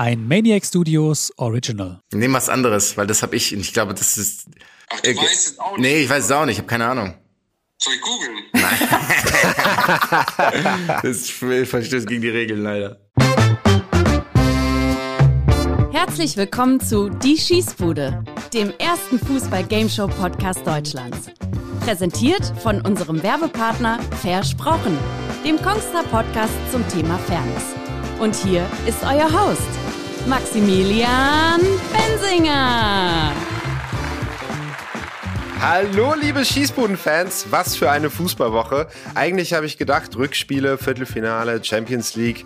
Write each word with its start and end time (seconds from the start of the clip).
Ein 0.00 0.26
Maniac 0.26 0.64
Studios 0.64 1.30
Original. 1.36 2.00
Nehm 2.14 2.32
was 2.32 2.48
anderes, 2.48 2.96
weil 2.96 3.06
das 3.06 3.22
habe 3.22 3.36
ich. 3.36 3.52
Ich 3.52 3.74
glaube, 3.74 3.92
das 3.92 4.16
ist. 4.16 4.46
Ach, 4.88 4.98
du 4.98 5.10
äh, 5.10 5.14
weißt 5.14 5.46
es 5.46 5.58
auch 5.58 5.76
nicht. 5.76 5.80
Nee, 5.82 6.04
ich 6.04 6.08
weiß 6.08 6.24
es 6.24 6.30
auch 6.30 6.46
nicht. 6.46 6.54
Ich 6.54 6.58
habe 6.60 6.68
keine 6.68 6.86
Ahnung. 6.86 7.12
Soll 7.76 7.92
ich 7.92 8.00
googeln? 8.00 8.38
Nein. 8.54 8.78
das 11.02 11.28
verstößt 11.28 12.06
gegen 12.06 12.22
die 12.22 12.30
Regeln 12.30 12.62
leider. 12.62 12.98
Herzlich 15.92 16.38
willkommen 16.38 16.80
zu 16.80 17.10
Die 17.10 17.36
Schießbude, 17.36 18.24
dem 18.54 18.72
ersten 18.78 19.18
Fußball-Gameshow-Podcast 19.18 20.66
Deutschlands. 20.66 21.28
Präsentiert 21.80 22.54
von 22.62 22.80
unserem 22.80 23.22
Werbepartner 23.22 24.00
Versprochen, 24.22 24.96
dem 25.44 25.60
Kongstar 25.60 26.04
Podcast 26.04 26.54
zum 26.72 26.88
Thema 26.88 27.18
Fairness. 27.18 27.74
Und 28.18 28.34
hier 28.34 28.66
ist 28.86 29.02
euer 29.02 29.30
Host, 29.32 29.79
Maximilian 30.26 31.60
Bensinger. 31.92 33.32
Hallo, 35.60 36.14
liebe 36.14 36.44
Schießbuden-Fans. 36.44 37.46
Was 37.50 37.76
für 37.76 37.90
eine 37.90 38.10
Fußballwoche. 38.10 38.88
Eigentlich 39.14 39.52
habe 39.52 39.66
ich 39.66 39.76
gedacht, 39.78 40.16
Rückspiele, 40.16 40.78
Viertelfinale, 40.78 41.62
Champions 41.64 42.16
League. 42.16 42.44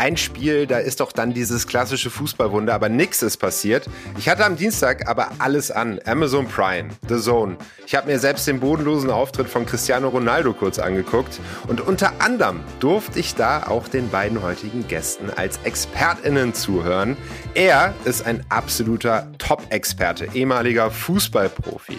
Ein 0.00 0.16
Spiel, 0.16 0.66
da 0.66 0.78
ist 0.78 1.00
doch 1.00 1.12
dann 1.12 1.34
dieses 1.34 1.66
klassische 1.66 2.08
Fußballwunder, 2.08 2.72
aber 2.72 2.88
nichts 2.88 3.20
ist 3.20 3.36
passiert. 3.36 3.86
Ich 4.16 4.30
hatte 4.30 4.46
am 4.46 4.56
Dienstag 4.56 5.06
aber 5.06 5.28
alles 5.40 5.70
an. 5.70 6.00
Amazon 6.06 6.48
Prime, 6.48 6.88
The 7.06 7.18
Zone. 7.18 7.58
Ich 7.86 7.94
habe 7.94 8.06
mir 8.06 8.18
selbst 8.18 8.46
den 8.46 8.60
bodenlosen 8.60 9.10
Auftritt 9.10 9.50
von 9.50 9.66
Cristiano 9.66 10.08
Ronaldo 10.08 10.54
kurz 10.54 10.78
angeguckt. 10.78 11.38
Und 11.68 11.82
unter 11.82 12.14
anderem 12.20 12.60
durfte 12.78 13.20
ich 13.20 13.34
da 13.34 13.64
auch 13.64 13.88
den 13.88 14.08
beiden 14.08 14.40
heutigen 14.40 14.88
Gästen 14.88 15.28
als 15.28 15.60
ExpertInnen 15.64 16.54
zuhören. 16.54 17.18
Er 17.52 17.92
ist 18.06 18.24
ein 18.24 18.42
absoluter 18.48 19.30
Top-Experte, 19.36 20.28
ehemaliger 20.32 20.90
Fußballprofi 20.90 21.98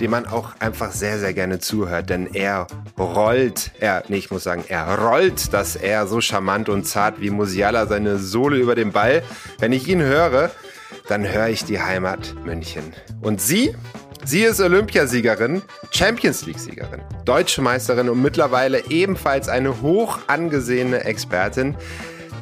dem 0.00 0.10
man 0.10 0.26
auch 0.26 0.52
einfach 0.60 0.92
sehr, 0.92 1.18
sehr 1.18 1.34
gerne 1.34 1.58
zuhört, 1.58 2.10
denn 2.10 2.32
er 2.32 2.66
rollt, 2.98 3.72
er, 3.80 4.04
nee, 4.08 4.16
ich 4.16 4.30
muss 4.30 4.44
sagen, 4.44 4.64
er 4.68 4.98
rollt 4.98 5.52
das 5.52 5.76
er 5.76 6.06
so 6.06 6.20
charmant 6.20 6.68
und 6.68 6.84
zart 6.84 7.20
wie 7.20 7.30
Musiala 7.38 7.86
seine 7.86 8.18
Sohle 8.18 8.58
über 8.58 8.74
den 8.74 8.92
Ball. 8.92 9.22
Wenn 9.58 9.72
ich 9.72 9.88
ihn 9.88 10.02
höre, 10.02 10.50
dann 11.06 11.26
höre 11.26 11.48
ich 11.48 11.64
die 11.64 11.80
Heimat 11.80 12.34
München. 12.44 12.92
Und 13.22 13.40
sie? 13.40 13.74
Sie 14.24 14.42
ist 14.42 14.60
Olympiasiegerin, 14.60 15.62
Champions 15.92 16.44
League-Siegerin, 16.44 17.00
deutsche 17.24 17.62
Meisterin 17.62 18.08
und 18.08 18.20
mittlerweile 18.20 18.90
ebenfalls 18.90 19.48
eine 19.48 19.80
hoch 19.80 20.18
angesehene 20.26 21.04
Expertin, 21.04 21.76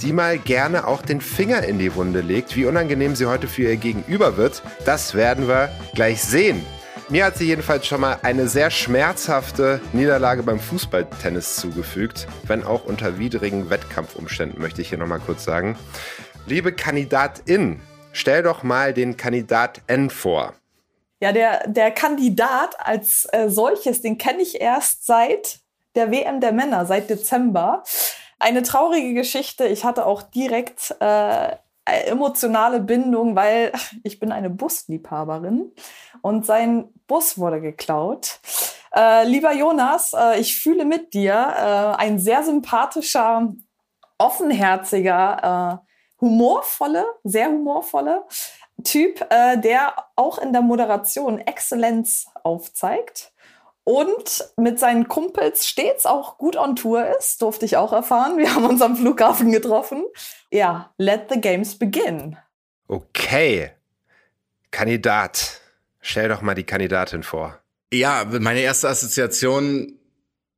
die 0.01 0.13
mal 0.13 0.39
gerne 0.39 0.87
auch 0.87 1.03
den 1.03 1.21
Finger 1.21 1.63
in 1.65 1.79
die 1.79 1.95
Wunde 1.95 2.23
legt. 2.23 2.57
Wie 2.57 2.65
unangenehm 2.65 3.15
sie 3.15 3.27
heute 3.27 3.47
für 3.47 3.65
ihr 3.65 3.77
Gegenüber 3.77 4.39
wird, 4.39 4.63
das 4.87 5.15
werden 5.15 5.47
wir 5.47 5.69
gleich 5.95 6.23
sehen. 6.23 6.65
Mir 7.09 7.25
hat 7.25 7.37
sie 7.37 7.47
jedenfalls 7.47 7.87
schon 7.87 8.01
mal 8.01 8.19
eine 8.25 8.49
sehr 8.49 8.69
schmerzhafte 8.69 9.81
Niederlage 9.93 10.43
beim 10.43 10.59
Fußballtennis 10.59 11.55
zugefügt, 11.55 12.27
wenn 12.49 12.65
auch 12.65 12.85
unter 12.85 13.17
widrigen 13.17 13.71
Wettkampfumständen, 13.71 14.61
möchte 14.61 14.83
ich 14.83 14.89
hier 14.89 14.99
nochmal 14.99 15.21
kurz 15.21 15.45
sagen. 15.45 15.79
Liebe 16.47 16.73
Kandidatin, 16.73 17.81
stell 18.11 18.43
doch 18.43 18.65
mal 18.65 18.93
den 18.93 19.17
Kandidat 19.17 19.83
N 19.87 20.11
vor. 20.11 20.55
Ja, 21.21 21.31
der, 21.31 21.69
der 21.69 21.93
Kandidat 21.93 22.75
als 22.81 23.29
äh, 23.31 23.51
solches, 23.51 24.03
den 24.03 24.19
kenne 24.19 24.43
ich 24.43 24.61
erst 24.61 25.07
seit 25.07 25.61
der 25.95 26.11
WM 26.11 26.41
der 26.41 26.53
Männer, 26.53 26.87
seit 26.87 27.09
Dezember. 27.09 27.85
Eine 28.41 28.63
traurige 28.63 29.15
Geschichte. 29.15 29.65
Ich 29.67 29.85
hatte 29.85 30.07
auch 30.07 30.23
direkt 30.23 30.97
äh, 30.99 31.55
emotionale 31.87 32.81
Bindung, 32.81 33.37
weil 33.37 33.73
ich 34.03 34.19
bin 34.19 34.33
eine 34.33 34.51
Busliebhaberin 34.51 35.71
und 36.23 36.47
sein 36.47 36.89
Bus 37.07 37.39
wurde 37.39 37.61
geklaut. 37.61 38.41
Äh, 38.95 39.27
lieber 39.27 39.53
Jonas, 39.53 40.13
äh, 40.13 40.41
ich 40.41 40.59
fühle 40.59 40.85
mit 40.85 41.15
dir. 41.15 41.33
Äh, 41.35 42.03
ein 42.03 42.19
sehr 42.19 42.43
sympathischer, 42.43 43.53
offenherziger, 44.19 45.83
äh, 45.83 46.21
humorvolle, 46.21 47.05
sehr 47.25 47.49
humorvolle 47.49 48.25
Typ, 48.85 49.27
äh, 49.31 49.59
der 49.59 49.95
auch 50.17 50.39
in 50.39 50.53
der 50.53 50.63
Moderation 50.63 51.39
Exzellenz 51.39 52.27
aufzeigt 52.43 53.33
und 53.89 54.53
mit 54.57 54.81
seinen 54.81 55.07
Kumpels 55.07 55.67
stets 55.67 56.07
auch 56.07 56.39
gut 56.39 56.57
on 56.57 56.75
Tour 56.75 57.07
ist, 57.19 57.41
durfte 57.41 57.65
ich 57.65 57.77
auch 57.77 57.93
erfahren. 57.93 58.37
Wir 58.37 58.53
haben 58.53 58.67
uns 58.67 58.83
am 58.83 58.97
Flughafen 58.97 59.53
getroffen. 59.53 60.05
Ja, 60.51 60.93
let 60.99 61.31
the 61.31 61.41
games 61.41 61.79
begin. 61.79 62.37
Okay. 62.89 63.71
Kandidat. 64.73 65.61
Stell 66.09 66.29
doch 66.29 66.41
mal 66.41 66.55
die 66.55 66.63
Kandidatin 66.63 67.25
vor. 67.25 67.61
Ja, 67.93 68.25
meine 68.39 68.61
erste 68.61 68.89
Assoziation 68.89 69.99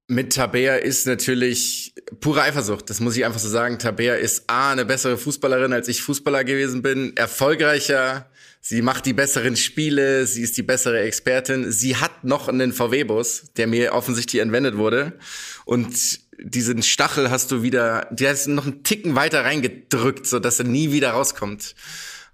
mit 0.06 0.34
Tabea 0.34 0.76
ist 0.76 1.06
natürlich 1.06 1.94
pure 2.20 2.42
Eifersucht. 2.42 2.90
Das 2.90 3.00
muss 3.00 3.16
ich 3.16 3.24
einfach 3.24 3.40
so 3.40 3.48
sagen. 3.48 3.78
Tabea 3.78 4.16
ist 4.16 4.44
A, 4.50 4.72
eine 4.72 4.84
bessere 4.84 5.16
Fußballerin, 5.16 5.72
als 5.72 5.88
ich 5.88 6.02
Fußballer 6.02 6.44
gewesen 6.44 6.82
bin, 6.82 7.16
erfolgreicher. 7.16 8.30
Sie 8.60 8.82
macht 8.82 9.06
die 9.06 9.14
besseren 9.14 9.56
Spiele, 9.56 10.26
sie 10.26 10.42
ist 10.42 10.58
die 10.58 10.62
bessere 10.62 11.00
Expertin. 11.00 11.72
Sie 11.72 11.96
hat 11.96 12.24
noch 12.24 12.48
einen 12.48 12.74
VW-Bus, 12.74 13.52
der 13.56 13.68
mir 13.68 13.94
offensichtlich 13.94 14.42
entwendet 14.42 14.76
wurde. 14.76 15.14
Und 15.64 16.20
diesen 16.38 16.82
Stachel 16.82 17.30
hast 17.30 17.50
du 17.52 17.62
wieder, 17.62 18.06
der 18.10 18.32
ist 18.32 18.48
noch 18.48 18.66
einen 18.66 18.82
Ticken 18.82 19.14
weiter 19.14 19.46
reingedrückt, 19.46 20.26
so 20.26 20.40
dass 20.40 20.58
er 20.58 20.66
nie 20.66 20.92
wieder 20.92 21.12
rauskommt 21.12 21.74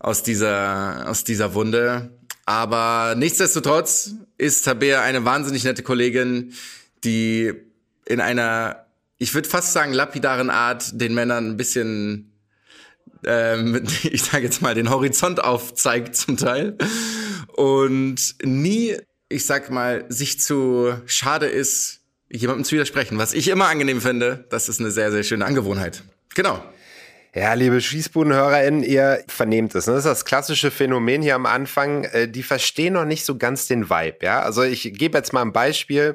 aus 0.01 0.25
dieser, 0.25 1.09
aus 1.09 1.23
dieser 1.23 1.55
Wunde. 1.55 2.11
Aber 2.47 3.15
nichtsdestotrotz 3.16 4.12
ist 4.37 4.65
Tabea 4.65 5.03
eine 5.03 5.25
wahnsinnig 5.25 5.65
nette 5.65 5.82
Kollegin, 5.82 6.53
die 7.05 7.53
in 8.06 8.21
einer, 8.21 8.87
ich 9.19 9.34
würde 9.34 9.49
fast 9.49 9.72
sagen, 9.72 9.93
lapidaren 9.93 10.50
Art 10.50 11.00
den 11.00 11.15
Männern 11.15 11.50
ein 11.50 11.56
bisschen, 11.56 12.32
ähm, 13.25 13.82
ich 14.03 14.22
sage 14.25 14.44
jetzt 14.44 14.62
mal, 14.62 14.75
den 14.75 14.91
Horizont 14.91 15.43
aufzeigt 15.43 16.16
zum 16.16 16.37
Teil. 16.37 16.77
Und 17.56 18.34
nie, 18.43 18.97
ich 19.28 19.47
sag 19.47 19.71
mal, 19.71 20.05
sich 20.09 20.41
zu 20.41 20.94
schade 21.06 21.47
ist, 21.47 22.00
jemandem 22.31 22.65
zu 22.65 22.72
widersprechen. 22.72 23.16
Was 23.19 23.32
ich 23.32 23.49
immer 23.49 23.69
angenehm 23.69 24.00
finde, 24.00 24.44
das 24.50 24.69
ist 24.69 24.81
eine 24.81 24.91
sehr, 24.91 25.12
sehr 25.12 25.22
schöne 25.22 25.44
Angewohnheit. 25.44 26.03
Genau. 26.34 26.62
Ja, 27.34 27.55
liebe 27.55 27.81
SchießbudenhörerInnen, 27.81 28.84
ihr 28.84 29.25
vernehmt 29.27 29.75
es. 29.75 29.89
Ne? 29.89 29.95
Das 29.95 30.05
ist 30.05 30.11
das 30.11 30.25
klassische 30.25 30.71
Phänomen 30.71 31.21
hier 31.21 31.34
am 31.34 31.47
Anfang. 31.47 32.05
Äh, 32.05 32.28
die 32.28 32.45
verstehen 32.45 32.95
noch 32.95 33.05
nicht 33.05 33.25
so 33.25 33.37
ganz 33.37 33.67
den 33.67 33.91
Vibe. 33.91 34.19
Ja, 34.22 34.43
also 34.43 34.62
ich 34.62 34.95
gebe 34.95 35.19
jetzt 35.19 35.33
mal 35.33 35.43
ein 35.43 35.53
Beispiel. 35.53 36.15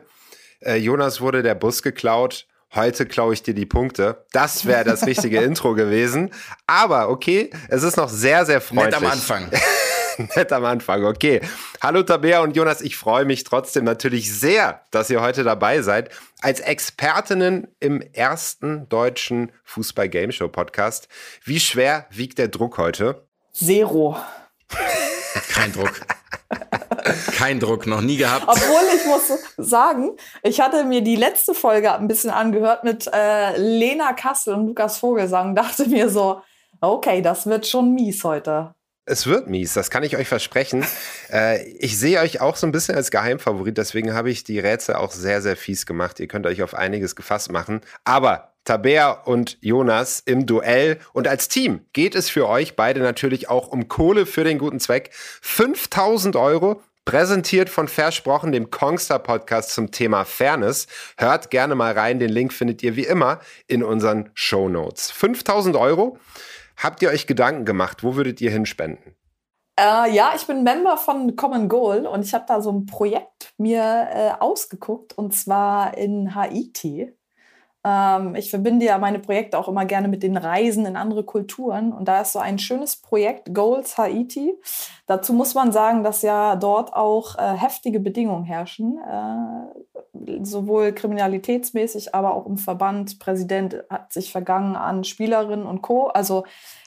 Äh, 0.62 0.78
Jonas 0.78 1.20
wurde 1.20 1.44
der 1.44 1.56
Bus 1.56 1.84
geklaut. 1.84 2.48
Heute 2.74 3.06
klaue 3.06 3.34
ich 3.34 3.44
dir 3.44 3.54
die 3.54 3.66
Punkte. 3.66 4.24
Das 4.32 4.66
wäre 4.66 4.86
das 4.86 5.06
richtige 5.08 5.42
Intro 5.42 5.74
gewesen. 5.74 6.32
Aber 6.68 7.10
okay, 7.10 7.50
es 7.68 7.84
ist 7.84 7.98
noch 7.98 8.10
sehr, 8.10 8.46
sehr 8.46 8.62
freundlich. 8.62 9.02
Nett 9.02 9.04
am 9.04 9.12
Anfang. 9.12 9.50
Nett 10.36 10.52
am 10.52 10.66
Anfang, 10.66 11.06
okay. 11.06 11.40
Hallo 11.82 12.04
Tabea 12.04 12.42
und 12.42 12.56
Jonas, 12.56 12.82
ich 12.82 12.98
freue 12.98 13.24
mich 13.24 13.46
trotzdem 13.46 13.86
natürlich 13.86 14.38
sehr, 14.38 14.82
dass 14.92 15.10
ihr 15.10 15.22
heute 15.22 15.44
dabei 15.44 15.82
seid. 15.82 16.10
Als 16.42 16.60
Expertinnen 16.60 17.68
im 17.80 18.02
ersten 18.02 18.90
deutschen 18.90 19.52
Fußball-Game-Show-Podcast. 19.64 21.08
Wie 21.46 21.60
schwer 21.60 22.06
wiegt 22.10 22.38
der 22.38 22.50
Druck 22.50 22.78
heute? 22.78 23.28
Zero. 23.54 24.18
Kein 25.54 25.72
Druck. 25.72 26.02
Kein 27.38 27.60
Druck, 27.62 27.88
noch 27.88 28.02
nie 28.02 28.18
gehabt. 28.18 28.44
Obwohl 28.46 28.82
ich 28.96 29.06
muss 29.06 29.32
sagen, 29.58 30.18
ich 30.44 30.60
hatte 30.60 30.84
mir 30.84 31.02
die 31.02 31.16
letzte 31.16 31.54
Folge 31.54 31.94
ein 31.94 32.08
bisschen 32.08 32.30
angehört 32.30 32.84
mit 32.84 33.10
äh, 33.14 33.56
Lena 33.58 34.12
Kassel 34.14 34.56
und 34.56 34.68
Lukas 34.68 34.98
Vogelsang, 34.98 35.56
dachte 35.56 35.88
mir 35.88 36.10
so, 36.10 36.42
okay, 36.82 37.22
das 37.22 37.48
wird 37.48 37.66
schon 37.66 37.94
mies 37.94 38.24
heute. 38.26 38.76
Es 39.10 39.26
wird 39.26 39.48
mies, 39.48 39.74
das 39.74 39.90
kann 39.90 40.04
ich 40.04 40.18
euch 40.18 40.28
versprechen. 40.28 40.86
äh, 41.34 41.64
ich 41.80 41.98
sehe 41.98 42.20
euch 42.20 42.42
auch 42.42 42.56
so 42.56 42.68
ein 42.68 42.72
bisschen 42.72 42.96
als 42.96 43.10
Geheimfavorit, 43.10 43.78
deswegen 43.78 44.14
habe 44.14 44.30
ich 44.30 44.44
die 44.44 44.60
Rätsel 44.60 44.96
auch 44.96 45.12
sehr, 45.12 45.42
sehr 45.42 45.58
fies 45.58 45.88
gemacht. 45.88 46.20
Ihr 46.20 46.28
könnt 46.28 46.46
euch 46.46 46.62
auf 46.62 46.76
einiges 46.76 47.16
gefasst 47.16 47.52
machen. 47.52 47.82
Aber 48.04 48.54
Tabea 48.66 49.10
und 49.10 49.58
Jonas 49.62 50.22
im 50.24 50.46
Duell 50.46 51.00
und 51.12 51.28
als 51.28 51.48
Team 51.48 51.86
geht 51.92 52.14
es 52.14 52.30
für 52.30 52.48
euch 52.48 52.76
beide 52.76 53.00
natürlich 53.00 53.50
auch 53.50 53.70
um 53.70 53.88
Kohle 53.88 54.28
für 54.28 54.44
den 54.44 54.60
guten 54.60 54.80
Zweck. 54.80 55.10
5000 55.14 56.36
Euro 56.36 56.82
Präsentiert 57.10 57.72
von 57.72 57.88
Versprochen, 57.88 58.52
dem 58.52 58.70
Kongstar 58.70 59.18
Podcast 59.18 59.72
zum 59.72 59.90
Thema 59.90 60.26
Fairness. 60.26 60.86
Hört 61.18 61.50
gerne 61.50 61.74
mal 61.74 61.94
rein. 61.94 62.20
Den 62.20 62.30
Link 62.30 62.54
findet 62.54 62.84
ihr 62.84 62.96
wie 62.96 63.06
immer 63.06 63.40
in 63.66 63.84
unseren 63.84 64.30
Show 64.36 64.70
Notes. 64.70 65.10
5000 65.10 65.76
Euro. 65.76 66.20
Habt 66.80 67.02
ihr 67.02 67.10
euch 67.10 67.28
Gedanken 67.28 67.66
gemacht? 67.66 68.04
Wo 68.04 68.16
würdet 68.16 68.40
ihr 68.40 68.52
hinspenden? 68.52 69.16
Äh, 69.78 70.14
ja, 70.14 70.32
ich 70.36 70.48
bin 70.48 70.64
Member 70.64 70.98
von 70.98 71.36
Common 71.36 71.68
Goal 71.68 72.06
und 72.06 72.24
ich 72.24 72.34
habe 72.34 72.46
da 72.48 72.62
so 72.62 72.72
ein 72.72 72.86
Projekt 72.86 73.54
mir 73.58 74.08
äh, 74.12 74.32
ausgeguckt 74.40 75.18
und 75.18 75.36
zwar 75.36 75.98
in 75.98 76.36
Haiti. 76.36 77.14
Ähm, 77.84 78.36
ich 78.36 78.50
verbinde 78.50 78.86
ja 78.86 78.98
meine 78.98 79.20
Projekte 79.20 79.58
auch 79.58 79.68
immer 79.68 79.86
gerne 79.86 80.08
mit 80.08 80.24
den 80.24 80.38
Reisen 80.38 80.86
in 80.86 80.96
andere 80.96 81.24
Kulturen. 81.24 81.94
Und 81.94 82.08
da 82.08 82.22
ist 82.22 82.34
so 82.34 82.40
ein 82.40 82.60
schönes 82.60 82.98
Projekt, 82.98 83.54
Goals 83.54 83.98
Haiti. 83.98 84.54
Dazu 85.06 85.34
muss 85.34 85.56
man 85.56 85.72
sagen, 85.72 86.04
dass 86.04 86.22
ja 86.22 86.56
dort 86.56 86.94
auch 86.94 87.38
äh, 87.38 87.56
heftige 87.56 88.00
Bedingungen 88.00 88.44
herrschen, 88.44 89.00
äh, 89.00 90.44
sowohl 90.44 90.92
kriminalitätsmäßig, 90.92 92.14
aber 92.14 92.34
auch 92.34 92.46
im 92.46 92.58
Verband. 92.58 93.20
Präsident 93.20 93.84
hat 93.90 94.12
sich 94.12 94.32
vergangen 94.32 94.76
an 94.76 95.04
Spielerinnen 95.04 95.66
und 95.66 95.82
Co. 95.82 96.08
Also 96.08 96.44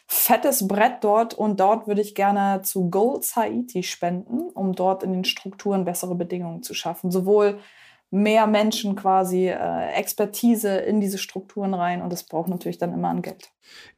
fettes 0.07 0.69
Brett 0.69 1.03
dort 1.03 1.33
und 1.33 1.59
dort 1.59 1.87
würde 1.87 2.03
ich 2.03 2.15
gerne 2.15 2.61
zu 2.63 2.91
Goals 2.91 3.35
Haiti 3.35 3.83
spenden, 3.83 4.51
um 4.51 4.75
dort 4.75 5.03
in 5.03 5.13
den 5.15 5.25
Strukturen 5.25 5.87
bessere 5.87 6.15
Bedingungen 6.15 6.63
zu 6.63 6.75
schaffen. 6.75 7.11
Sowohl 7.11 7.61
mehr 8.13 8.47
Menschen 8.47 8.95
quasi 8.95 9.49
äh, 9.49 9.93
Expertise 9.95 10.77
in 10.77 11.01
diese 11.01 11.19
Strukturen 11.19 11.75
rein 11.75 12.03
und 12.03 12.13
das 12.13 12.25
braucht 12.25 12.49
natürlich 12.49 12.79
dann 12.79 12.93
immer 12.93 13.09
an 13.09 13.23
Geld. 13.23 13.51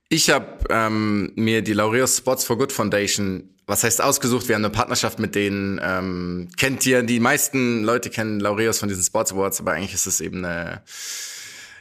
Ich 0.08 0.30
habe 0.30 0.58
ähm, 0.70 1.32
mir 1.34 1.62
die 1.62 1.72
Laureus 1.72 2.18
Sports 2.18 2.44
for 2.44 2.56
Good 2.56 2.70
Foundation, 2.70 3.50
was 3.66 3.82
heißt 3.82 4.00
ausgesucht, 4.00 4.48
wir 4.48 4.54
haben 4.54 4.64
eine 4.64 4.72
Partnerschaft 4.72 5.18
mit 5.18 5.34
denen, 5.34 5.80
ähm, 5.82 6.48
kennt 6.56 6.86
ihr, 6.86 7.02
die 7.02 7.18
meisten 7.18 7.82
Leute 7.82 8.08
kennen 8.08 8.38
Laureus 8.38 8.78
von 8.78 8.88
diesen 8.88 9.02
Sports 9.02 9.32
Awards, 9.32 9.60
aber 9.60 9.72
eigentlich 9.72 9.94
ist 9.94 10.06
es 10.06 10.20
eben 10.20 10.44
eine 10.44 10.82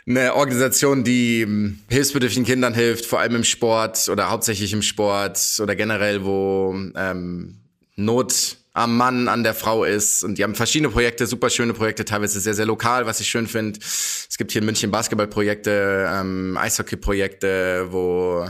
eine 0.05 0.35
Organisation, 0.35 1.03
die 1.03 1.41
ähm, 1.41 1.79
hilfsbedürftigen 1.89 2.45
Kindern 2.45 2.73
hilft, 2.73 3.05
vor 3.05 3.19
allem 3.19 3.35
im 3.35 3.43
Sport 3.43 4.09
oder 4.09 4.29
hauptsächlich 4.29 4.73
im 4.73 4.81
Sport 4.81 5.59
oder 5.61 5.75
generell, 5.75 6.25
wo 6.25 6.75
ähm, 6.95 7.59
Not 7.95 8.57
am 8.73 8.97
Mann, 8.97 9.27
an 9.27 9.43
der 9.43 9.53
Frau 9.53 9.83
ist. 9.83 10.23
Und 10.23 10.37
die 10.37 10.43
haben 10.43 10.55
verschiedene 10.55 10.89
Projekte, 10.89 11.27
super 11.27 11.49
schöne 11.49 11.73
Projekte, 11.73 12.05
teilweise 12.05 12.39
sehr, 12.39 12.55
sehr 12.55 12.65
lokal, 12.65 13.05
was 13.05 13.19
ich 13.19 13.29
schön 13.29 13.47
finde. 13.47 13.79
Es 13.79 14.35
gibt 14.37 14.51
hier 14.51 14.61
in 14.61 14.65
München 14.65 14.89
Basketballprojekte, 14.89 16.09
ähm, 16.11 16.57
Eishockeyprojekte, 16.57 17.87
wo 17.91 18.47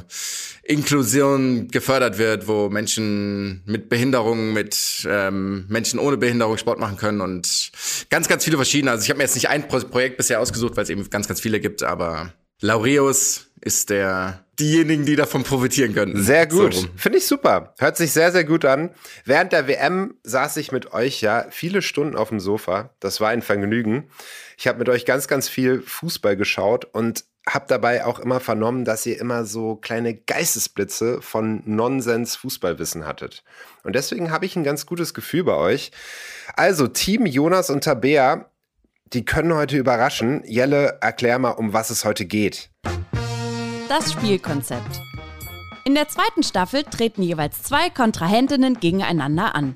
Inklusion 0.64 1.68
gefördert 1.68 2.18
wird, 2.18 2.48
wo 2.48 2.70
Menschen 2.70 3.64
mit 3.66 3.90
Behinderungen, 3.90 4.54
mit 4.54 5.06
ähm, 5.10 5.66
Menschen 5.68 6.00
ohne 6.00 6.16
Behinderung 6.16 6.58
Sport 6.58 6.80
machen 6.80 6.96
können 6.96 7.20
und 7.20 7.72
ganz, 8.10 8.30
ganz 8.30 8.46
viele 8.46 8.56
verschiedene. 8.56 8.92
Also 8.92 9.04
ich 9.04 9.10
habe 9.10 9.18
mir 9.18 9.26
jetzt 9.26 9.36
nicht 9.36 9.50
ein 9.50 9.68
Projekt 9.68 10.16
bisher 10.16 10.40
ausgesucht, 10.40 10.78
weil 10.78 10.84
es 10.84 10.90
eben 10.90 11.10
ganz, 11.10 11.28
ganz 11.28 11.42
viele 11.42 11.60
gibt, 11.60 11.84
aber 11.84 12.34
Laureus 12.62 13.48
ist 13.62 13.90
der 13.90 14.44
diejenigen, 14.60 15.06
die 15.06 15.16
davon 15.16 15.44
profitieren 15.44 15.94
können. 15.94 16.22
Sehr 16.22 16.48
gut. 16.48 16.74
So. 16.74 16.88
Finde 16.96 17.18
ich 17.18 17.28
super. 17.28 17.74
Hört 17.80 17.98
sich 17.98 18.12
sehr, 18.12 18.32
sehr 18.32 18.44
gut 18.44 18.66
an. 18.66 18.92
Während 19.26 19.52
der 19.52 19.68
WM 19.68 20.16
saß 20.24 20.58
ich 20.58 20.72
mit 20.72 20.94
euch 20.94 21.22
ja 21.22 21.48
viele 21.50 21.82
Stunden 21.82 22.16
auf 22.16 22.30
dem 22.30 22.40
Sofa. 22.40 22.92
Das 23.00 23.20
war 23.20 23.30
ein 23.30 23.42
Vergnügen. 23.42 24.10
Ich 24.58 24.68
habe 24.68 24.80
mit 24.80 24.90
euch 24.90 25.06
ganz, 25.06 25.28
ganz 25.28 25.50
viel 25.50 25.82
Fußball 25.82 26.38
geschaut 26.38 26.86
und 26.86 27.26
habe 27.48 27.66
dabei 27.68 28.06
auch 28.06 28.20
immer 28.20 28.40
vernommen, 28.40 28.86
dass 28.86 29.06
ihr 29.06 29.20
immer 29.20 29.44
so 29.44 29.76
kleine 29.76 30.14
Geistesblitze 30.14 31.22
von 31.22 31.62
Nonsens 31.66 32.38
Fußballwissen 32.38 33.06
hattet. 33.06 33.44
Und 33.84 33.96
deswegen 33.96 34.32
habe 34.32 34.46
ich 34.46 34.56
ein 34.56 34.64
ganz 34.64 34.86
gutes 34.86 35.14
Gefühl 35.14 35.44
bei 35.44 35.56
euch. 35.56 35.92
Also 36.56 36.88
Team 36.88 37.26
Jonas 37.26 37.70
und 37.70 37.84
Tabea, 37.84 38.50
die 39.14 39.26
können 39.26 39.54
heute 39.54 39.78
überraschen. 39.78 40.42
Jelle, 40.46 40.98
erklär 41.02 41.38
mal, 41.40 41.52
um 41.52 41.74
was 41.74 41.90
es 41.90 42.04
heute 42.04 42.26
geht. 42.26 42.72
Das 43.88 44.12
Spielkonzept. 44.12 45.00
In 45.86 45.96
der 45.96 46.08
zweiten 46.08 46.44
Staffel 46.44 46.84
treten 46.84 47.22
jeweils 47.22 47.62
zwei 47.62 47.90
Kontrahentinnen 47.90 48.80
gegeneinander 48.80 49.54
an. 49.56 49.74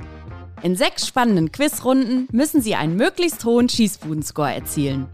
In 0.64 0.76
sechs 0.76 1.06
spannenden 1.06 1.52
Quizrunden 1.52 2.28
müssen 2.32 2.62
sie 2.62 2.76
einen 2.76 2.96
möglichst 2.96 3.46
hohen 3.46 3.70
Schießbudenscore 3.70 4.54
erzielen. 4.54 5.08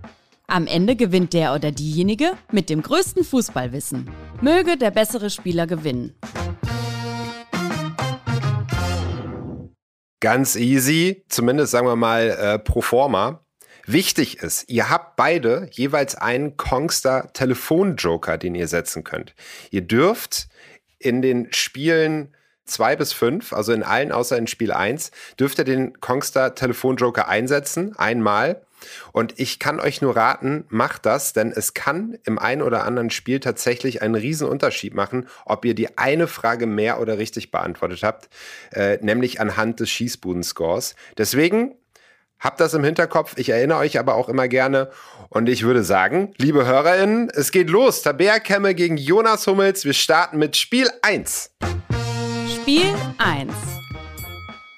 Am 0.47 0.67
Ende 0.67 0.95
gewinnt 0.95 1.33
der 1.33 1.53
oder 1.53 1.71
diejenige 1.71 2.33
mit 2.51 2.69
dem 2.69 2.81
größten 2.81 3.23
Fußballwissen. 3.23 4.09
Möge 4.41 4.77
der 4.77 4.91
bessere 4.91 5.29
Spieler 5.29 5.67
gewinnen. 5.67 6.15
Ganz 10.21 10.55
easy, 10.55 11.25
zumindest 11.27 11.71
sagen 11.71 11.87
wir 11.87 11.97
mal 11.97 12.29
äh, 12.29 12.59
pro 12.59 12.81
forma. 12.81 13.42
Wichtig 13.85 14.39
ist, 14.41 14.69
ihr 14.69 14.89
habt 14.89 15.18
beide 15.18 15.68
jeweils 15.71 16.15
einen 16.15 16.56
Kongster 16.56 17.30
Telefonjoker, 17.33 18.38
den 18.38 18.56
ihr 18.56 18.68
setzen 18.68 19.03
könnt. 19.03 19.35
Ihr 19.71 19.81
dürft 19.81 20.47
in 21.00 21.21
den 21.21 21.51
Spielen 21.51 22.33
zwei 22.65 22.95
bis 22.95 23.12
fünf, 23.12 23.51
also 23.51 23.74
in 23.74 23.83
allen 23.83 24.13
außer 24.13 24.38
in 24.38 24.47
Spiel 24.47 24.71
eins, 24.71 25.12
dürft 25.38 25.59
ihr 25.59 25.65
den 25.65 26.00
Kongster 26.00 26.56
Telefonjoker 26.56 27.27
einsetzen, 27.27 27.94
einmal. 27.97 28.65
Und 29.12 29.39
ich 29.39 29.59
kann 29.59 29.80
euch 29.80 30.01
nur 30.01 30.15
raten, 30.15 30.65
macht 30.69 31.06
das, 31.06 31.31
denn 31.31 31.51
es 31.51 31.74
kann 31.74 32.18
im 32.25 32.38
einen 32.38 32.62
oder 32.62 32.83
anderen 32.83 33.09
Spiel 33.09 33.39
tatsächlich 33.39 34.01
einen 34.01 34.15
riesen 34.15 34.47
Unterschied 34.47 34.94
machen, 34.94 35.27
ob 35.45 35.63
ihr 35.63 35.74
die 35.74 35.97
eine 35.97 36.27
Frage 36.27 36.68
mehr 36.68 37.00
oder 37.00 37.18
richtig 37.18 37.51
beantwortet 37.51 38.03
habt, 38.03 38.29
äh, 38.71 38.97
nämlich 39.01 39.39
anhand 39.39 39.79
des 39.79 39.89
Schießbudenscores. 39.89 40.95
Deswegen 41.18 41.75
Habt 42.43 42.59
das 42.59 42.73
im 42.73 42.83
Hinterkopf. 42.83 43.37
Ich 43.37 43.47
erinnere 43.47 43.77
euch 43.77 43.97
aber 43.97 44.15
auch 44.15 44.27
immer 44.27 44.49
gerne. 44.49 44.89
Und 45.29 45.47
ich 45.47 45.63
würde 45.63 45.81
sagen, 45.81 46.33
liebe 46.37 46.65
HörerInnen, 46.65 47.29
es 47.33 47.53
geht 47.53 47.69
los. 47.69 48.01
Tabea 48.01 48.39
Kemme 48.39 48.75
gegen 48.75 48.97
Jonas 48.97 49.47
Hummels. 49.47 49.85
Wir 49.85 49.93
starten 49.93 50.39
mit 50.39 50.57
Spiel 50.57 50.89
1. 51.03 51.51
Spiel 52.53 52.93
1. 53.17 53.53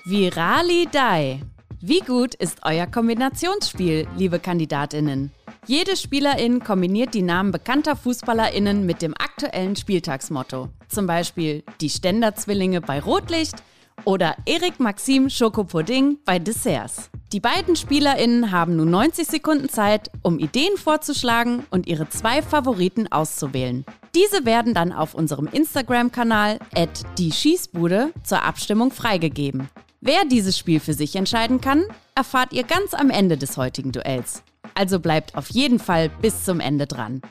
Virali 0.06 0.88
Dai. 0.92 1.42
Wie 1.82 2.02
gut 2.02 2.36
ist 2.36 2.60
euer 2.62 2.86
Kombinationsspiel, 2.86 4.08
liebe 4.16 4.38
Kandidatinnen? 4.38 5.32
Jede 5.66 5.98
Spielerin 5.98 6.64
kombiniert 6.64 7.16
die 7.16 7.24
Namen 7.24 7.52
bekannter 7.52 7.96
Fußballerinnen 7.96 8.86
mit 8.86 9.02
dem 9.02 9.16
aktuellen 9.16 9.76
Spieltagsmotto. 9.76 10.70
Zum 10.88 11.08
Beispiel 11.08 11.64
die 11.82 11.90
Ständerzwillinge 11.90 12.82
bei 12.82 13.00
Rotlicht 13.00 13.56
oder 14.04 14.36
Erik 14.46 14.80
Maxim 14.80 15.30
Schokopudding 15.30 16.18
bei 16.26 16.40
Desserts. 16.40 17.10
Die 17.32 17.40
beiden 17.40 17.76
SpielerInnen 17.76 18.52
haben 18.52 18.76
nun 18.76 18.92
90 18.92 19.28
Sekunden 19.28 19.70
Zeit, 19.70 20.12
um 20.22 20.40
Ideen 20.40 20.78
vorzuschlagen 20.78 21.66
und 21.70 21.88
ihre 21.88 22.08
zwei 22.10 22.42
Favoriten 22.42 23.12
auszuwählen. 23.12 23.86
Diese 24.14 24.46
werden 24.46 24.74
dann 24.74 24.94
auf 24.94 25.14
unserem 25.14 25.48
Instagram-Kanal 25.48 26.60
die 27.18 27.32
Schießbude 27.32 28.12
zur 28.24 28.44
Abstimmung 28.44 28.92
freigegeben. 28.92 29.70
Wer 30.02 30.24
dieses 30.26 30.58
Spiel 30.58 30.80
für 30.80 30.94
sich 30.94 31.16
entscheiden 31.16 31.62
kann, 31.62 31.84
erfahrt 32.14 32.54
ihr 32.54 32.64
ganz 32.64 32.94
am 32.94 33.10
Ende 33.10 33.38
des 33.38 33.58
heutigen 33.58 33.92
Duells. 33.92 34.44
Also 34.76 35.00
bleibt 35.00 35.36
auf 35.36 35.50
jeden 35.50 35.80
Fall 35.80 36.10
bis 36.10 36.44
zum 36.44 36.60
Ende 36.60 36.86
dran. 36.86 37.22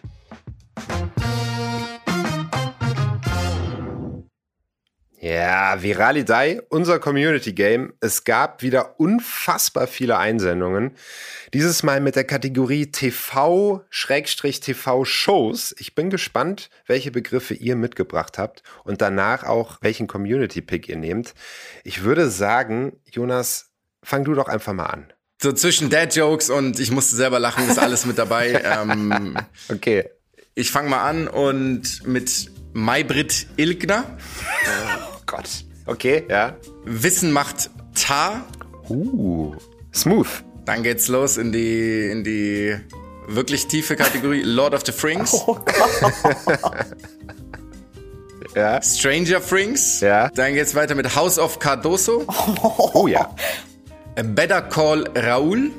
Ja, 5.24 5.80
Viralidei, 5.82 6.60
unser 6.68 6.98
Community 6.98 7.54
Game. 7.54 7.94
Es 8.00 8.24
gab 8.24 8.60
wieder 8.60 9.00
unfassbar 9.00 9.86
viele 9.86 10.18
Einsendungen. 10.18 10.90
Dieses 11.54 11.82
Mal 11.82 12.02
mit 12.02 12.14
der 12.14 12.24
Kategorie 12.24 12.92
TV-TV-Shows. 12.92 13.86
Ich 15.78 15.94
bin 15.94 16.10
gespannt, 16.10 16.68
welche 16.86 17.10
Begriffe 17.10 17.54
ihr 17.54 17.74
mitgebracht 17.74 18.36
habt 18.36 18.62
und 18.84 19.00
danach 19.00 19.44
auch 19.44 19.78
welchen 19.80 20.08
Community 20.08 20.60
Pick 20.60 20.90
ihr 20.90 20.98
nehmt. 20.98 21.32
Ich 21.84 22.02
würde 22.02 22.28
sagen, 22.28 23.00
Jonas, 23.10 23.70
fang 24.02 24.24
du 24.24 24.34
doch 24.34 24.48
einfach 24.48 24.74
mal 24.74 24.88
an. 24.88 25.10
So 25.40 25.52
zwischen 25.52 25.88
Dad 25.88 26.14
Jokes 26.14 26.50
und 26.50 26.78
ich 26.78 26.90
musste 26.90 27.16
selber 27.16 27.38
lachen, 27.38 27.66
ist 27.66 27.78
alles 27.78 28.04
mit 28.04 28.18
dabei. 28.18 28.62
ähm, 28.62 29.38
okay. 29.70 30.04
Ich 30.54 30.70
fange 30.70 30.90
mal 30.90 31.08
an 31.08 31.28
und 31.28 32.06
mit 32.06 32.50
Maybrit 32.74 33.46
Ilgner. 33.56 34.18
Gott. 35.34 35.64
Okay, 35.86 36.24
ja. 36.28 36.56
Wissen 36.84 37.32
macht 37.32 37.70
Ta. 37.94 38.44
Uh, 38.88 39.54
smooth. 39.92 40.28
Dann 40.64 40.82
geht's 40.82 41.08
los 41.08 41.36
in 41.36 41.50
die, 41.52 42.08
in 42.10 42.24
die 42.24 42.76
wirklich 43.26 43.66
tiefe 43.66 43.96
Kategorie 43.96 44.42
Lord 44.42 44.74
of 44.74 44.82
the 44.86 44.92
Frings. 44.92 45.34
Oh 45.34 45.58
ja. 48.54 48.80
Stranger 48.80 49.40
Frings. 49.40 50.00
Ja. 50.00 50.28
Dann 50.30 50.54
geht's 50.54 50.74
weiter 50.74 50.94
mit 50.94 51.16
House 51.16 51.38
of 51.38 51.58
Cardoso. 51.58 52.24
Oh 52.94 53.08
ja. 53.08 53.34
Better 54.14 54.62
Call 54.62 55.08
Raul. 55.16 55.72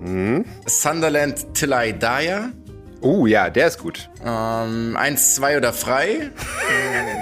Mhm. 0.00 0.44
Sunderland 0.66 1.54
Till 1.54 1.72
I 1.72 1.92
Die. 1.92 2.52
Oh 3.00 3.26
ja, 3.26 3.50
der 3.50 3.66
ist 3.66 3.78
gut. 3.78 4.08
Ähm, 4.24 4.96
eins, 4.96 5.34
zwei 5.34 5.56
oder 5.56 5.72
frei. 5.72 6.30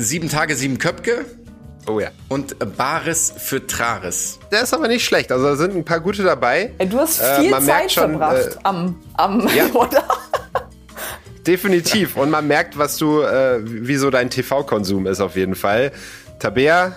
Sieben 0.00 0.28
Tage, 0.28 0.54
sieben 0.54 0.78
Köpke. 0.78 1.24
Oh 1.88 1.98
ja. 1.98 2.10
Und 2.28 2.56
Bares 2.76 3.34
für 3.36 3.66
Trares. 3.66 4.38
Der 4.52 4.62
ist 4.62 4.72
aber 4.72 4.86
nicht 4.86 5.04
schlecht. 5.04 5.32
Also 5.32 5.46
da 5.46 5.56
sind 5.56 5.74
ein 5.74 5.84
paar 5.84 5.98
gute 5.98 6.22
dabei. 6.22 6.70
Du 6.88 6.98
hast 7.00 7.20
äh, 7.20 7.40
viel 7.40 7.52
äh, 7.52 7.60
Zeit 7.60 7.90
schon, 7.90 8.10
verbracht 8.10 8.54
äh, 8.54 8.58
am, 8.62 9.00
am 9.14 9.48
ja. 9.56 9.64
oder? 9.74 10.04
Definitiv. 11.44 12.16
Und 12.16 12.30
man 12.30 12.46
merkt, 12.46 12.78
was 12.78 12.96
du, 12.96 13.22
äh, 13.22 13.58
wie 13.64 13.96
so 13.96 14.08
dein 14.10 14.30
TV-Konsum 14.30 15.08
ist 15.08 15.20
auf 15.20 15.34
jeden 15.34 15.56
Fall. 15.56 15.90
Tabea, 16.38 16.92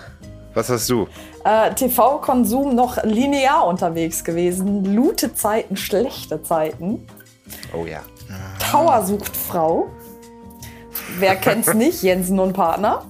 was 0.54 0.68
hast 0.68 0.88
du? 0.88 1.08
Äh, 1.44 1.74
TV-Konsum 1.74 2.76
noch 2.76 3.02
linear 3.02 3.66
unterwegs 3.66 4.22
gewesen. 4.22 4.94
Lute 4.94 5.34
Zeiten, 5.34 5.76
schlechte 5.76 6.40
Zeiten. 6.44 7.04
Oh 7.74 7.84
ja. 7.84 8.02
Power 8.70 9.04
sucht 9.04 9.36
Frau. 9.36 9.90
Wer 11.18 11.36
kennt's 11.36 11.74
nicht? 11.74 12.02
Jensen 12.02 12.38
und 12.38 12.52
Partner. 12.52 13.06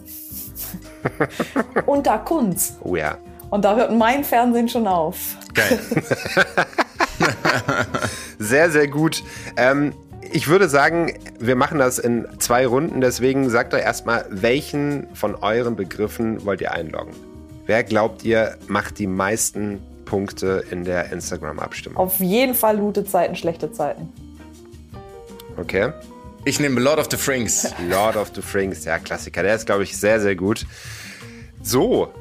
Unter 1.86 2.18
Kunz. 2.18 2.76
Oh 2.82 2.96
ja. 2.96 3.18
Und 3.50 3.64
da 3.64 3.76
hört 3.76 3.92
mein 3.92 4.24
Fernsehen 4.24 4.68
schon 4.68 4.86
auf. 4.86 5.36
Geil. 5.52 5.78
sehr, 8.38 8.70
sehr 8.70 8.88
gut. 8.88 9.22
Ähm, 9.56 9.92
ich 10.32 10.48
würde 10.48 10.68
sagen, 10.68 11.12
wir 11.38 11.56
machen 11.56 11.78
das 11.78 11.98
in 11.98 12.26
zwei 12.38 12.66
Runden. 12.66 13.00
Deswegen 13.00 13.50
sagt 13.50 13.74
euch 13.74 13.82
erstmal, 13.82 14.24
welchen 14.30 15.14
von 15.14 15.34
euren 15.34 15.76
Begriffen 15.76 16.44
wollt 16.46 16.60
ihr 16.60 16.72
einloggen? 16.72 17.14
Wer 17.66 17.84
glaubt 17.84 18.24
ihr, 18.24 18.56
macht 18.68 18.98
die 18.98 19.06
meisten 19.06 19.80
Punkte 20.04 20.64
in 20.70 20.84
der 20.84 21.12
Instagram-Abstimmung? 21.12 21.98
Auf 21.98 22.20
jeden 22.20 22.54
Fall 22.54 22.78
gute 22.78 23.04
Zeiten, 23.04 23.36
schlechte 23.36 23.70
Zeiten. 23.70 24.12
Okay. 25.58 25.92
Ich 26.44 26.58
nehme 26.58 26.80
Lord 26.80 26.98
of 26.98 27.06
the 27.10 27.16
Frings. 27.16 27.72
Lord 27.88 28.16
of 28.16 28.32
the 28.34 28.42
Frings, 28.42 28.84
ja, 28.84 28.98
Klassiker. 28.98 29.44
Der 29.44 29.54
ist, 29.54 29.66
glaube 29.66 29.84
ich, 29.84 29.96
sehr, 29.96 30.20
sehr 30.20 30.34
gut. 30.34 30.66
So, 31.62 32.12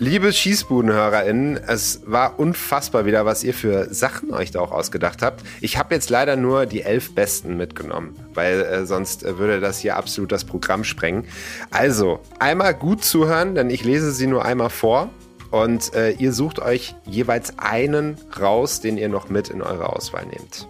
Liebe 0.00 0.32
SchießbudenhörerInnen, 0.32 1.56
es 1.56 2.02
war 2.06 2.38
unfassbar 2.38 3.04
wieder, 3.04 3.26
was 3.26 3.42
ihr 3.42 3.52
für 3.52 3.92
Sachen 3.92 4.32
euch 4.32 4.52
da 4.52 4.60
auch 4.60 4.70
ausgedacht 4.70 5.22
habt. 5.22 5.44
Ich 5.60 5.76
habe 5.76 5.92
jetzt 5.92 6.08
leider 6.08 6.36
nur 6.36 6.66
die 6.66 6.82
elf 6.82 7.16
besten 7.16 7.56
mitgenommen, 7.56 8.14
weil 8.32 8.60
äh, 8.60 8.86
sonst 8.86 9.24
äh, 9.24 9.38
würde 9.38 9.58
das 9.58 9.80
hier 9.80 9.96
absolut 9.96 10.30
das 10.30 10.44
Programm 10.44 10.84
sprengen. 10.84 11.24
Also, 11.72 12.20
einmal 12.38 12.74
gut 12.74 13.02
zuhören, 13.02 13.56
denn 13.56 13.70
ich 13.70 13.84
lese 13.84 14.12
sie 14.12 14.28
nur 14.28 14.44
einmal 14.44 14.70
vor 14.70 15.10
und 15.50 15.92
äh, 15.94 16.12
ihr 16.12 16.32
sucht 16.32 16.60
euch 16.60 16.94
jeweils 17.04 17.58
einen 17.58 18.18
raus, 18.38 18.80
den 18.80 18.98
ihr 18.98 19.08
noch 19.08 19.30
mit 19.30 19.48
in 19.48 19.62
eure 19.62 19.92
Auswahl 19.92 20.26
nehmt. 20.26 20.68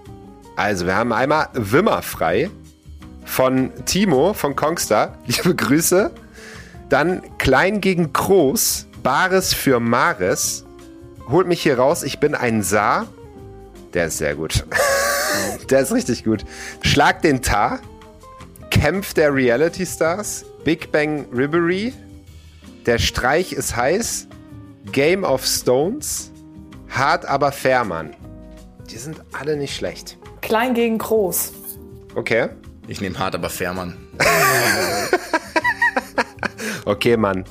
Also, 0.58 0.86
wir 0.86 0.96
haben 0.96 1.12
einmal 1.12 1.50
Wimmerfrei 1.52 2.50
von 3.24 3.70
Timo 3.84 4.32
von 4.32 4.56
Kongstar. 4.56 5.16
Liebe 5.24 5.54
Grüße. 5.54 6.10
Dann 6.88 7.22
Klein 7.38 7.80
gegen 7.80 8.12
Groß 8.12 8.88
Bares 9.04 9.54
für 9.54 9.78
Mares. 9.78 10.64
Holt 11.28 11.46
mich 11.46 11.62
hier 11.62 11.78
raus, 11.78 12.02
ich 12.02 12.18
bin 12.18 12.34
ein 12.34 12.64
Saar. 12.64 13.06
Der 13.94 14.06
ist 14.06 14.18
sehr 14.18 14.34
gut. 14.34 14.66
der 15.70 15.78
ist 15.78 15.92
richtig 15.92 16.24
gut. 16.24 16.44
Schlag 16.82 17.22
den 17.22 17.40
Tar. 17.40 17.78
Kämpf 18.70 19.14
der 19.14 19.32
Reality 19.32 19.86
Stars. 19.86 20.44
Big 20.64 20.90
Bang 20.90 21.26
Ribery. 21.32 21.92
Der 22.84 22.98
Streich 22.98 23.52
ist 23.52 23.76
heiß. 23.76 24.26
Game 24.90 25.22
of 25.22 25.46
Stones. 25.46 26.32
Hart 26.88 27.26
aber 27.26 27.52
fair, 27.52 27.84
Mann. 27.84 28.16
Die 28.90 28.98
sind 28.98 29.22
alle 29.32 29.56
nicht 29.56 29.76
schlecht. 29.76 30.17
Klein 30.48 30.72
gegen 30.72 30.96
groß. 30.96 31.52
Okay. 32.14 32.48
Ich 32.86 33.02
nehme 33.02 33.18
hart 33.18 33.34
aber 33.34 33.50
fair, 33.50 33.74
Mann. 33.74 33.94
okay, 36.86 37.18
Mann. 37.18 37.44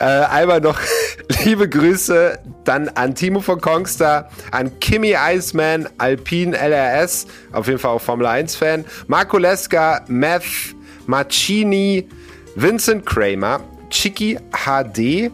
Äh, 0.00 0.04
einmal 0.04 0.62
noch 0.62 0.80
liebe 1.44 1.68
Grüße 1.68 2.38
dann 2.64 2.88
an 2.88 3.14
Timo 3.14 3.42
von 3.42 3.60
Kongster, 3.60 4.30
an 4.50 4.80
Kimi 4.80 5.14
Iceman, 5.14 5.90
Alpine 5.98 6.56
LRS, 6.56 7.26
auf 7.52 7.66
jeden 7.66 7.78
Fall 7.78 7.90
auch 7.90 8.00
Formel 8.00 8.26
1-Fan, 8.26 8.86
Marco 9.08 9.36
Leska, 9.36 10.02
Meth, 10.08 10.74
Marcini, 11.06 12.08
Vincent 12.54 13.04
Kramer, 13.04 13.60
Chiki 13.90 14.38
HD, 14.52 15.30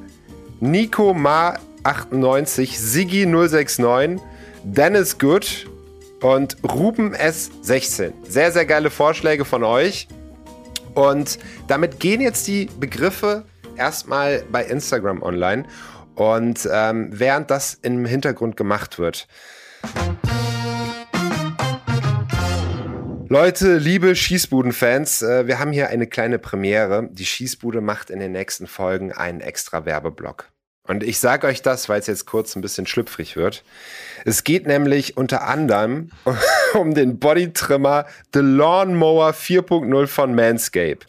Nico 0.58 1.14
Ma 1.14 1.54
98, 1.84 2.76
Siggi 2.76 3.24
069, 3.24 4.20
Dennis 4.64 5.16
Good 5.16 5.68
und 6.22 6.56
Ruben 6.62 7.14
S16. 7.14 8.12
Sehr, 8.26 8.52
sehr 8.52 8.64
geile 8.64 8.90
Vorschläge 8.90 9.44
von 9.44 9.64
euch. 9.64 10.08
Und 10.94 11.38
damit 11.68 12.00
gehen 12.00 12.20
jetzt 12.20 12.46
die 12.46 12.68
Begriffe 12.78 13.44
erstmal 13.76 14.44
bei 14.50 14.64
Instagram 14.64 15.22
online. 15.22 15.64
Und 16.14 16.68
ähm, 16.70 17.08
während 17.12 17.50
das 17.50 17.74
im 17.74 18.04
Hintergrund 18.04 18.56
gemacht 18.56 18.98
wird, 18.98 19.26
Leute, 23.28 23.78
liebe 23.78 24.14
Schießbuden-Fans, 24.14 25.22
äh, 25.22 25.46
wir 25.46 25.58
haben 25.58 25.72
hier 25.72 25.88
eine 25.88 26.06
kleine 26.06 26.38
Premiere. 26.38 27.08
Die 27.10 27.24
Schießbude 27.24 27.80
macht 27.80 28.10
in 28.10 28.20
den 28.20 28.32
nächsten 28.32 28.66
Folgen 28.66 29.10
einen 29.10 29.40
extra 29.40 29.86
Werbeblock. 29.86 30.52
Und 30.86 31.02
ich 31.02 31.18
sage 31.18 31.46
euch 31.46 31.62
das, 31.62 31.88
weil 31.88 32.00
es 32.00 32.08
jetzt 32.08 32.26
kurz 32.26 32.56
ein 32.56 32.60
bisschen 32.60 32.86
schlüpfrig 32.86 33.36
wird. 33.36 33.64
Es 34.24 34.44
geht 34.44 34.66
nämlich 34.66 35.16
unter 35.16 35.46
anderem 35.46 36.10
um 36.74 36.94
den 36.94 37.18
Bodytrimmer 37.18 38.06
The 38.32 38.40
Lawnmower 38.40 39.30
4.0 39.30 40.06
von 40.06 40.34
Manscaped. 40.34 41.06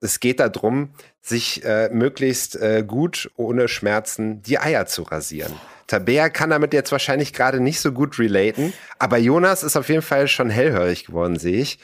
Es 0.00 0.20
geht 0.20 0.40
darum, 0.40 0.90
sich 1.22 1.64
äh, 1.64 1.88
möglichst 1.90 2.56
äh, 2.56 2.84
gut 2.86 3.30
ohne 3.36 3.68
Schmerzen 3.68 4.42
die 4.42 4.58
Eier 4.58 4.86
zu 4.86 5.02
rasieren. 5.02 5.52
Tabea 5.86 6.28
kann 6.28 6.50
damit 6.50 6.72
jetzt 6.74 6.92
wahrscheinlich 6.92 7.32
gerade 7.32 7.60
nicht 7.60 7.80
so 7.80 7.92
gut 7.92 8.18
relaten, 8.18 8.72
aber 8.98 9.18
Jonas 9.18 9.62
ist 9.62 9.76
auf 9.76 9.88
jeden 9.88 10.02
Fall 10.02 10.28
schon 10.28 10.50
hellhörig 10.50 11.06
geworden, 11.06 11.38
sehe 11.38 11.60
ich. 11.60 11.78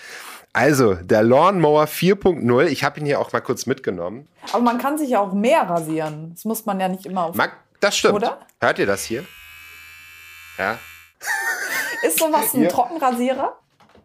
Also, 0.53 0.95
der 0.95 1.23
Lawnmower 1.23 1.85
4.0, 1.85 2.67
ich 2.67 2.83
habe 2.83 2.99
ihn 2.99 3.07
hier 3.07 3.21
auch 3.21 3.33
mal 3.33 3.41
kurz 3.41 3.67
mitgenommen. 3.67 4.27
Aber 4.53 4.63
man 4.63 4.79
kann 4.79 4.99
sich 4.99 5.11
ja 5.11 5.21
auch 5.21 5.33
mehr 5.33 5.63
rasieren. 5.63 6.33
Das 6.35 6.45
muss 6.45 6.67
man 6.67 6.81
ja 6.81 6.89
nicht 6.89 7.07
immer 7.07 7.27
auf. 7.27 7.37
Mag, 7.37 7.53
das 7.79 7.97
stimmt. 7.97 8.15
Oder? 8.15 8.41
Hört 8.61 8.79
ihr 8.81 8.87
das 8.87 9.05
hier? 9.05 9.25
Ja. 10.61 10.79
Ist 12.03 12.19
sowas 12.19 12.53
ein 12.55 12.69
Trockenrasierer? 12.69 13.59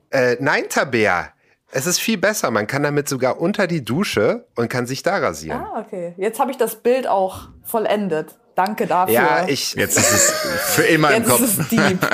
Äh, 0.10 0.38
nein, 0.40 0.70
Tabea. 0.70 1.34
Es 1.72 1.86
ist 1.86 2.00
viel 2.00 2.18
besser. 2.18 2.50
Man 2.50 2.66
kann 2.66 2.84
damit 2.84 3.10
sogar 3.10 3.42
unter 3.42 3.68
die 3.68 3.84
Dusche 3.84 4.48
und 4.56 4.70
kann 4.70 4.88
sich 4.88 5.04
da 5.04 5.18
rasieren. 5.18 5.60
Ah, 5.60 5.82
okay. 5.86 6.14
Jetzt 6.16 6.40
habe 6.40 6.52
ich 6.52 6.58
das 6.58 6.78
Bild 6.78 7.08
auch 7.08 7.50
vollendet. 7.64 8.36
Danke 8.56 8.88
dafür. 8.88 9.16
Ja, 9.16 9.48
ich. 9.50 9.74
Jetzt 9.74 9.98
ist 9.98 10.12
es 10.14 10.32
für 10.76 10.84
immer 10.84 11.10
Jetzt 11.12 11.26
im 11.26 11.26
Kopf. 11.26 11.42
ist 11.42 11.60
es 11.60 11.68
deep. 11.68 12.00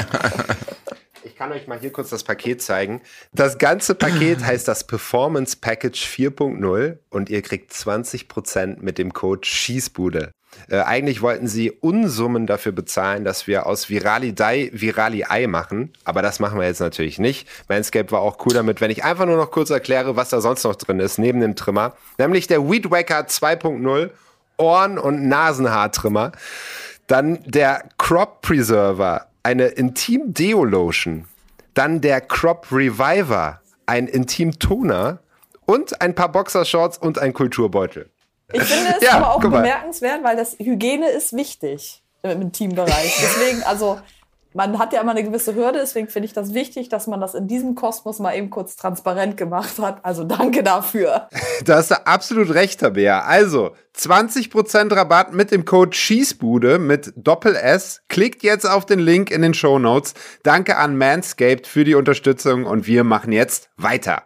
Ich 1.23 1.35
kann 1.35 1.51
euch 1.53 1.67
mal 1.67 1.79
hier 1.79 1.91
kurz 1.91 2.09
das 2.09 2.23
Paket 2.23 2.61
zeigen. 2.61 3.01
Das 3.31 3.57
ganze 3.57 3.95
Paket 3.95 4.39
heißt 4.45 4.67
das 4.67 4.85
Performance 4.85 5.57
Package 5.59 6.03
4.0 6.05 6.97
und 7.09 7.29
ihr 7.29 7.41
kriegt 7.41 7.71
20% 7.71 8.77
mit 8.79 8.99
dem 8.99 9.11
Code 9.13 9.45
Schießbude. 9.45 10.31
Äh, 10.69 10.79
eigentlich 10.81 11.21
wollten 11.21 11.47
sie 11.47 11.71
Unsummen 11.71 12.47
dafür 12.47 12.71
bezahlen, 12.71 13.23
dass 13.23 13.47
wir 13.47 13.65
aus 13.65 13.89
Virali 13.89 14.33
Dai 14.33 14.69
Virali 14.73 15.25
Ei 15.27 15.47
machen, 15.47 15.91
aber 16.03 16.21
das 16.21 16.39
machen 16.39 16.59
wir 16.59 16.67
jetzt 16.67 16.79
natürlich 16.79 17.19
nicht. 17.19 17.47
Manscaped 17.67 18.11
war 18.11 18.21
auch 18.21 18.45
cool 18.45 18.53
damit, 18.53 18.81
wenn 18.81 18.91
ich 18.91 19.03
einfach 19.03 19.25
nur 19.25 19.37
noch 19.37 19.51
kurz 19.51 19.69
erkläre, 19.69 20.15
was 20.15 20.29
da 20.29 20.41
sonst 20.41 20.63
noch 20.63 20.75
drin 20.75 20.99
ist, 20.99 21.17
neben 21.17 21.39
dem 21.41 21.55
Trimmer. 21.55 21.93
Nämlich 22.17 22.47
der 22.47 22.69
Weed 22.69 22.91
Wacker 22.91 23.27
2.0 23.27 24.11
Ohren- 24.57 24.97
und 24.97 25.27
Nasenhaartrimmer. 25.27 26.31
Dann 27.07 27.39
der 27.45 27.83
Crop 27.97 28.41
Preserver, 28.41 29.27
eine 29.43 29.67
Intim 29.67 30.33
Deo 30.33 30.63
Lotion. 30.63 31.25
Dann 31.73 32.01
der 32.01 32.21
Crop 32.21 32.67
Reviver, 32.71 33.61
ein 33.85 34.07
Intim 34.07 34.57
Toner 34.59 35.19
und 35.65 36.01
ein 36.01 36.15
paar 36.15 36.31
Boxershorts 36.31 36.97
und 36.97 37.19
ein 37.19 37.33
Kulturbeutel. 37.33 38.09
Ich 38.53 38.63
finde 38.63 38.95
es 38.97 39.03
Ja, 39.07 39.17
aber 39.17 39.35
auch 39.35 39.39
bemerkenswert, 39.39 40.23
weil 40.23 40.35
das 40.35 40.57
Hygiene 40.59 41.09
ist 41.09 41.33
wichtig 41.33 42.03
im 42.23 42.51
Teambereich. 42.51 43.17
Deswegen, 43.19 43.63
also 43.63 43.99
man 44.53 44.77
hat 44.79 44.91
ja 44.93 45.01
immer 45.01 45.11
eine 45.11 45.23
gewisse 45.23 45.55
Hürde, 45.55 45.79
deswegen 45.79 46.07
finde 46.07 46.25
ich 46.25 46.33
das 46.33 46.53
wichtig, 46.53 46.89
dass 46.89 47.07
man 47.07 47.21
das 47.21 47.35
in 47.35 47.47
diesem 47.47 47.75
Kosmos 47.75 48.19
mal 48.19 48.35
eben 48.35 48.49
kurz 48.49 48.75
transparent 48.75 49.37
gemacht 49.37 49.79
hat. 49.79 50.03
Also 50.03 50.23
danke 50.23 50.63
dafür. 50.63 51.29
Da 51.63 51.75
hast 51.75 51.91
du 51.91 52.07
absolut 52.07 52.55
recht, 52.55 52.79
Tabea. 52.79 53.21
Also, 53.21 53.75
20% 53.95 54.95
Rabatt 54.95 55.31
mit 55.31 55.51
dem 55.51 55.63
Code 55.63 55.95
Schießbude 55.95 56.79
mit 56.79 57.13
Doppel 57.15 57.55
S. 57.55 58.01
Klickt 58.09 58.41
jetzt 58.41 58.67
auf 58.67 58.87
den 58.87 58.97
Link 58.97 59.29
in 59.29 59.43
den 59.43 59.53
Show 59.53 59.77
Notes. 59.77 60.15
Danke 60.41 60.77
an 60.77 60.97
Manscaped 60.97 61.67
für 61.67 61.83
die 61.83 61.93
Unterstützung 61.93 62.65
und 62.65 62.87
wir 62.87 63.03
machen 63.03 63.31
jetzt 63.31 63.69
weiter. 63.77 64.23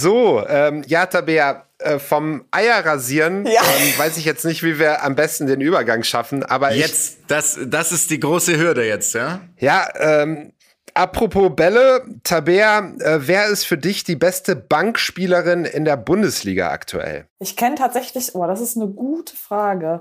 So, 0.00 0.42
ähm, 0.48 0.82
ja, 0.86 1.04
Tabea, 1.06 1.64
äh, 1.78 1.98
vom 1.98 2.44
Eierrasieren 2.50 3.44
Ja. 3.46 3.60
ähm, 3.62 3.98
weiß 3.98 4.16
ich 4.16 4.24
jetzt 4.24 4.44
nicht, 4.44 4.62
wie 4.62 4.78
wir 4.78 5.02
am 5.04 5.14
besten 5.14 5.46
den 5.46 5.60
Übergang 5.60 6.02
schaffen, 6.02 6.42
aber 6.42 6.72
ich, 6.72 6.78
Jetzt, 6.80 7.18
das, 7.28 7.58
das 7.66 7.92
ist 7.92 8.10
die 8.10 8.18
große 8.20 8.56
Hürde 8.58 8.86
jetzt, 8.86 9.14
ja? 9.14 9.40
ja, 9.58 9.86
ähm, 9.98 10.52
apropos 10.94 11.50
Bälle, 11.54 12.02
Tabea, 12.24 12.78
äh, 13.00 13.18
wer 13.20 13.46
ist 13.48 13.64
für 13.64 13.76
dich 13.78 14.04
die 14.04 14.16
beste 14.16 14.56
Bankspielerin 14.56 15.64
in 15.66 15.84
der 15.84 15.96
Bundesliga 15.98 16.70
aktuell? 16.70 17.26
Ich 17.38 17.56
kenne 17.56 17.74
tatsächlich, 17.76 18.34
oh, 18.34 18.46
das 18.46 18.60
ist 18.62 18.76
eine 18.76 18.88
gute 18.88 19.36
Frage. 19.36 20.00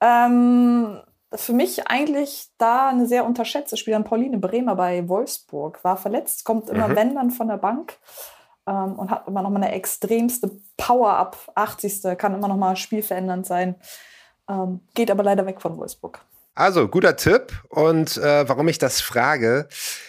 Ähm, 0.00 1.00
für 1.34 1.52
mich 1.52 1.86
eigentlich 1.88 2.46
da 2.58 2.88
eine 2.90 3.06
sehr 3.06 3.24
unterschätzte 3.24 3.76
Spielerin. 3.76 4.04
Pauline 4.04 4.38
Bremer 4.38 4.76
bei 4.76 5.08
Wolfsburg 5.08 5.82
war 5.82 5.96
verletzt, 5.96 6.44
kommt 6.44 6.68
immer 6.70 6.88
Mhm. 6.88 6.96
wenn 6.96 7.14
dann 7.14 7.30
von 7.30 7.48
der 7.48 7.56
Bank 7.56 7.94
ähm, 8.66 8.98
und 8.98 9.10
hat 9.10 9.26
immer 9.28 9.42
noch 9.42 9.50
mal 9.50 9.62
eine 9.62 9.72
extremste 9.72 10.50
Power 10.76 11.10
ab 11.14 11.36
80. 11.54 12.18
Kann 12.18 12.34
immer 12.34 12.48
noch 12.48 12.56
mal 12.56 12.76
spielverändernd 12.76 13.46
sein. 13.46 13.76
Ähm, 14.48 14.80
geht 14.94 15.10
aber 15.10 15.22
leider 15.22 15.46
weg 15.46 15.60
von 15.60 15.76
Wolfsburg. 15.76 16.20
Also, 16.54 16.86
guter 16.88 17.16
Tipp. 17.16 17.52
Und 17.68 18.16
äh, 18.16 18.48
warum 18.48 18.68
ich 18.68 18.78
das 18.78 19.00
frage, 19.00 19.68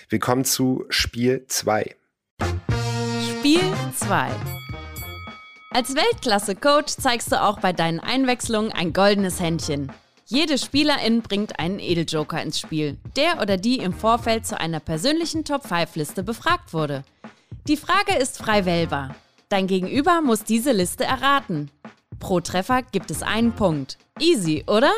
wir 0.10 0.20
kommen 0.20 0.46
zu 0.46 0.86
Spiel 0.90 1.46
2. 1.48 1.96
Spiel 3.30 3.62
2. 3.96 4.30
Als 5.72 5.96
Weltklasse-Coach 5.96 6.96
zeigst 6.98 7.32
du 7.32 7.42
auch 7.42 7.60
bei 7.60 7.74
deinen 7.74 8.00
Einwechslungen 8.00 8.72
ein 8.72 8.94
goldenes 8.94 9.42
Händchen. 9.42 9.92
Jede 10.28 10.58
Spielerin 10.58 11.22
bringt 11.22 11.60
einen 11.60 11.80
Edeljoker 11.80 12.42
ins 12.42 12.60
Spiel, 12.60 12.98
der 13.16 13.42
oder 13.42 13.58
die 13.58 13.80
im 13.80 13.94
Vorfeld 13.94 14.46
zu 14.46 14.60
einer 14.60 14.80
persönlichen 14.80 15.46
Top-5-Liste 15.46 16.24
befragt 16.24 16.74
wurde. 16.74 17.04
Die 17.64 17.78
Frage 17.78 18.16
ist 18.20 18.38
frei 18.38 18.66
wählbar. 18.66 19.16
Dein 19.50 19.68
Gegenüber 19.68 20.22
muss 20.22 20.44
diese 20.44 20.72
Liste 20.72 21.04
erraten. 21.04 21.72
Pro 22.20 22.40
Treffer 22.40 22.82
gibt 22.84 23.12
es 23.12 23.24
einen 23.24 23.54
Punkt. 23.54 23.98
Easy, 24.20 24.64
oder? 24.68 24.92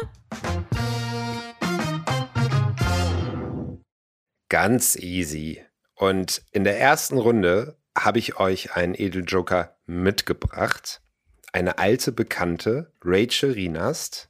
Ganz 4.50 4.96
easy. 4.96 5.62
Und 5.96 6.42
in 6.52 6.64
der 6.64 6.80
ersten 6.80 7.18
Runde 7.18 7.78
habe 7.98 8.20
ich 8.20 8.40
euch 8.40 8.76
einen 8.76 8.96
Edeljoker 8.96 9.76
mitgebracht. 9.86 11.02
Eine 11.54 11.78
alte 11.80 12.12
Bekannte, 12.12 12.94
Rachel 13.04 13.52
Rienast, 13.52 14.30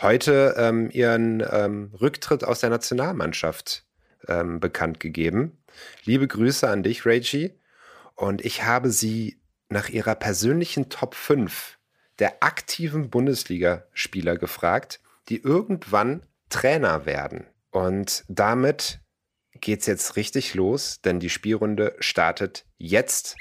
heute 0.00 0.54
ähm, 0.58 0.90
ihren 0.90 1.42
ähm, 1.48 1.94
Rücktritt 2.00 2.44
aus 2.44 2.60
der 2.60 2.70
Nationalmannschaft 2.70 3.84
ähm, 4.28 4.60
bekannt 4.60 5.00
gegeben. 5.00 5.58
Liebe 6.04 6.26
Grüße 6.28 6.68
an 6.68 6.82
dich, 6.82 7.06
Rachie. 7.06 7.52
Und 8.14 8.44
ich 8.44 8.64
habe 8.64 8.90
sie 8.90 9.40
nach 9.68 9.88
ihrer 9.88 10.14
persönlichen 10.14 10.88
Top 10.90 11.14
5 11.14 11.78
der 12.18 12.42
aktiven 12.42 13.08
Bundesligaspieler 13.10 14.36
gefragt, 14.36 15.00
die 15.28 15.38
irgendwann 15.42 16.22
Trainer 16.50 17.06
werden. 17.06 17.46
Und 17.70 18.24
damit 18.28 19.00
geht's 19.60 19.86
jetzt 19.86 20.16
richtig 20.16 20.54
los, 20.54 21.00
denn 21.02 21.20
die 21.20 21.30
Spielrunde 21.30 21.96
startet 22.00 22.66
jetzt. 22.76 23.36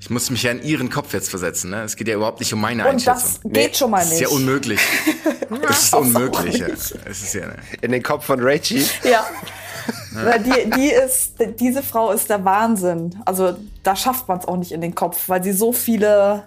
Ich 0.00 0.08
muss 0.10 0.30
mich 0.30 0.42
ja 0.42 0.50
in 0.50 0.62
ihren 0.62 0.88
Kopf 0.90 1.12
jetzt 1.12 1.28
versetzen. 1.28 1.70
Ne? 1.70 1.82
Es 1.82 1.94
geht 1.94 2.08
ja 2.08 2.14
überhaupt 2.16 2.40
nicht 2.40 2.52
um 2.54 2.60
meine 2.60 2.82
Und 2.84 2.88
Einschätzung. 2.94 3.40
das 3.44 3.52
geht 3.52 3.76
schon 3.76 3.90
mal 3.90 3.98
Das 3.98 4.06
ist 4.06 4.12
nicht. 4.12 4.22
ja 4.22 4.28
unmöglich. 4.28 4.80
Das 5.62 5.84
ist 5.84 5.94
unmöglich. 5.94 6.58
Ja. 6.58 6.66
Es 6.68 6.92
ist 7.22 7.34
ja, 7.34 7.46
ne. 7.46 7.56
In 7.80 7.92
den 7.92 8.02
Kopf 8.02 8.24
von 8.24 8.38
Rachie. 8.40 8.86
Ja. 9.04 9.26
Weil 10.12 10.40
die, 10.42 10.70
die 10.76 10.90
ist, 10.90 11.34
diese 11.58 11.82
Frau 11.82 12.12
ist 12.12 12.28
der 12.30 12.44
Wahnsinn. 12.44 13.20
Also 13.24 13.56
da 13.82 13.96
schafft 13.96 14.28
man 14.28 14.38
es 14.38 14.44
auch 14.46 14.56
nicht 14.56 14.72
in 14.72 14.80
den 14.80 14.94
Kopf, 14.94 15.28
weil 15.28 15.42
sie 15.42 15.52
so 15.52 15.72
viele 15.72 16.44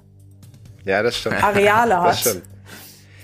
Ja, 0.86 1.02
das 1.02 1.18
stimmt. 1.18 1.42
Areale 1.44 1.90
Das 1.96 2.04
hat. 2.06 2.18
stimmt. 2.20 2.44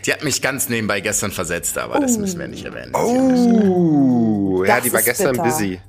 Die 0.05 0.13
hat 0.13 0.23
mich 0.23 0.41
ganz 0.41 0.69
nebenbei 0.69 1.01
gestern 1.01 1.31
versetzt, 1.31 1.77
aber 1.77 1.99
das 1.99 2.17
müssen 2.17 2.39
wir 2.39 2.47
nicht 2.47 2.65
erwähnen. 2.65 2.93
Uh, 2.95 4.63
ja, 4.65 4.75
Das 4.75 4.83
die 4.85 4.93
war 4.93 5.01
gestern 5.01 5.31
bitter. 5.33 5.43
busy. 5.43 5.79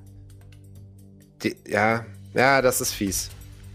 Die, 1.43 1.57
ja, 1.67 2.05
ja, 2.35 2.61
das 2.61 2.81
ist 2.81 2.93
fies. 2.93 3.31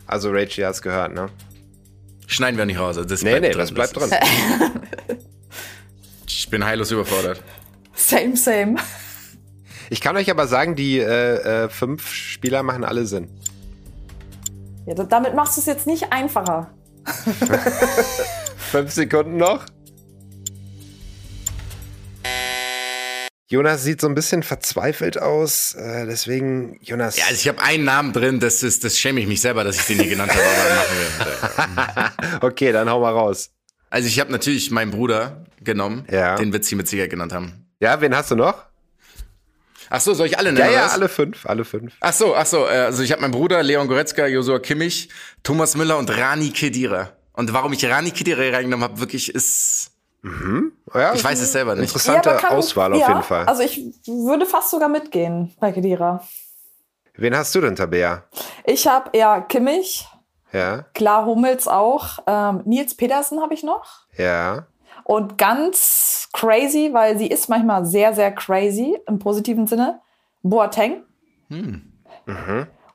Also 0.06 0.30
Rachie 0.32 0.64
hat's 0.66 0.82
gehört, 0.82 1.14
ne? 1.14 1.30
Schneiden 2.28 2.58
wir 2.58 2.66
nicht 2.66 2.80
raus. 2.80 2.98
also 2.98 3.08
Das 3.10 3.22
Nee, 3.24 3.40
nee, 3.40 3.50
drin. 3.50 3.58
das 3.58 3.72
bleibt 3.74 3.96
drin. 3.96 4.12
bin 6.56 6.64
heillos 6.66 6.90
überfordert. 6.90 7.44
Same, 7.96 8.38
same. 8.38 8.76
Ich 9.90 10.00
kann 10.00 10.16
euch 10.16 10.32
aber 10.32 10.48
sagen, 10.48 10.78
die 10.78 11.00
äh, 11.00 11.66
äh, 11.66 11.70
fünf 11.70 12.10
Spieler 12.14 12.64
machen 12.64 12.86
alle 12.86 13.06
Sinn. 13.06 13.28
Ja, 14.86 14.94
da- 14.94 15.04
damit 15.04 15.36
machst 15.36 15.58
du 15.58 15.60
es 15.60 15.66
jetzt 15.68 15.86
nicht 15.86 16.14
einfacher. 16.14 16.72
Fünf 18.72 18.90
Sekunden 18.92 19.36
noch. 19.36 19.66
Jonas 23.50 23.84
sieht 23.84 24.00
so 24.00 24.08
ein 24.08 24.16
bisschen 24.16 24.42
verzweifelt 24.42 25.22
aus, 25.22 25.74
äh, 25.76 26.06
deswegen, 26.06 26.80
Jonas. 26.82 27.18
Ja, 27.18 27.26
also 27.26 27.36
ich 27.36 27.48
habe 27.50 27.62
einen 27.62 27.84
Namen 27.84 28.14
drin, 28.14 28.40
das 28.40 28.64
ist, 28.64 28.86
das 28.86 28.98
schäme 28.98 29.20
ich 29.20 29.28
mich 29.28 29.42
selber, 29.42 29.66
dass 29.66 29.76
ich 29.76 29.86
den 29.88 30.00
hier 30.00 30.10
genannt 30.10 30.32
habe, 30.34 32.12
okay, 32.42 32.72
dann 32.72 32.90
hau 32.90 33.02
mal 33.02 33.12
raus. 33.14 33.52
Also 33.90 34.08
ich 34.08 34.20
habe 34.20 34.32
natürlich 34.32 34.72
meinen 34.72 34.92
Bruder 34.92 35.46
genommen, 35.62 36.06
Ja. 36.12 36.36
den 36.36 36.52
wird 36.54 36.66
sie 36.66 36.76
mit 36.76 36.88
Sicherheit 36.88 37.10
genannt 37.10 37.34
haben. 37.34 37.68
Ja, 37.80 38.00
wen 38.02 38.16
hast 38.16 38.32
du 38.32 38.36
noch? 38.36 38.56
Ach 39.90 40.02
so, 40.02 40.14
soll 40.14 40.26
ich 40.28 40.38
alle 40.38 40.52
nennen? 40.52 40.60
Ja, 40.66 40.66
oder 40.72 40.76
ja, 40.80 40.86
was? 40.86 40.94
alle 40.94 41.10
fünf, 41.10 41.46
alle 41.46 41.64
fünf. 41.64 41.94
Ach 42.00 42.14
so, 42.14 42.36
ach 42.36 42.46
so, 42.46 42.66
äh, 42.66 42.70
also 42.72 43.04
ich 43.04 43.12
habe 43.12 43.22
meinen 43.22 43.32
Bruder 43.32 43.62
Leon 43.62 43.88
Goretzka, 43.88 44.26
Josua 44.26 44.60
Kimmich, 44.60 45.10
Thomas 45.44 45.76
Müller 45.78 45.98
und 45.98 46.10
Rani 46.10 46.50
Kedira. 46.50 47.12
Und 47.34 47.54
warum 47.54 47.72
ich 47.74 47.86
Rani 47.86 48.12
Kedira 48.12 48.42
reingenommen 48.56 48.84
habe, 48.84 49.00
wirklich 49.00 49.34
ist, 49.34 49.92
Ja, 50.94 51.14
ich 51.14 51.24
weiß 51.24 51.40
es 51.40 51.52
selber 51.52 51.76
nicht. 51.76 51.84
Interessante 51.84 52.30
kann- 52.42 52.54
Auswahl 52.54 52.94
auf 52.94 53.00
ja, 53.00 53.10
jeden 53.10 53.22
Fall. 53.24 53.46
Also 53.46 53.62
ich 53.62 53.80
würde 54.08 54.48
fast 54.48 54.72
sogar 54.72 54.90
mitgehen 54.90 55.54
bei 55.60 55.72
Kedira. 55.72 56.26
wen 57.16 57.36
hast 57.38 57.54
du 57.54 57.62
denn, 57.62 57.76
Tabea? 57.76 58.24
Ich 58.66 58.88
habe 58.88 59.16
ja 59.16 59.42
Kimmich, 59.42 60.08
Ja, 60.56 60.84
klar 60.94 61.26
Hummels 61.26 61.68
auch, 61.68 62.20
ähm, 62.28 62.62
Nils 62.66 62.96
Pedersen 62.96 63.42
habe 63.42 63.54
ich 63.54 63.64
noch. 63.64 64.06
ja. 64.18 64.68
Und 65.04 65.38
ganz 65.38 66.30
crazy, 66.34 66.90
weil 66.92 67.16
sie 67.20 67.28
ist 67.28 67.48
manchmal 67.48 67.86
sehr, 67.86 68.16
sehr 68.16 68.32
crazy 68.32 68.98
im 69.08 69.20
positiven 69.20 69.68
Sinne. 69.68 70.00
Boateng 70.42 71.04
Hm. 71.50 71.92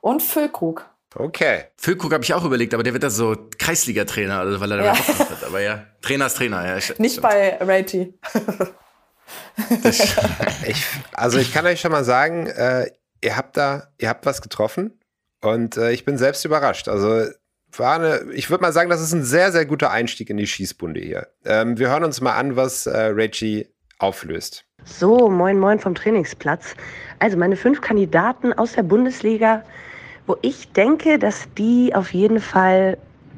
und 0.01 0.21
Füllkrug. 0.21 0.89
Okay. 1.15 1.65
Füllkrug 1.77 2.11
habe 2.11 2.23
ich 2.23 2.33
auch 2.33 2.43
überlegt, 2.43 2.73
aber 2.73 2.83
der 2.83 2.91
wird 2.93 3.03
da 3.03 3.09
so 3.09 3.35
Kreisliga-Trainer, 3.57 4.39
also 4.39 4.59
weil 4.59 4.71
er 4.71 4.77
da 4.77 4.83
Ja. 4.85 4.95
Hat. 4.95 5.43
Aber 5.45 5.61
ja, 5.61 5.85
Trainer 6.01 6.25
ist 6.25 6.35
Trainer. 6.37 6.65
Ja, 6.67 6.77
ich- 6.77 6.99
Nicht 6.99 7.21
bei 7.21 7.57
Rati. 7.61 8.13
Ich, 10.65 10.85
also 11.13 11.37
ich 11.37 11.53
kann 11.53 11.65
euch 11.65 11.79
schon 11.79 11.91
mal 11.91 12.03
sagen, 12.03 12.47
äh, 12.47 12.91
ihr 13.21 13.37
habt 13.37 13.55
da, 13.57 13.87
ihr 13.99 14.09
habt 14.09 14.25
was 14.25 14.41
getroffen 14.41 14.99
und 15.41 15.77
äh, 15.77 15.91
ich 15.91 16.03
bin 16.05 16.17
selbst 16.17 16.43
überrascht. 16.45 16.87
Also 16.89 17.25
war 17.79 17.95
eine, 17.95 18.31
ich 18.33 18.49
würde 18.49 18.61
mal 18.61 18.73
sagen, 18.73 18.89
das 18.89 19.01
ist 19.01 19.13
ein 19.13 19.23
sehr, 19.23 19.51
sehr 19.51 19.65
guter 19.65 19.91
Einstieg 19.91 20.29
in 20.29 20.37
die 20.37 20.47
Schießbunde 20.47 20.99
hier. 20.99 21.27
Ähm, 21.45 21.77
wir 21.77 21.89
hören 21.89 22.03
uns 22.03 22.21
mal 22.21 22.33
an, 22.33 22.55
was 22.55 22.85
äh, 22.85 22.97
Reggie 22.97 23.67
auflöst. 23.99 24.65
So, 24.83 25.29
moin 25.29 25.59
moin 25.59 25.79
vom 25.79 25.95
Trainingsplatz. 25.95 26.75
Also 27.19 27.37
meine 27.37 27.55
fünf 27.55 27.81
Kandidaten 27.81 28.51
aus 28.53 28.73
der 28.73 28.83
Bundesliga, 28.83 29.63
wo 30.25 30.37
ich 30.41 30.71
denke, 30.71 31.19
dass 31.19 31.47
die 31.57 31.93
auf 31.93 32.13
jeden 32.13 32.39
Fall 32.39 32.97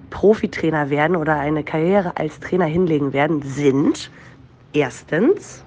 Profitrainer 0.09 0.89
werden 0.89 1.15
oder 1.15 1.37
eine 1.37 1.63
Karriere 1.63 2.15
als 2.17 2.39
Trainer 2.39 2.65
hinlegen 2.65 3.13
werden, 3.13 3.41
sind 3.41 4.09
erstens 4.71 5.63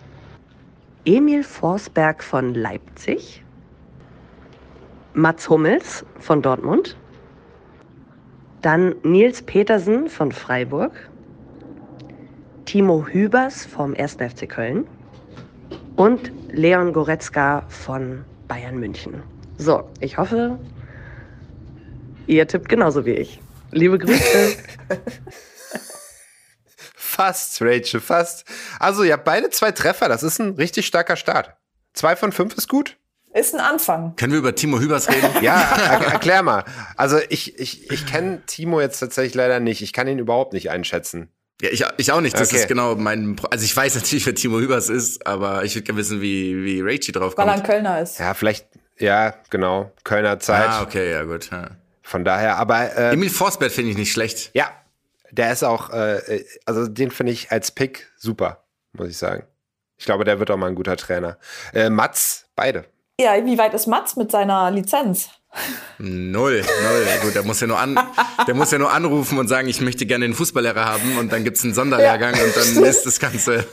Emil 1.05 1.43
Forsberg 1.43 2.23
von 2.23 2.55
Leipzig, 2.55 3.45
Mats 5.15 5.49
Hummels 5.49 6.05
von 6.21 6.43
Dortmund, 6.43 6.97
dann 8.67 8.97
Nils 9.05 9.43
Petersen 9.43 10.11
von 10.11 10.33
Freiburg, 10.33 11.09
Timo 12.65 13.07
Hübers 13.07 13.65
vom 13.65 13.95
1. 13.95 14.15
FC 14.15 14.49
Köln 14.49 14.89
und 15.95 16.33
Leon 16.49 16.93
Goretzka 16.93 17.63
von 17.69 18.25
Bayern 18.49 18.81
München. 18.81 19.23
So, 19.57 19.89
ich 20.01 20.19
hoffe, 20.19 20.59
ihr 22.27 22.49
tippt 22.49 22.69
genauso 22.69 23.07
wie 23.07 23.13
ich. 23.13 23.41
Liebe 23.71 23.99
Grüße. 23.99 24.57
Fast, 26.97 27.63
Rachel, 27.63 28.01
fast. 28.01 28.45
Also 28.81 29.05
ihr 29.05 29.13
habt 29.13 29.25
beide 29.25 29.49
zwei 29.51 29.71
Treffer, 29.71 30.09
das 30.09 30.25
ist 30.25 30.41
ein 30.41 30.55
richtig 30.55 30.89
starker 30.89 31.15
Start. 31.15 31.55
Zwei 31.95 32.17
von 32.17 32.33
fünf 32.33 32.57
ist 32.57 32.69
gut? 32.69 32.99
Ist 33.38 33.55
ein 33.55 33.61
Anfang. 33.61 34.16
Können 34.16 34.33
wir 34.33 34.38
über 34.38 34.55
Timo 34.55 34.79
Hübers 34.81 35.09
reden? 35.09 35.29
Ja, 35.42 35.61
er, 35.61 36.12
erklär 36.14 36.42
mal. 36.42 36.64
Also 36.96 37.18
ich, 37.29 37.59
ich, 37.59 37.90
ich 37.90 38.07
kenne 38.07 38.40
Timo 38.46 38.81
jetzt 38.81 38.99
tatsächlich 38.99 39.35
leider 39.35 39.61
nicht. 39.61 39.83
Ich 39.83 39.92
kann 39.92 40.09
ihn 40.09 40.18
überhaupt 40.18 40.53
nicht 40.55 40.70
einschätzen. 40.70 41.29
Ja, 41.61 41.68
ich, 41.70 41.85
ich 41.99 42.12
auch 42.12 42.20
nicht. 42.22 42.35
Das 42.38 42.49
Okay. 42.49 42.61
ist 42.61 42.68
genau 42.68 42.94
mein. 42.96 43.37
Pro- 43.37 43.49
Also 43.49 43.64
ich 43.64 43.77
weiß 43.77 43.94
natürlich, 43.94 44.25
wer 44.27 44.35
Timo 44.35 44.59
Hübers 44.59 44.88
ist, 44.88 45.27
aber 45.27 45.64
ich 45.64 45.75
würde 45.75 45.85
gerne 45.85 45.99
wissen, 45.99 46.20
wie, 46.22 46.64
wie 46.64 46.81
Rachie 46.81 47.12
drauf 47.12 47.35
Weil 47.37 47.49
er 47.49 47.55
ein. 47.55 47.62
Kölner 47.62 48.01
ist. 48.01 48.18
Ja, 48.18 48.33
vielleicht, 48.35 48.66
ja, 48.99 49.35
genau. 49.51 49.92
Kölner 50.05 50.38
Zeit. 50.38 50.68
Ah, 50.70 50.83
okay, 50.83 51.11
ja 51.12 51.25
gut. 51.25 51.51
Ja. 51.51 51.68
Von 52.03 52.25
daher, 52.25 52.57
aber 52.57 52.96
äh, 52.96 53.12
Emil 53.12 53.29
Forsberg 53.31 53.70
finde 53.72 53.90
ich 53.90 53.96
nicht 53.99 54.12
schlecht. 54.12 54.51
ja, 54.55 54.70
der 55.31 55.53
ist 55.53 55.62
auch, 55.64 55.90
äh, 55.90 56.44
also 56.64 56.87
den 56.87 57.11
finde 57.11 57.33
ich 57.33 57.51
als 57.51 57.70
Pick 57.70 58.07
super, 58.16 58.64
muss 58.92 59.09
ich 59.09 59.18
sagen. 59.18 59.44
Ich 59.99 60.05
glaube, 60.07 60.25
der 60.25 60.38
wird 60.38 60.51
auch 60.51 60.57
mal 60.57 60.68
ein 60.68 60.75
guter 60.75 60.96
Trainer. 60.96 61.37
Äh, 61.75 61.90
Mats, 61.90 62.46
beide. 62.55 62.85
Ja, 63.19 63.43
wie 63.45 63.57
weit 63.57 63.73
ist 63.73 63.87
Mats 63.87 64.17
mit 64.17 64.31
seiner 64.31 64.71
Lizenz? 64.71 65.31
Null, 65.99 66.63
null. 66.83 67.07
Gut, 67.23 67.35
der 67.35 67.45
muss 67.45 67.61
ja 67.61 67.67
nur 67.67 67.79
an, 67.79 67.99
der 68.47 68.55
muss 68.55 68.71
ja 68.71 68.79
nur 68.79 68.93
anrufen 68.93 69.39
und 69.39 69.49
sagen, 69.49 69.69
ich 69.69 69.81
möchte 69.81 70.05
gerne 70.05 70.27
den 70.27 70.35
Fußballlehrer 70.35 70.85
haben 70.85 71.17
und 71.19 71.33
dann 71.33 71.45
gibt's 71.45 71.65
einen 71.65 71.73
Sonderlehrgang 71.73 72.35
Ja, 72.35 72.45
und 72.45 72.55
dann 72.55 72.85
ist 72.85 73.07
das 73.07 73.19
Ganze. 73.19 73.65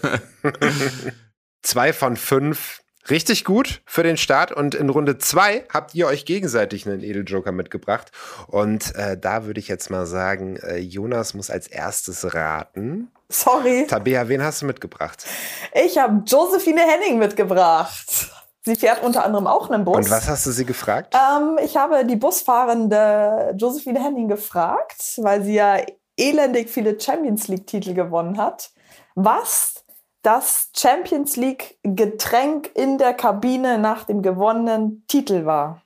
Zwei 1.62 1.92
von 1.92 2.16
fünf. 2.16 2.80
Richtig 3.10 3.44
gut 3.44 3.82
für 3.86 4.02
den 4.04 4.16
Start. 4.16 4.54
Und 4.54 4.76
in 4.76 4.90
Runde 4.90 5.18
zwei 5.18 5.66
habt 5.74 5.94
ihr 5.94 6.08
euch 6.08 6.24
gegenseitig 6.24 6.88
einen 6.88 7.04
Edeljoker 7.04 7.52
mitgebracht. 7.52 8.14
Und 8.48 8.96
äh, 8.96 9.18
da 9.18 9.46
würde 9.46 9.60
ich 9.60 9.68
jetzt 9.68 9.90
mal 9.90 10.06
sagen, 10.06 10.56
äh, 10.56 10.78
Jonas 10.78 11.34
muss 11.34 11.50
als 11.50 11.68
erstes 11.68 12.34
raten. 12.34 13.12
Sorry. 13.28 13.88
Tabea, 13.90 14.30
wen 14.30 14.42
hast 14.42 14.62
du 14.62 14.68
mitgebracht? 14.68 15.26
Ich 15.74 15.98
habe 15.98 16.24
Josephine 16.26 16.82
Henning 16.82 17.20
mitgebracht. 17.20 18.30
Sie 18.66 18.76
fährt 18.76 19.04
unter 19.04 19.26
anderem 19.26 19.46
auch 19.46 19.70
einen 19.70 19.84
Bus. 19.84 19.98
Und 19.98 20.10
was 20.10 20.30
hast 20.30 20.46
du 20.46 20.52
sie 20.52 20.66
gefragt? 20.66 21.14
Ähm, 21.16 21.60
ich 21.64 21.76
habe 21.76 22.06
die 22.06 22.16
Busfahrende 22.16 23.54
Josephine 23.58 24.02
Henning 24.02 24.30
gefragt, 24.30 25.20
weil 25.22 25.44
sie 25.44 25.56
ja 25.56 25.78
elendig 26.16 26.70
viele 26.70 27.00
Champions 27.00 27.48
League-Titel 27.50 27.94
gewonnen 27.94 28.38
hat. 28.38 28.72
Was 29.16 29.84
das 30.22 30.70
Champions 30.76 31.36
League-Getränk 31.36 32.72
in 32.74 32.98
der 32.98 33.14
Kabine 33.14 33.78
nach 33.78 34.06
dem 34.06 34.22
gewonnenen 34.22 35.06
Titel 35.08 35.46
war. 35.46 35.82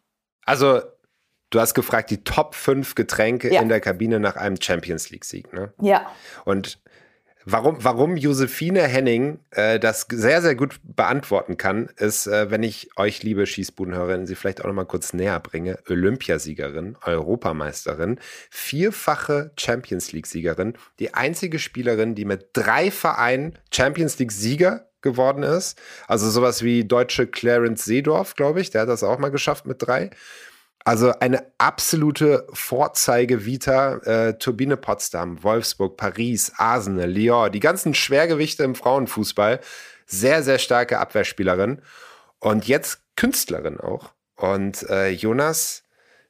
Also, 0.45 0.81
du 1.49 1.59
hast 1.59 1.73
gefragt, 1.73 2.11
die 2.11 2.23
Top 2.23 2.53
5 2.53 2.93
Getränke 2.93 3.51
ja. 3.51 3.61
in 3.61 3.69
der 3.69 3.81
Kabine 3.81 4.19
nach 4.19 4.35
einem 4.35 4.61
Champions 4.61 5.09
League-Sieg, 5.09 5.51
ne? 5.51 5.73
Ja. 5.81 6.05
Und 6.45 6.79
Warum, 7.49 7.81
warum 7.81 8.17
Josephine 8.17 8.83
Henning 8.83 9.39
äh, 9.51 9.79
das 9.79 10.05
sehr, 10.09 10.41
sehr 10.41 10.55
gut 10.55 10.81
beantworten 10.83 11.55
kann, 11.55 11.87
ist, 11.95 12.27
äh, 12.27 12.51
wenn 12.51 12.61
ich 12.61 12.89
euch, 12.97 13.23
liebe 13.23 13.45
Schießbudenhörerinnen, 13.45 14.27
sie 14.27 14.35
vielleicht 14.35 14.59
auch 14.59 14.65
noch 14.65 14.73
mal 14.73 14.83
kurz 14.83 15.13
näher 15.13 15.39
bringe. 15.39 15.79
Olympiasiegerin, 15.87 16.97
Europameisterin, 17.05 18.19
vierfache 18.49 19.51
Champions 19.57 20.11
League-Siegerin, 20.11 20.73
die 20.99 21.13
einzige 21.13 21.57
Spielerin, 21.57 22.15
die 22.15 22.25
mit 22.25 22.49
drei 22.51 22.91
Vereinen 22.91 23.57
Champions 23.71 24.19
League-Sieger 24.19 24.89
geworden 25.01 25.43
ist. 25.43 25.79
Also 26.09 26.29
sowas 26.29 26.63
wie 26.63 26.83
deutsche 26.83 27.27
Clarence 27.27 27.85
Seedorf, 27.85 28.35
glaube 28.35 28.59
ich, 28.59 28.71
der 28.71 28.81
hat 28.81 28.89
das 28.89 29.03
auch 29.03 29.19
mal 29.19 29.31
geschafft 29.31 29.65
mit 29.65 29.77
drei. 29.79 30.09
Also 30.87 31.11
eine 31.19 31.43
absolute 31.57 32.47
Vorzeige-Vita. 32.53 33.97
Äh, 34.05 34.37
Turbine 34.37 34.77
Potsdam, 34.77 35.43
Wolfsburg, 35.43 35.97
Paris, 35.97 36.53
Arsenal, 36.55 37.11
Lyon, 37.11 37.51
die 37.51 37.59
ganzen 37.59 37.93
Schwergewichte 37.93 38.63
im 38.63 38.73
Frauenfußball. 38.73 39.59
Sehr, 40.05 40.43
sehr 40.43 40.59
starke 40.59 40.99
Abwehrspielerin. 40.99 41.81
Und 42.39 42.69
jetzt 42.69 43.01
Künstlerin 43.17 43.81
auch. 43.81 44.13
Und 44.37 44.89
äh, 44.89 45.09
Jonas 45.09 45.83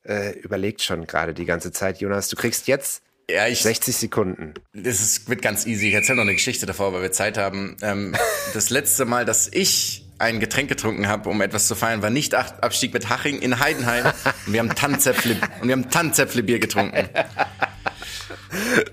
äh, 0.03 0.31
überlegt 0.39 0.81
schon 0.81 1.05
gerade 1.05 1.35
die 1.35 1.45
ganze 1.45 1.71
Zeit. 1.71 2.01
Jonas, 2.01 2.27
du 2.27 2.35
kriegst 2.35 2.65
jetzt 2.65 3.03
ja, 3.29 3.45
ich, 3.45 3.61
60 3.61 3.95
Sekunden. 3.95 4.55
Das 4.73 5.01
ist, 5.01 5.29
wird 5.29 5.43
ganz 5.43 5.67
easy. 5.67 5.89
Ich 5.89 5.93
erzähle 5.93 6.15
noch 6.15 6.23
eine 6.23 6.33
Geschichte 6.33 6.65
davor, 6.65 6.93
weil 6.93 7.03
wir 7.03 7.11
Zeit 7.11 7.37
haben. 7.37 7.77
Ähm, 7.83 8.15
das 8.55 8.71
letzte 8.71 9.05
Mal, 9.05 9.23
dass 9.23 9.47
ich 9.53 10.06
ein 10.19 10.39
Getränk 10.39 10.69
getrunken 10.69 11.07
habe, 11.07 11.29
um 11.29 11.41
etwas 11.41 11.67
zu 11.67 11.75
feiern, 11.75 12.01
war 12.01 12.09
nicht 12.09 12.33
Abstieg 12.33 12.93
mit 12.93 13.09
Haching 13.09 13.39
in 13.39 13.59
Heidenheim. 13.59 14.05
und 14.45 14.53
wir 14.53 14.59
haben 14.59 14.73
Tannenzäpfle 14.73 15.37
und 15.61 15.67
wir 15.67 15.73
haben 15.73 15.89
Tannenzäpfle 15.89 16.43
Bier 16.43 16.59
getrunken. 16.59 17.07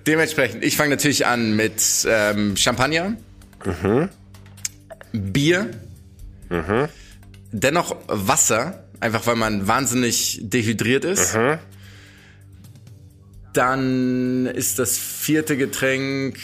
Dementsprechend, 0.07 0.65
ich 0.65 0.77
fange 0.77 0.91
natürlich 0.91 1.27
an 1.27 1.57
mit 1.57 2.07
ähm, 2.09 2.57
Champagner, 2.57 3.17
mhm. 3.65 4.09
Bier, 5.13 5.71
mhm. 6.51 6.89
dennoch 7.53 7.97
Wasser, 8.07 8.85
einfach 9.01 9.27
weil 9.27 9.37
man 9.37 9.67
wahnsinnig 9.67 10.41
dehydriert 10.43 11.05
ist. 11.05 11.35
Mhm. 11.35 11.59
Dann 13.53 14.47
ist 14.47 14.79
das 14.79 14.99
vierte 14.99 15.57
Getränk 15.57 16.39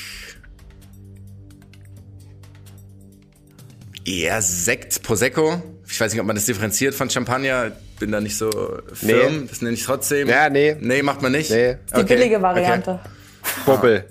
eher 4.10 4.42
Sekt, 4.42 5.02
Prosecco. 5.02 5.62
Ich 5.88 6.00
weiß 6.00 6.12
nicht, 6.12 6.20
ob 6.20 6.26
man 6.26 6.36
das 6.36 6.46
differenziert 6.46 6.94
von 6.94 7.10
Champagner. 7.10 7.72
Bin 7.98 8.12
da 8.12 8.20
nicht 8.20 8.36
so 8.36 8.50
firm. 8.92 9.40
Nee. 9.40 9.46
Das 9.48 9.60
nenne 9.60 9.74
ich 9.74 9.84
trotzdem. 9.84 10.28
Ja, 10.28 10.48
nee. 10.48 10.76
Nee, 10.80 11.02
macht 11.02 11.22
man 11.22 11.32
nicht. 11.32 11.50
Nee. 11.50 11.76
Die 11.90 12.00
okay. 12.00 12.14
billige 12.16 12.40
Variante. 12.40 13.00
Okay. 13.00 13.64
Bubbel. 13.66 14.04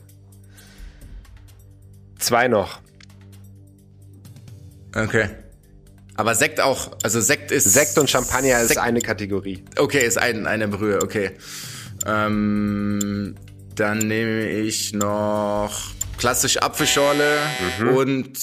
Zwei 2.20 2.48
noch. 2.48 2.80
Okay. 4.96 5.30
Aber 6.16 6.36
Sekt 6.36 6.60
auch, 6.60 6.92
also 7.02 7.22
Sekt 7.22 7.52
ist. 7.52 7.72
Sekt 7.72 7.98
und 7.98 8.10
Champagner 8.10 8.60
Sekt, 8.60 8.72
ist 8.72 8.78
eine 8.78 9.00
Kategorie. 9.00 9.64
Okay, 9.78 10.06
ist 10.06 10.18
ein, 10.18 10.48
eine 10.48 10.68
Brühe, 10.68 11.02
okay. 11.02 11.32
Ähm, 12.06 13.36
dann 13.76 14.00
nehme 14.00 14.50
ich 14.50 14.94
noch 14.94 15.94
klassisch 16.20 16.58
Apfelschorle 16.58 17.38
mhm. 17.80 17.96
und 17.96 18.40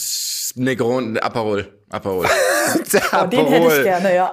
Negron, 0.56 1.18
Aperol. 1.18 1.80
Aperol. 1.90 2.26
der 2.92 3.02
oh, 3.12 3.26
den 3.26 3.46
hätte 3.46 3.76
ich 3.76 3.82
gerne, 3.82 4.14
ja. 4.14 4.32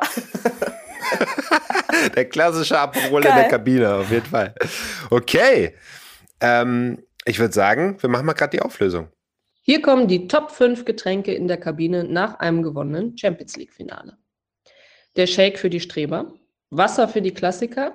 der 2.15 2.25
klassische 2.25 2.79
Aperol 2.79 3.21
Geil. 3.21 3.32
in 3.32 3.38
der 3.38 3.47
Kabine, 3.49 3.95
auf 3.95 4.10
jeden 4.10 4.25
Fall. 4.25 4.56
Okay. 5.10 5.75
Ähm, 6.39 7.03
ich 7.25 7.38
würde 7.38 7.53
sagen, 7.53 7.97
wir 8.01 8.10
machen 8.10 8.25
mal 8.25 8.34
gerade 8.34 8.58
die 8.58 8.62
Auflösung. 8.62 9.10
Hier 9.62 9.82
kommen 9.82 10.08
die 10.08 10.27
Top 10.27 10.51
5 10.51 10.86
Getränke 10.86 11.34
in 11.34 11.47
der 11.47 11.58
Kabine 11.58 12.06
nach 12.06 12.39
einem 12.39 12.63
gewonnenen 12.63 13.17
Champions 13.17 13.56
League-Finale. 13.58 14.17
Der 15.15 15.27
Shake 15.27 15.60
für 15.60 15.69
die 15.69 15.79
Streber, 15.79 16.34
Wasser 16.69 17.08
für 17.08 17.21
die 17.21 17.34
Klassiker, 17.34 17.93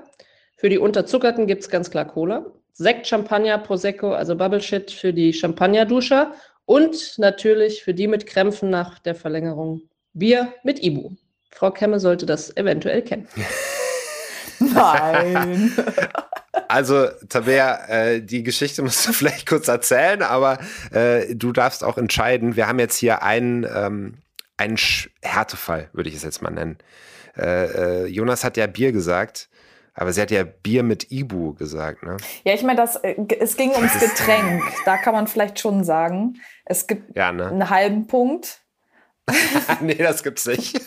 für 0.56 0.68
die 0.68 0.78
Unterzuckerten 0.78 1.46
gibt 1.46 1.62
es 1.62 1.70
ganz 1.70 1.90
klar 1.90 2.06
Cola, 2.06 2.46
Sekt, 2.78 3.08
Champagner, 3.08 3.58
Prosecco, 3.58 4.12
also 4.12 4.36
Bubble 4.36 4.60
Shit 4.60 4.92
für 4.92 5.12
die 5.12 5.32
Champagnerduscher 5.32 6.32
und 6.64 7.18
natürlich 7.18 7.82
für 7.82 7.92
die 7.92 8.06
mit 8.06 8.26
Krämpfen 8.26 8.70
nach 8.70 9.00
der 9.00 9.16
Verlängerung 9.16 9.82
Bier 10.12 10.54
mit 10.62 10.80
Ibu. 10.80 11.10
Frau 11.50 11.72
Kemme 11.72 11.98
sollte 11.98 12.24
das 12.24 12.56
eventuell 12.56 13.02
kennen. 13.02 13.28
Nein. 14.60 15.72
Also, 16.70 17.06
Tabea, 17.30 17.86
äh, 17.88 18.20
die 18.20 18.42
Geschichte 18.42 18.82
musst 18.82 19.06
du 19.06 19.12
vielleicht 19.14 19.48
kurz 19.48 19.68
erzählen, 19.68 20.20
aber 20.22 20.58
äh, 20.92 21.34
du 21.34 21.52
darfst 21.52 21.82
auch 21.82 21.96
entscheiden. 21.96 22.56
Wir 22.56 22.66
haben 22.66 22.78
jetzt 22.78 22.96
hier 22.96 23.22
einen, 23.22 23.64
ähm, 23.64 24.18
einen 24.58 24.76
Härtefall, 25.22 25.88
würde 25.94 26.10
ich 26.10 26.16
es 26.16 26.24
jetzt 26.24 26.42
mal 26.42 26.50
nennen. 26.50 26.76
Äh, 27.38 28.02
äh 28.02 28.06
Jonas 28.06 28.44
hat 28.44 28.58
ja 28.58 28.66
Bier 28.66 28.92
gesagt. 28.92 29.48
Aber 30.00 30.12
sie 30.12 30.22
hat 30.22 30.30
ja 30.30 30.44
Bier 30.44 30.84
mit 30.84 31.10
Ibu 31.10 31.54
gesagt, 31.54 32.04
ne? 32.04 32.18
Ja, 32.44 32.54
ich 32.54 32.62
meine, 32.62 32.88
äh, 33.02 33.16
es 33.40 33.56
ging 33.56 33.72
ums 33.72 33.98
Getränk. 33.98 34.62
Da 34.84 34.96
kann 34.96 35.12
man 35.12 35.26
vielleicht 35.26 35.58
schon 35.58 35.82
sagen, 35.82 36.36
es 36.64 36.86
gibt 36.86 37.16
ja, 37.16 37.32
ne? 37.32 37.48
einen 37.48 37.68
halben 37.68 38.06
Punkt. 38.06 38.60
nee, 39.80 39.96
das 39.96 40.22
gibt's 40.22 40.46
nicht. 40.46 40.80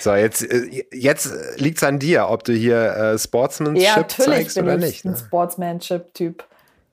so, 0.00 0.16
jetzt, 0.16 0.42
äh, 0.42 0.84
jetzt 0.90 1.30
liegt's 1.58 1.84
an 1.84 2.00
dir, 2.00 2.28
ob 2.28 2.42
du 2.42 2.54
hier 2.54 2.96
äh, 2.96 3.16
Sportsmanship 3.16 3.84
ja, 3.86 4.08
zeigst 4.08 4.58
oder 4.58 4.78
nicht. 4.78 5.04
Ne? 5.04 5.12
Ein 5.12 5.16
Sportsmanship-Typ. 5.16 6.44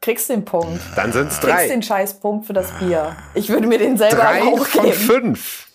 Kriegst 0.08 0.30
den 0.30 0.46
Punkt. 0.46 0.82
Dann 0.96 1.12
sind 1.12 1.28
es 1.28 1.41
drei. 1.41 1.52
Kriegst 1.52 1.70
den 1.70 1.84
Scheißpunkt 1.84 2.46
für 2.46 2.54
das 2.54 2.72
Bier. 2.80 3.17
Ich 3.34 3.50
würde 3.50 3.67
mir 3.67 3.78
den 3.78 3.98
selber 3.98 4.15
drei 4.15 4.41
auch 4.41 4.65
von 4.65 4.93
fünf. 4.93 5.67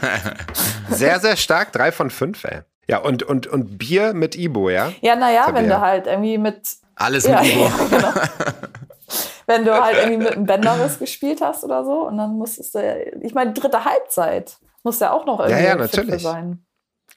sehr, 0.90 1.20
sehr 1.20 1.36
stark. 1.36 1.70
Drei 1.70 1.92
von 1.92 2.10
fünf, 2.10 2.42
ey. 2.42 2.62
Ja, 2.88 2.98
und, 2.98 3.22
und, 3.22 3.46
und 3.46 3.78
Bier 3.78 4.14
mit 4.14 4.34
Ibo, 4.34 4.68
ja? 4.68 4.90
Ja, 5.00 5.14
naja, 5.14 5.46
wenn 5.52 5.68
du 5.68 5.80
halt 5.80 6.08
irgendwie 6.08 6.38
mit. 6.38 6.70
Alles 6.96 7.22
mit 7.22 7.34
ja, 7.34 7.42
Ibo. 7.44 7.60
Ja, 7.92 7.98
genau. 7.98 8.12
wenn 9.46 9.64
du 9.64 9.80
halt 9.80 9.96
irgendwie 9.96 10.24
mit 10.24 10.32
einem 10.32 10.46
Bänderriss 10.46 10.98
gespielt 10.98 11.40
hast 11.40 11.62
oder 11.62 11.84
so. 11.84 12.08
Und 12.08 12.18
dann 12.18 12.32
musstest 12.32 12.74
du, 12.74 13.12
ich 13.20 13.32
meine, 13.32 13.52
dritte 13.52 13.84
Halbzeit 13.84 14.56
muss 14.82 14.98
ja 14.98 15.12
auch 15.12 15.24
noch 15.24 15.38
irgendwie 15.38 15.62
ja, 15.62 15.68
ja, 15.68 15.76
natürlich. 15.76 16.20
sein. 16.20 16.66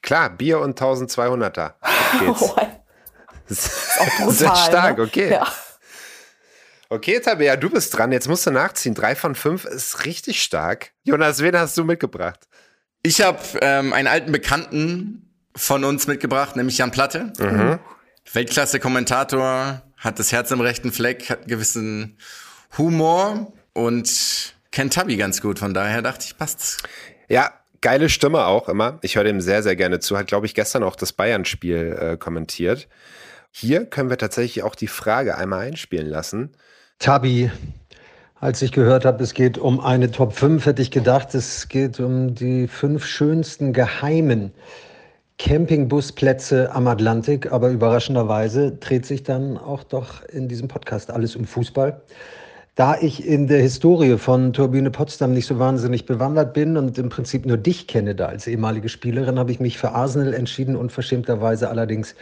Klar, 0.00 0.30
Bier 0.30 0.60
und 0.60 0.80
1200er. 0.80 1.72
Geht's. 2.20 2.42
oh, 2.42 2.54
das 3.48 3.66
ist 3.66 4.00
auch 4.00 4.16
brutal, 4.18 4.32
Sehr 4.32 4.54
stark, 4.54 4.98
ne? 4.98 5.02
okay. 5.02 5.32
Ja. 5.32 5.44
Okay, 6.88 7.20
Tabea, 7.20 7.56
du 7.56 7.70
bist 7.70 7.96
dran. 7.96 8.12
Jetzt 8.12 8.28
musst 8.28 8.46
du 8.46 8.50
nachziehen. 8.50 8.94
Drei 8.94 9.16
von 9.16 9.34
fünf 9.34 9.64
ist 9.64 10.04
richtig 10.04 10.42
stark. 10.42 10.92
Jonas, 11.02 11.40
wen 11.40 11.56
hast 11.58 11.76
du 11.76 11.84
mitgebracht? 11.84 12.46
Ich 13.02 13.20
habe 13.20 13.40
ähm, 13.60 13.92
einen 13.92 14.08
alten 14.08 14.32
Bekannten 14.32 15.30
von 15.56 15.84
uns 15.84 16.06
mitgebracht, 16.06 16.56
nämlich 16.56 16.78
Jan 16.78 16.90
Platte. 16.90 17.32
Mhm. 17.38 17.78
Weltklasse-Kommentator, 18.32 19.82
hat 19.96 20.18
das 20.18 20.32
Herz 20.32 20.50
im 20.50 20.60
rechten 20.60 20.92
Fleck, 20.92 21.30
hat 21.30 21.40
einen 21.40 21.48
gewissen 21.48 22.18
Humor 22.76 23.52
und 23.72 24.54
kennt 24.70 24.92
Tabi 24.92 25.16
ganz 25.16 25.40
gut. 25.40 25.58
Von 25.58 25.74
daher 25.74 26.02
dachte 26.02 26.26
ich, 26.26 26.36
passt. 26.36 26.82
Ja, 27.28 27.52
geile 27.80 28.08
Stimme 28.08 28.44
auch 28.44 28.68
immer. 28.68 28.98
Ich 29.02 29.16
höre 29.16 29.24
dem 29.24 29.40
sehr, 29.40 29.62
sehr 29.62 29.76
gerne 29.76 30.00
zu. 30.00 30.16
Hat, 30.16 30.26
glaube 30.26 30.46
ich, 30.46 30.54
gestern 30.54 30.82
auch 30.82 30.96
das 30.96 31.12
Bayern-Spiel 31.12 31.98
äh, 31.98 32.16
kommentiert. 32.16 32.88
Hier 33.50 33.86
können 33.86 34.10
wir 34.10 34.18
tatsächlich 34.18 34.62
auch 34.64 34.74
die 34.74 34.88
Frage 34.88 35.38
einmal 35.38 35.60
einspielen 35.60 36.06
lassen. 36.06 36.56
Tabi, 36.98 37.50
als 38.40 38.62
ich 38.62 38.72
gehört 38.72 39.04
habe, 39.04 39.22
es 39.22 39.34
geht 39.34 39.58
um 39.58 39.80
eine 39.80 40.10
Top 40.10 40.32
5, 40.32 40.64
hätte 40.64 40.82
ich 40.82 40.90
gedacht, 40.90 41.34
es 41.34 41.68
geht 41.68 42.00
um 42.00 42.34
die 42.34 42.68
fünf 42.68 43.04
schönsten 43.04 43.72
geheimen 43.72 44.52
Campingbusplätze 45.38 46.72
am 46.74 46.86
Atlantik. 46.86 47.52
Aber 47.52 47.68
überraschenderweise 47.68 48.72
dreht 48.72 49.04
sich 49.04 49.22
dann 49.22 49.58
auch 49.58 49.84
doch 49.84 50.24
in 50.24 50.48
diesem 50.48 50.68
Podcast 50.68 51.10
alles 51.10 51.36
um 51.36 51.44
Fußball. 51.44 52.00
Da 52.74 52.96
ich 53.00 53.26
in 53.26 53.46
der 53.46 53.60
Historie 53.60 54.18
von 54.18 54.52
Turbine 54.52 54.90
Potsdam 54.90 55.32
nicht 55.32 55.46
so 55.46 55.58
wahnsinnig 55.58 56.06
bewandert 56.06 56.54
bin 56.54 56.76
und 56.76 56.98
im 56.98 57.08
Prinzip 57.08 57.46
nur 57.46 57.56
dich 57.56 57.86
kenne 57.86 58.14
da 58.14 58.26
als 58.26 58.46
ehemalige 58.46 58.88
Spielerin, 58.88 59.38
habe 59.38 59.50
ich 59.50 59.60
mich 59.60 59.78
für 59.78 59.92
Arsenal 59.92 60.34
entschieden, 60.34 60.76
unverschämterweise 60.76 61.70
allerdings 61.70 62.14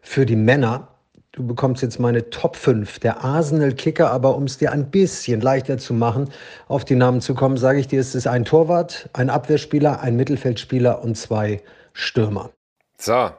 für 0.00 0.26
die 0.26 0.36
Männer 0.36 0.88
Du 1.34 1.46
bekommst 1.46 1.80
jetzt 1.80 1.98
meine 1.98 2.28
Top 2.28 2.56
5 2.56 2.98
der 2.98 3.24
Arsenal-Kicker, 3.24 4.10
aber 4.10 4.36
um 4.36 4.44
es 4.44 4.58
dir 4.58 4.70
ein 4.70 4.90
bisschen 4.90 5.40
leichter 5.40 5.78
zu 5.78 5.94
machen, 5.94 6.30
auf 6.68 6.84
die 6.84 6.94
Namen 6.94 7.22
zu 7.22 7.34
kommen, 7.34 7.56
sage 7.56 7.80
ich 7.80 7.88
dir, 7.88 8.00
es 8.00 8.14
ist 8.14 8.26
ein 8.26 8.44
Torwart, 8.44 9.08
ein 9.14 9.30
Abwehrspieler, 9.30 10.02
ein 10.02 10.14
Mittelfeldspieler 10.16 11.02
und 11.02 11.16
zwei 11.16 11.62
Stürmer. 11.94 12.50
So, 12.98 13.30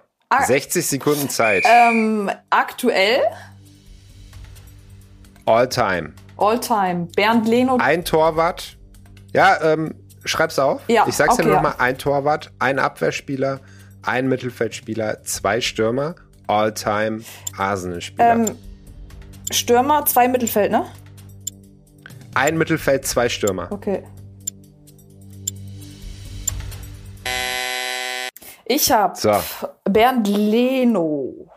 60 0.44 0.88
Sekunden 0.88 1.30
Zeit. 1.30 1.66
Ähm, 1.68 2.32
aktuell? 2.50 3.20
All 5.46 5.70
time. 5.70 6.14
All 6.38 6.60
time. 6.60 7.08
Bernd 7.16 7.48
Leno. 7.48 7.78
Ein 7.80 8.04
Torwart. 8.04 8.76
Ja, 9.34 9.62
ähm, 9.62 9.94
schreib's 10.26 10.58
auf. 10.58 10.82
Ja, 10.88 11.06
ich 11.08 11.16
sag's 11.16 11.36
okay, 11.36 11.48
ja 11.48 11.54
nochmal: 11.54 11.74
ja. 11.78 11.80
ein 11.80 12.00
Torwart, 12.00 12.52
ein 12.58 12.80
Abwehrspieler, 12.80 13.60
ein 14.02 14.28
Mittelfeldspieler, 14.28 15.22
zwei 15.22 15.62
Stürmer. 15.62 16.16
All 16.48 16.74
time 16.74 17.24
Arsenal-Spieler. 17.58 18.32
Ähm, 18.32 18.58
Stürmer, 19.52 20.06
zwei 20.06 20.28
Mittelfeld, 20.28 20.72
ne? 20.72 20.86
ein 22.36 22.58
Mittelfeld, 22.58 23.06
zwei 23.06 23.30
Stürmer. 23.30 23.68
Okay. 23.72 24.04
Ich 28.66 28.92
habe 28.92 29.16
So. 29.16 29.32
Bernd 29.84 30.28
Leno. 30.28 31.50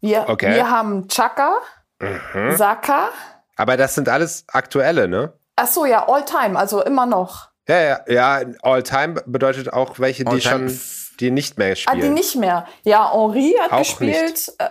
Wir, 0.00 0.24
Okay. 0.28 0.54
wir 0.54 0.70
haben 0.70 1.06
Chaka, 1.08 1.58
Mhm. 2.00 2.56
Saka. 2.56 3.10
Aber 3.56 3.76
das 3.76 3.94
sind 3.96 4.08
alles 4.08 4.44
aktuelle, 4.52 5.08
ne? 5.08 5.32
Ach 5.56 5.66
so, 5.66 5.84
ja, 5.84 6.06
all 6.08 6.24
time, 6.24 6.56
also 6.58 6.82
immer 6.84 7.06
noch. 7.06 7.48
Ja, 7.68 7.80
ja, 7.80 8.00
ja. 8.08 8.40
All 8.62 8.82
time 8.84 9.20
bedeutet 9.26 9.72
auch 9.72 9.98
welche, 9.98 10.24
die 10.24 10.30
All 10.30 10.38
time. 10.40 10.68
schon, 10.70 10.80
die 11.20 11.30
nicht 11.30 11.58
mehr 11.58 11.72
Ah, 11.72 11.76
spielen. 11.76 12.00
die 12.00 12.08
nicht 12.10 12.36
mehr. 12.36 12.66
Ja, 12.84 13.12
Henri 13.12 13.54
hat 13.60 13.72
Auch 13.72 13.78
gespielt. 13.78 14.52
Äh, 14.58 14.68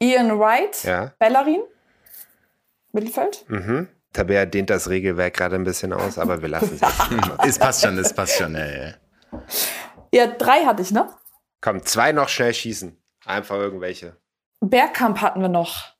Ian 0.00 0.38
Wright, 0.38 0.82
Ja. 0.84 1.12
Bellerin, 1.18 1.62
Mittelfeld. 2.92 3.44
Mhm. 3.48 3.88
Tabea 4.12 4.44
dehnt 4.46 4.68
das 4.68 4.88
Regelwerk 4.90 5.34
gerade 5.34 5.56
ein 5.56 5.64
bisschen 5.64 5.92
aus, 5.92 6.18
aber 6.18 6.42
wir 6.42 6.48
lassen 6.48 6.78
es. 6.80 6.80
Es 7.46 7.58
passt 7.58 7.82
schon, 7.82 7.96
es 7.98 8.12
passt 8.12 8.36
schon. 8.36 8.54
Ja, 8.54 8.66
ja. 8.66 8.92
Ja, 10.12 10.26
drei 10.26 10.64
hatte 10.66 10.82
ich, 10.82 10.90
ne? 10.90 11.08
Komm, 11.62 11.82
zwei 11.84 12.12
noch 12.12 12.28
schnell 12.28 12.52
schießen. 12.52 13.00
Einfach 13.24 13.56
irgendwelche. 13.56 14.16
Bergkamp 14.60 15.20
hatten 15.20 15.40
wir 15.40 15.48
noch. 15.48 15.94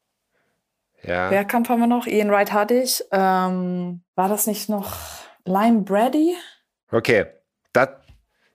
Ja. 1.02 1.30
Bergkamp 1.30 1.68
haben 1.68 1.80
wir 1.80 1.86
noch. 1.86 2.06
Ian 2.06 2.30
Wright 2.30 2.52
hatte 2.52 2.74
ich. 2.74 3.02
Ähm, 3.10 4.02
war 4.14 4.28
das 4.28 4.46
nicht 4.46 4.68
noch 4.68 4.94
Lime 5.44 5.82
Brady? 5.82 6.36
Okay, 6.90 7.26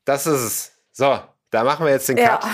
das, 0.07 0.27
ist 0.27 0.41
es. 0.41 0.71
So, 0.91 1.19
da 1.51 1.63
machen 1.63 1.85
wir 1.85 1.93
jetzt 1.93 2.09
den 2.09 2.17
Ja. 2.17 2.37
Cut. 2.37 2.49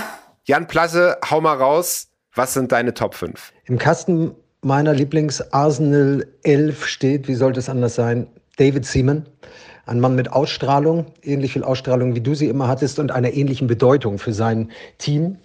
Jan 0.46 0.68
Plasse, 0.68 1.18
hau 1.30 1.40
mal 1.40 1.56
raus. 1.56 2.08
Was 2.36 2.54
sind 2.54 2.72
deine 2.72 2.94
Top 2.94 3.16
5? 3.16 3.54
Im 3.66 3.78
Kasten 3.78 4.36
meiner 4.62 4.94
Lieblings-Arsenal 4.94 6.26
11 6.44 6.86
steht, 6.86 7.28
wie 7.28 7.36
sollte 7.36 7.60
es 7.60 7.70
anders 7.70 7.96
sein, 7.96 8.28
David 8.58 8.86
Seaman. 8.86 9.28
Ein 9.86 10.00
Mann 10.00 10.16
mit 10.16 10.32
Ausstrahlung, 10.32 11.08
ähnlich 11.22 11.54
viel 11.54 11.64
Ausstrahlung, 11.64 12.16
wie 12.16 12.22
du 12.22 12.36
sie 12.36 12.48
immer 12.48 12.70
hattest 12.70 13.00
und 13.00 13.12
einer 13.12 13.34
ähnlichen 13.34 13.68
Bedeutung 13.68 14.18
für 14.18 14.34
sein 14.34 14.72
Team, 14.98 15.38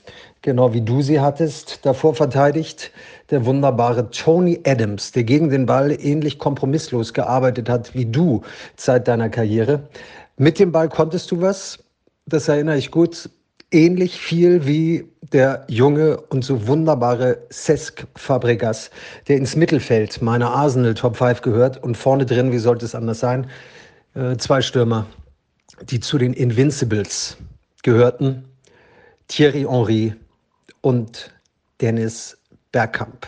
genau 0.43 0.73
wie 0.73 0.81
du 0.81 1.03
sie 1.03 1.21
hattest. 1.21 1.85
Davor 1.85 2.15
verteidigt 2.15 2.93
der 3.31 3.45
wunderbare 3.45 4.11
Tony 4.11 4.61
Adams, 4.65 5.11
der 5.11 5.25
gegen 5.25 5.51
den 5.51 5.67
Ball 5.67 5.91
ähnlich 5.91 6.39
kompromisslos 6.39 7.13
gearbeitet 7.13 7.69
hat 7.69 7.95
wie 7.95 8.07
du 8.07 8.43
seit 8.77 9.09
deiner 9.09 9.29
Karriere. 9.29 9.89
Mit 10.37 10.61
dem 10.61 10.71
Ball 10.71 10.89
konntest 10.89 11.33
du 11.33 11.41
was, 11.41 11.81
das 12.29 12.49
erinnere 12.49 12.77
ich 12.77 12.91
gut, 12.91 13.31
ähnlich 13.71 14.21
viel 14.21 14.67
wie 14.67 15.07
der 15.33 15.65
junge 15.69 16.21
und 16.21 16.45
so 16.45 16.67
wunderbare 16.67 17.39
Cesc 17.51 18.07
Fabregas, 18.17 18.91
der 19.29 19.37
ins 19.37 19.57
Mittelfeld 19.57 20.23
meiner 20.23 20.51
Arsenal 20.51 20.95
Top 20.95 21.17
5 21.17 21.43
gehört 21.43 21.83
und 21.83 21.97
vorne 21.97 22.27
drin, 22.27 22.53
wie 22.53 22.59
sollte 22.59 22.85
es 22.85 22.95
anders 22.95 23.21
sein, 23.21 23.49
äh, 24.15 24.37
zwei 24.37 24.61
Stürmer, 24.61 25.07
die 25.83 26.01
zu 26.01 26.19
den 26.19 26.33
Invincibles 26.33 27.37
gehörten, 27.83 28.45
Thierry 29.29 29.67
Henry 29.69 30.15
und 30.81 31.33
Dennis 31.81 32.37
Bergkamp. 32.73 33.27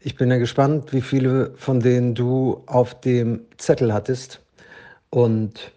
Ich 0.00 0.16
bin 0.16 0.30
ja 0.30 0.38
gespannt, 0.38 0.92
wie 0.92 1.00
viele 1.00 1.52
von 1.56 1.80
denen 1.80 2.14
du 2.14 2.62
auf 2.66 3.00
dem 3.00 3.40
Zettel 3.56 3.92
hattest. 3.92 4.40
Und 5.10 5.72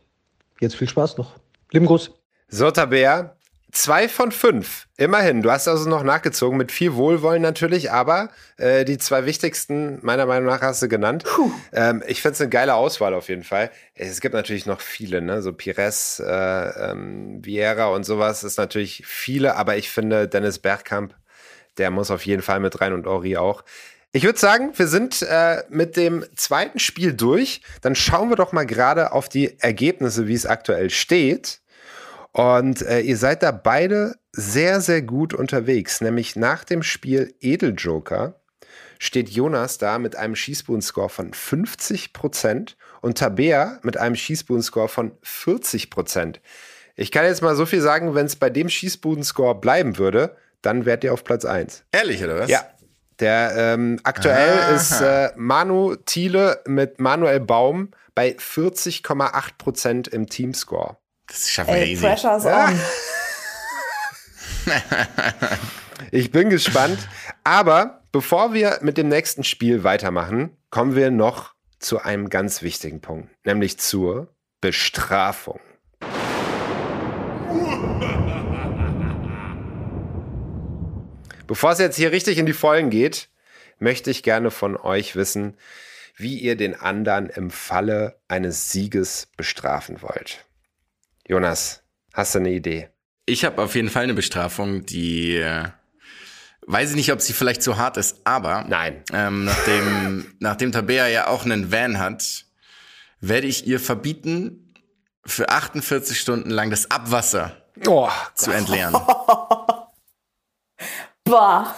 jetzt 0.60 0.76
viel 0.76 0.90
Spaß 0.90 1.18
noch. 1.18 1.34
Lieben 1.72 1.88
Gruß. 1.88 2.19
So, 2.52 2.72
Tabea, 2.72 3.36
zwei 3.72 4.10
von 4.10 4.32
fünf. 4.32 4.88
Immerhin. 4.98 5.44
Du 5.44 5.52
hast 5.52 5.68
also 5.68 5.88
noch 5.88 6.02
nachgezogen 6.02 6.58
mit 6.58 6.72
viel 6.72 6.96
Wohlwollen 6.96 7.44
natürlich, 7.44 7.92
aber 7.92 8.30
äh, 8.58 8.86
die 8.86 8.98
zwei 8.98 9.28
wichtigsten, 9.28 10.00
meiner 10.02 10.26
Meinung 10.26 10.48
nach, 10.48 10.62
hast 10.62 10.82
du 10.82 10.88
genannt. 10.88 11.24
Ähm, 11.72 12.02
ich 12.08 12.24
finde 12.24 12.34
es 12.34 12.42
eine 12.42 12.50
geile 12.50 12.74
Auswahl 12.74 13.14
auf 13.14 13.30
jeden 13.30 13.44
Fall. 13.44 13.70
Es 13.94 14.20
gibt 14.20 14.34
natürlich 14.34 14.66
noch 14.66 14.82
viele, 14.82 15.22
ne? 15.22 15.44
So 15.44 15.54
Pires, 15.54 16.20
äh, 16.26 16.90
ähm, 16.90 17.46
Vieira 17.46 17.90
und 17.90 18.04
sowas 18.04 18.44
ist 18.44 18.58
natürlich 18.58 19.04
viele, 19.06 19.56
aber 19.56 19.78
ich 19.78 19.92
finde 19.92 20.28
Dennis 20.28 20.58
Bergkamp, 20.58 21.14
der 21.78 21.92
muss 21.92 22.10
auf 22.10 22.26
jeden 22.26 22.42
Fall 22.42 22.60
mit 22.60 22.82
rein 22.82 22.94
und 22.94 23.06
Ori 23.06 23.38
auch. 23.38 23.64
Ich 24.12 24.24
würde 24.24 24.40
sagen, 24.40 24.72
wir 24.76 24.88
sind 24.88 25.22
äh, 25.22 25.62
mit 25.70 25.96
dem 25.96 26.26
zweiten 26.36 26.80
Spiel 26.80 27.14
durch. 27.14 27.62
Dann 27.82 27.94
schauen 27.94 28.30
wir 28.30 28.38
doch 28.38 28.54
mal 28.54 28.66
gerade 28.66 29.12
auf 29.12 29.30
die 29.30 29.60
Ergebnisse, 29.60 30.28
wie 30.28 30.34
es 30.34 30.48
aktuell 30.48 30.90
steht. 30.90 31.59
Und 32.32 32.82
äh, 32.84 33.00
ihr 33.02 33.18
seid 33.18 33.44
da 33.44 33.52
beide 33.52 34.16
sehr, 34.32 34.82
sehr 34.82 35.02
gut 35.02 35.34
unterwegs. 35.34 36.02
Nämlich 36.02 36.36
nach 36.36 36.64
dem 36.64 36.84
Spiel 36.84 37.34
Edeljoker 37.40 38.40
steht 39.00 39.30
Jonas 39.30 39.78
da 39.78 39.98
mit 39.98 40.16
einem 40.16 40.36
Schießbuden-Score 40.36 41.10
von 41.10 41.32
50% 41.32 42.76
und 43.02 43.18
Tabea 43.18 43.80
mit 43.82 43.98
einem 43.98 44.16
Schießbuden-Score 44.16 44.90
von 44.90 45.14
40%. 45.24 46.36
Ich 46.96 47.12
kann 47.12 47.26
jetzt 47.26 47.42
mal 47.42 47.56
so 47.56 47.66
viel 47.66 47.82
sagen, 47.82 48.14
wenn 48.14 48.26
es 48.26 48.36
bei 48.36 48.50
dem 48.50 48.70
Schießbuden-Score 48.70 49.56
bleiben 49.60 49.98
würde, 49.98 50.36
dann 50.62 50.86
wärt 50.86 51.04
ihr 51.04 51.14
auf 51.14 51.24
Platz 51.24 51.46
1. 51.46 51.86
Ehrlich, 51.92 52.24
oder 52.24 52.40
was? 52.40 52.50
Ja. 52.50 52.66
Der 53.20 53.54
ähm, 53.56 54.00
aktuell 54.04 54.60
Aha. 54.60 54.76
ist 54.76 55.02
äh, 55.02 55.32
Manu 55.36 55.96
Thiele 55.96 56.62
mit 56.66 57.00
Manuel 57.00 57.40
Baum 57.40 57.92
bei 58.16 58.36
40,8% 58.38 60.10
im 60.10 60.28
Teamscore. 60.28 60.98
Das 61.30 61.50
schaffen 61.50 61.74
wir 61.74 61.82
Ey, 61.82 61.92
easy. 61.94 62.06
Pressure's 62.06 62.44
Ja. 62.44 62.68
on. 62.68 62.80
Ich 66.12 66.32
bin 66.32 66.50
gespannt. 66.50 66.98
Aber 67.44 68.04
bevor 68.12 68.54
wir 68.54 68.80
mit 68.82 68.98
dem 68.98 69.10
nächsten 69.10 69.44
Spiel 69.44 69.84
weitermachen, 69.84 70.58
kommen 70.70 70.96
wir 70.96 71.12
noch 71.12 71.54
zu 71.80 72.02
einem 72.02 72.30
ganz 72.30 72.62
wichtigen 72.62 73.00
Punkt, 73.02 73.30
nämlich 73.46 73.80
zur 73.80 74.34
Bestrafung. 74.62 75.60
Bevor 81.48 81.72
es 81.72 81.80
jetzt 81.80 81.96
hier 81.96 82.12
richtig 82.12 82.38
in 82.38 82.46
die 82.46 82.54
Vollen 82.54 82.90
geht, 82.90 83.30
möchte 83.80 84.12
ich 84.12 84.24
gerne 84.24 84.52
von 84.52 84.78
euch 84.78 85.16
wissen, 85.16 85.58
wie 86.16 86.38
ihr 86.38 86.56
den 86.56 86.80
anderen 86.80 87.28
im 87.30 87.50
Falle 87.50 88.20
eines 88.28 88.72
Sieges 88.72 89.30
bestrafen 89.38 90.02
wollt. 90.02 90.46
Jonas, 91.30 91.84
hast 92.12 92.34
du 92.34 92.40
eine 92.40 92.50
Idee? 92.50 92.90
Ich 93.28 93.46
habe 93.46 93.62
auf 93.62 93.76
jeden 93.76 93.90
Fall 93.90 94.02
eine 94.04 94.16
Bestrafung, 94.16 94.88
die 94.88 95.36
äh, 95.36 95.66
weiß 96.66 96.90
ich 96.90 96.96
nicht, 96.96 97.14
ob 97.14 97.22
sie 97.22 97.34
vielleicht 97.34 97.62
zu 97.62 97.78
hart 97.78 97.98
ist, 97.98 98.22
aber 98.24 98.66
Nein. 98.68 99.04
ähm, 99.14 99.46
nachdem, 99.46 100.26
nachdem 100.40 100.72
Tabea 100.72 101.08
ja 101.08 101.28
auch 101.28 101.46
einen 101.46 101.72
Van 101.72 102.00
hat, 102.00 102.46
werde 103.20 103.46
ich 103.46 103.68
ihr 103.68 103.80
verbieten, 103.80 104.74
für 105.24 105.50
48 105.50 106.20
Stunden 106.20 106.50
lang 106.50 106.72
das 106.72 106.90
Abwasser 106.90 107.62
Oh, 107.88 108.10
zu 108.34 108.50
entleeren. 108.52 108.96
Bah. 111.26 111.76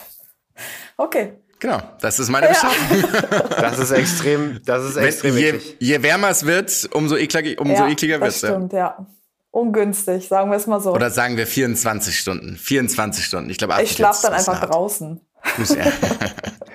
Okay. 0.95 1.33
Genau, 1.59 1.81
das 1.99 2.19
ist 2.19 2.29
meine 2.29 2.47
Bestrafung. 2.47 3.03
das 3.49 3.79
ist 3.79 3.91
extrem, 3.91 4.61
das 4.63 4.85
ist 4.85 4.95
extrem 4.95 5.35
Wenn, 5.35 5.59
je, 5.59 5.75
je 5.79 6.01
wärmer 6.01 6.29
es 6.29 6.45
wird, 6.45 6.89
umso, 6.93 7.17
eklig, 7.17 7.59
umso 7.59 7.83
ja, 7.83 7.89
ekliger 7.89 8.21
wird 8.21 8.29
es. 8.31 8.41
Ja. 8.41 8.49
stimmt, 8.49 8.71
ja. 8.73 9.05
Ungünstig, 9.51 10.27
sagen 10.27 10.49
wir 10.49 10.57
es 10.57 10.65
mal 10.65 10.79
so. 10.79 10.93
Oder 10.93 11.11
sagen 11.11 11.37
wir 11.37 11.45
24 11.45 12.17
Stunden. 12.17 12.55
24 12.55 13.25
Stunden. 13.25 13.49
Ich 13.49 13.57
glaube, 13.57 13.73
ich 13.83 13.91
schlafe 13.91 14.23
dann 14.23 14.33
einfach 14.33 14.59
draußen. 14.61 15.21
Ja. 15.69 15.75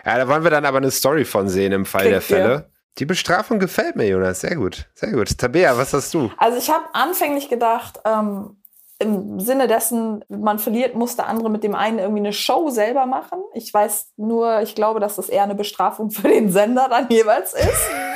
Ja, 0.06 0.18
da 0.18 0.28
wollen 0.28 0.44
wir 0.44 0.52
dann 0.52 0.64
aber 0.64 0.76
eine 0.76 0.92
Story 0.92 1.24
von 1.24 1.48
sehen 1.48 1.72
im 1.72 1.84
Fall 1.84 2.04
der 2.04 2.20
Kriegt 2.20 2.30
ihr. 2.30 2.36
Fälle. 2.36 2.70
Die 2.98 3.06
Bestrafung 3.06 3.58
gefällt 3.58 3.96
mir, 3.96 4.06
Jonas. 4.06 4.40
Sehr 4.40 4.54
gut. 4.54 4.86
Sehr 4.94 5.10
gut. 5.10 5.36
Tabea, 5.36 5.76
was 5.76 5.92
hast 5.92 6.14
du? 6.14 6.30
Also 6.38 6.58
ich 6.58 6.70
habe 6.70 6.84
anfänglich 6.92 7.48
gedacht, 7.48 7.98
ähm, 8.04 8.56
im 9.00 9.40
Sinne 9.40 9.66
dessen, 9.66 10.24
man 10.28 10.60
verliert, 10.60 10.94
muss 10.94 11.16
der 11.16 11.26
andere 11.26 11.50
mit 11.50 11.64
dem 11.64 11.74
einen 11.74 11.98
irgendwie 11.98 12.20
eine 12.20 12.32
Show 12.32 12.70
selber 12.70 13.04
machen. 13.06 13.40
Ich 13.52 13.74
weiß 13.74 14.12
nur, 14.16 14.62
ich 14.62 14.76
glaube, 14.76 15.00
dass 15.00 15.16
das 15.16 15.28
eher 15.28 15.42
eine 15.42 15.56
Bestrafung 15.56 16.10
für 16.12 16.28
den 16.28 16.52
Sender 16.52 16.86
dann 16.88 17.08
jeweils 17.10 17.52
ist. 17.52 17.90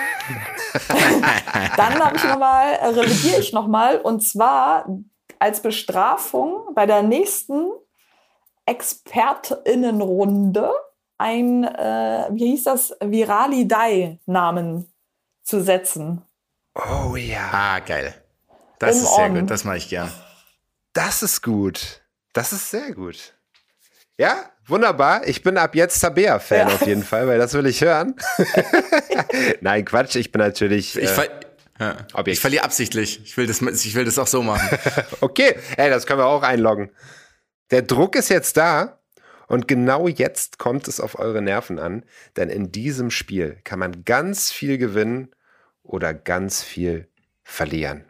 dann 1.76 2.04
habe 2.04 2.16
ich 2.16 2.24
nochmal, 2.24 2.72
äh, 2.74 2.86
revidiere 2.86 3.40
ich 3.40 3.52
nochmal, 3.52 4.00
und 4.00 4.20
zwar 4.20 4.86
als 5.38 5.62
Bestrafung 5.62 6.74
bei 6.74 6.86
der 6.86 7.02
nächsten 7.02 7.70
ExpertInnenrunde 8.66 10.70
ein, 11.18 11.64
äh, 11.64 12.28
wie 12.32 12.50
hieß 12.52 12.64
das, 12.64 12.96
Viralidei-Namen 13.00 14.92
zu 15.42 15.62
setzen. 15.62 16.22
Oh 16.74 17.16
ja. 17.16 17.50
Ah, 17.52 17.80
geil. 17.80 18.14
Das 18.78 18.96
Im 18.96 19.02
ist 19.02 19.16
sehr 19.16 19.26
On. 19.26 19.40
gut, 19.40 19.50
das 19.50 19.64
mache 19.64 19.76
ich 19.76 19.88
gern. 19.88 20.10
Das 20.92 21.22
ist 21.22 21.42
gut. 21.42 22.02
Das 22.32 22.52
ist 22.52 22.70
sehr 22.70 22.94
gut. 22.94 23.34
Ja, 24.16 24.50
wunderbar. 24.70 25.26
Ich 25.26 25.42
bin 25.42 25.56
ab 25.58 25.74
jetzt 25.74 26.00
Tabea-Fan 26.00 26.68
Ja. 26.68 26.74
auf 26.74 26.86
jeden 26.86 27.02
Fall, 27.04 27.26
weil 27.26 27.38
das 27.38 27.54
will 27.54 27.66
ich 27.66 27.80
hören. 27.82 28.14
Nein, 29.60 29.84
Quatsch. 29.84 30.16
Ich 30.16 30.32
bin 30.32 30.40
natürlich. 30.40 30.96
Ich, 30.96 31.04
äh, 31.04 31.06
ver 31.08 31.28
ja. 31.78 31.96
Objekt. 32.12 32.34
ich 32.36 32.40
verliere 32.40 32.64
absichtlich. 32.64 33.20
Ich 33.24 33.36
will, 33.36 33.46
das, 33.46 33.60
ich 33.62 33.94
will 33.94 34.04
das 34.04 34.18
auch 34.18 34.26
so 34.26 34.42
machen. 34.42 34.68
Okay, 35.20 35.56
ey, 35.76 35.90
das 35.90 36.06
können 36.06 36.20
wir 36.20 36.26
auch 36.26 36.42
einloggen. 36.42 36.90
Der 37.70 37.82
Druck 37.82 38.16
ist 38.16 38.28
jetzt 38.28 38.56
da 38.56 38.98
und 39.46 39.66
genau 39.68 40.08
jetzt 40.08 40.58
kommt 40.58 40.88
es 40.88 41.00
auf 41.00 41.18
eure 41.18 41.40
Nerven 41.42 41.78
an, 41.78 42.04
denn 42.36 42.50
in 42.50 42.70
diesem 42.72 43.10
Spiel 43.10 43.58
kann 43.64 43.78
man 43.78 44.04
ganz 44.04 44.50
viel 44.50 44.76
gewinnen 44.78 45.30
oder 45.82 46.12
ganz 46.14 46.62
viel 46.62 47.08
verlieren. 47.42 48.04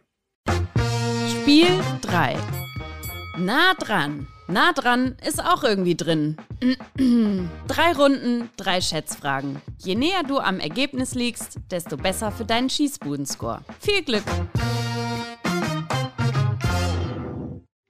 Spiel 1.30 1.80
3. 2.02 2.36
Nah 3.38 3.74
dran. 3.78 4.26
Nah 4.50 4.72
dran 4.72 5.14
ist 5.24 5.38
auch 5.38 5.62
irgendwie 5.62 5.94
drin. 5.94 6.36
drei 7.68 7.92
Runden, 7.92 8.50
drei 8.56 8.80
Schätzfragen. 8.80 9.62
Je 9.78 9.94
näher 9.94 10.24
du 10.26 10.40
am 10.40 10.58
Ergebnis 10.58 11.14
liegst, 11.14 11.58
desto 11.70 11.96
besser 11.96 12.32
für 12.32 12.44
deinen 12.44 12.68
Schießbudenscore. 12.68 13.60
Viel 13.78 14.02
Glück! 14.02 14.24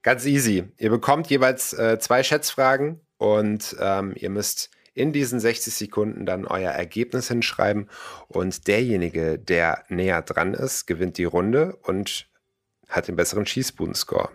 Ganz 0.03 0.25
easy. 0.27 0.65
Ihr 0.77 0.91
bekommt 0.91 1.31
jeweils 1.31 1.73
äh, 1.73 1.97
zwei 1.97 2.21
Schätzfragen 2.21 3.01
und 3.17 3.75
ähm, 3.79 4.13
ihr 4.15 4.29
müsst 4.29 4.69
in 4.93 5.13
diesen 5.13 5.39
60 5.39 5.73
Sekunden 5.73 6.27
dann 6.27 6.45
euer 6.45 6.71
Ergebnis 6.71 7.27
hinschreiben 7.27 7.89
und 8.27 8.67
derjenige, 8.67 9.39
der 9.39 9.83
näher 9.89 10.21
dran 10.21 10.53
ist, 10.53 10.85
gewinnt 10.85 11.17
die 11.17 11.23
Runde 11.23 11.75
und 11.81 12.27
hat 12.87 13.07
den 13.07 13.15
besseren 13.15 13.47
Schießbudenscore. 13.47 14.29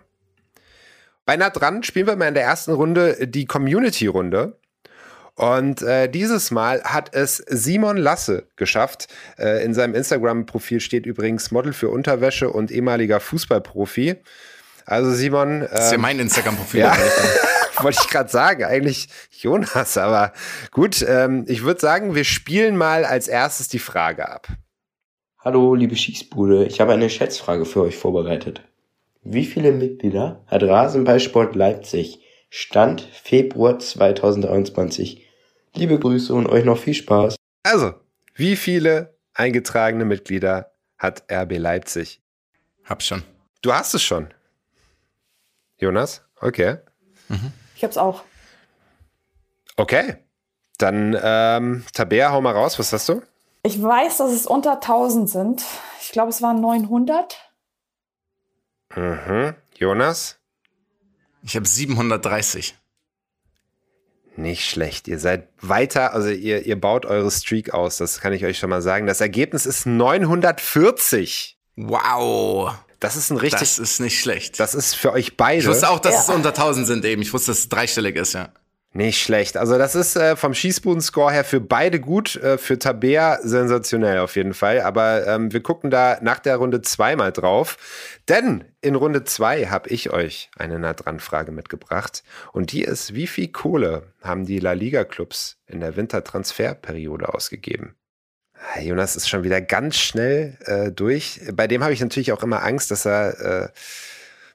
Bei 1.27 1.35
nah 1.35 1.49
dran 1.49 1.83
spielen 1.83 2.07
wir 2.07 2.15
mal 2.15 2.29
in 2.29 2.35
der 2.35 2.45
ersten 2.45 2.71
Runde 2.71 3.27
die 3.27 3.45
Community-Runde. 3.45 4.57
Und 5.35 5.81
äh, 5.81 6.07
dieses 6.07 6.51
Mal 6.51 6.81
hat 6.85 7.13
es 7.13 7.43
Simon 7.49 7.97
Lasse 7.97 8.47
geschafft. 8.55 9.09
Äh, 9.37 9.61
in 9.65 9.73
seinem 9.73 9.93
Instagram-Profil 9.93 10.79
steht 10.79 11.05
übrigens 11.05 11.51
Model 11.51 11.73
für 11.73 11.89
Unterwäsche 11.89 12.49
und 12.49 12.71
ehemaliger 12.71 13.19
Fußballprofi. 13.19 14.15
Also 14.85 15.11
Simon, 15.11 15.67
Das 15.69 15.87
ist 15.87 15.91
ja 15.91 15.95
ähm, 15.95 16.01
mein 16.01 16.19
Instagram-Profil. 16.19 16.79
ja. 16.79 16.95
wollte 17.81 17.99
ich 18.01 18.09
gerade 18.09 18.29
sagen, 18.29 18.63
eigentlich 18.63 19.09
Jonas, 19.29 19.97
aber 19.97 20.31
gut, 20.71 21.05
ähm, 21.05 21.43
ich 21.49 21.63
würde 21.63 21.81
sagen, 21.81 22.15
wir 22.15 22.23
spielen 22.23 22.77
mal 22.77 23.03
als 23.03 23.27
erstes 23.27 23.67
die 23.67 23.79
Frage 23.79 24.29
ab. 24.29 24.47
Hallo, 25.39 25.75
liebe 25.75 25.97
Schießbude, 25.97 26.65
ich 26.65 26.79
habe 26.79 26.93
eine 26.93 27.09
Schätzfrage 27.09 27.65
für 27.65 27.81
euch 27.81 27.97
vorbereitet. 27.97 28.61
Wie 29.29 29.43
viele 29.43 29.73
Mitglieder 29.73 30.41
hat 30.47 30.63
Rasenballsport 30.63 31.53
Leipzig? 31.53 32.21
Stand 32.49 33.01
Februar 33.01 33.77
2023. 33.77 35.27
Liebe 35.75 35.99
Grüße 35.99 36.33
und 36.33 36.47
euch 36.47 36.63
noch 36.63 36.77
viel 36.77 36.93
Spaß. 36.93 37.35
Also, 37.61 37.93
wie 38.35 38.55
viele 38.55 39.17
eingetragene 39.33 40.05
Mitglieder 40.05 40.71
hat 40.97 41.25
RB 41.29 41.57
Leipzig? 41.57 42.21
Hab 42.85 43.03
schon. 43.03 43.21
Du 43.61 43.73
hast 43.73 43.93
es 43.95 44.01
schon. 44.01 44.29
Jonas? 45.77 46.21
Okay. 46.39 46.77
Ich 47.75 47.83
hab's 47.83 47.97
auch. 47.97 48.23
Okay. 49.75 50.15
Dann, 50.77 51.19
ähm, 51.21 51.83
Tabea, 51.91 52.31
hau 52.31 52.39
mal 52.39 52.53
raus, 52.53 52.79
was 52.79 52.93
hast 52.93 53.09
du? 53.09 53.21
Ich 53.63 53.83
weiß, 53.83 54.19
dass 54.19 54.31
es 54.31 54.47
unter 54.47 54.79
1000 54.79 55.29
sind. 55.29 55.65
Ich 56.01 56.13
glaube, 56.13 56.29
es 56.29 56.41
waren 56.41 56.61
900. 56.61 57.46
Mhm. 58.95 59.53
Jonas? 59.77 60.37
Ich 61.43 61.55
habe 61.55 61.67
730. 61.67 62.75
Nicht 64.35 64.69
schlecht. 64.69 65.07
Ihr 65.07 65.17
seid 65.19 65.47
weiter, 65.61 66.13
also 66.13 66.29
ihr, 66.29 66.65
ihr 66.65 66.79
baut 66.79 67.05
eure 67.07 67.31
Streak 67.31 67.73
aus, 67.73 67.97
das 67.97 68.21
kann 68.21 68.33
ich 68.33 68.45
euch 68.45 68.59
schon 68.59 68.69
mal 68.69 68.81
sagen. 68.83 69.07
Das 69.07 69.19
Ergebnis 69.21 69.65
ist 69.65 69.85
940. 69.87 71.57
Wow. 71.75 72.73
Das 72.99 73.15
ist 73.15 73.29
ein 73.31 73.37
richtig, 73.37 73.59
Das 73.59 73.79
ist 73.79 73.99
nicht 73.99 74.19
schlecht. 74.19 74.59
das 74.59 74.73
ist 74.75 74.95
für 74.95 75.11
euch 75.11 75.37
beide. 75.37 75.61
ich 75.61 75.67
wusste 75.67 75.89
auch, 75.89 75.99
dass 75.99 76.13
Ja. 76.13 76.21
es 76.21 76.29
unter 76.29 76.49
1000 76.53 76.87
sind 76.87 77.05
eben. 77.05 77.21
Ich 77.21 77.33
wusste, 77.33 77.51
dass 77.51 77.59
es 77.59 77.69
dreistellig 77.69 78.15
ist, 78.15 78.33
ja. 78.33 78.49
Nicht 78.97 79.21
schlecht. 79.21 79.57
Also 79.57 79.77
das 79.77 79.93
ist 79.93 80.15
äh, 80.15 80.35
vom 80.35 80.55
Schießbuden-Score 80.55 81.31
her 81.31 81.43
für 81.43 81.61
beide 81.61 81.99
gut, 81.99 82.35
äh, 82.37 82.57
für 82.57 82.79
Tabea 82.79 83.37
sensationell 83.43 84.17
auf 84.17 84.35
jeden 84.35 84.55
Fall. 84.55 84.81
Aber 84.81 85.27
ähm, 85.27 85.53
wir 85.53 85.61
gucken 85.61 85.91
da 85.91 86.17
nach 86.21 86.39
der 86.39 86.55
Runde 86.55 86.81
zweimal 86.81 87.31
drauf. 87.31 87.77
Denn 88.27 88.65
in 88.81 88.95
Runde 88.95 89.23
zwei 89.23 89.67
habe 89.67 89.89
ich 89.89 90.09
euch 90.09 90.49
eine 90.57 90.79
nah 90.79 90.95
dran 90.95 91.19
Frage 91.19 91.51
mitgebracht. 91.51 92.23
Und 92.53 92.71
die 92.71 92.81
ist, 92.81 93.13
wie 93.13 93.27
viel 93.27 93.49
Kohle 93.49 94.13
haben 94.23 94.47
die 94.47 94.57
La 94.57 94.71
Liga-Clubs 94.71 95.59
in 95.67 95.79
der 95.79 95.95
Wintertransferperiode 95.95 97.31
ausgegeben? 97.31 97.93
Ah, 98.55 98.79
Jonas 98.79 99.15
ist 99.15 99.29
schon 99.29 99.43
wieder 99.43 99.61
ganz 99.61 99.97
schnell 99.97 100.57
äh, 100.65 100.91
durch. 100.91 101.41
Bei 101.53 101.67
dem 101.67 101.83
habe 101.83 101.93
ich 101.93 102.01
natürlich 102.01 102.31
auch 102.31 102.41
immer 102.41 102.63
Angst, 102.63 102.89
dass 102.89 103.05
er 103.05 103.39
äh, 103.65 103.69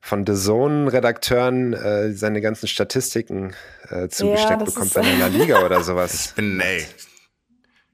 von 0.04 0.26
The 0.26 0.34
Zone-Redakteuren 0.34 1.72
äh, 1.72 2.12
seine 2.12 2.40
ganzen 2.40 2.66
Statistiken 2.66 3.54
äh, 3.88 4.08
zugesteckt 4.08 4.60
das 4.60 4.74
bekommt 4.74 4.94
der 4.96 5.04
La 5.04 5.28
Liga 5.28 5.64
oder 5.64 5.82
sowas. 5.82 6.32
Bin, 6.34 6.60
ey. 6.60 6.84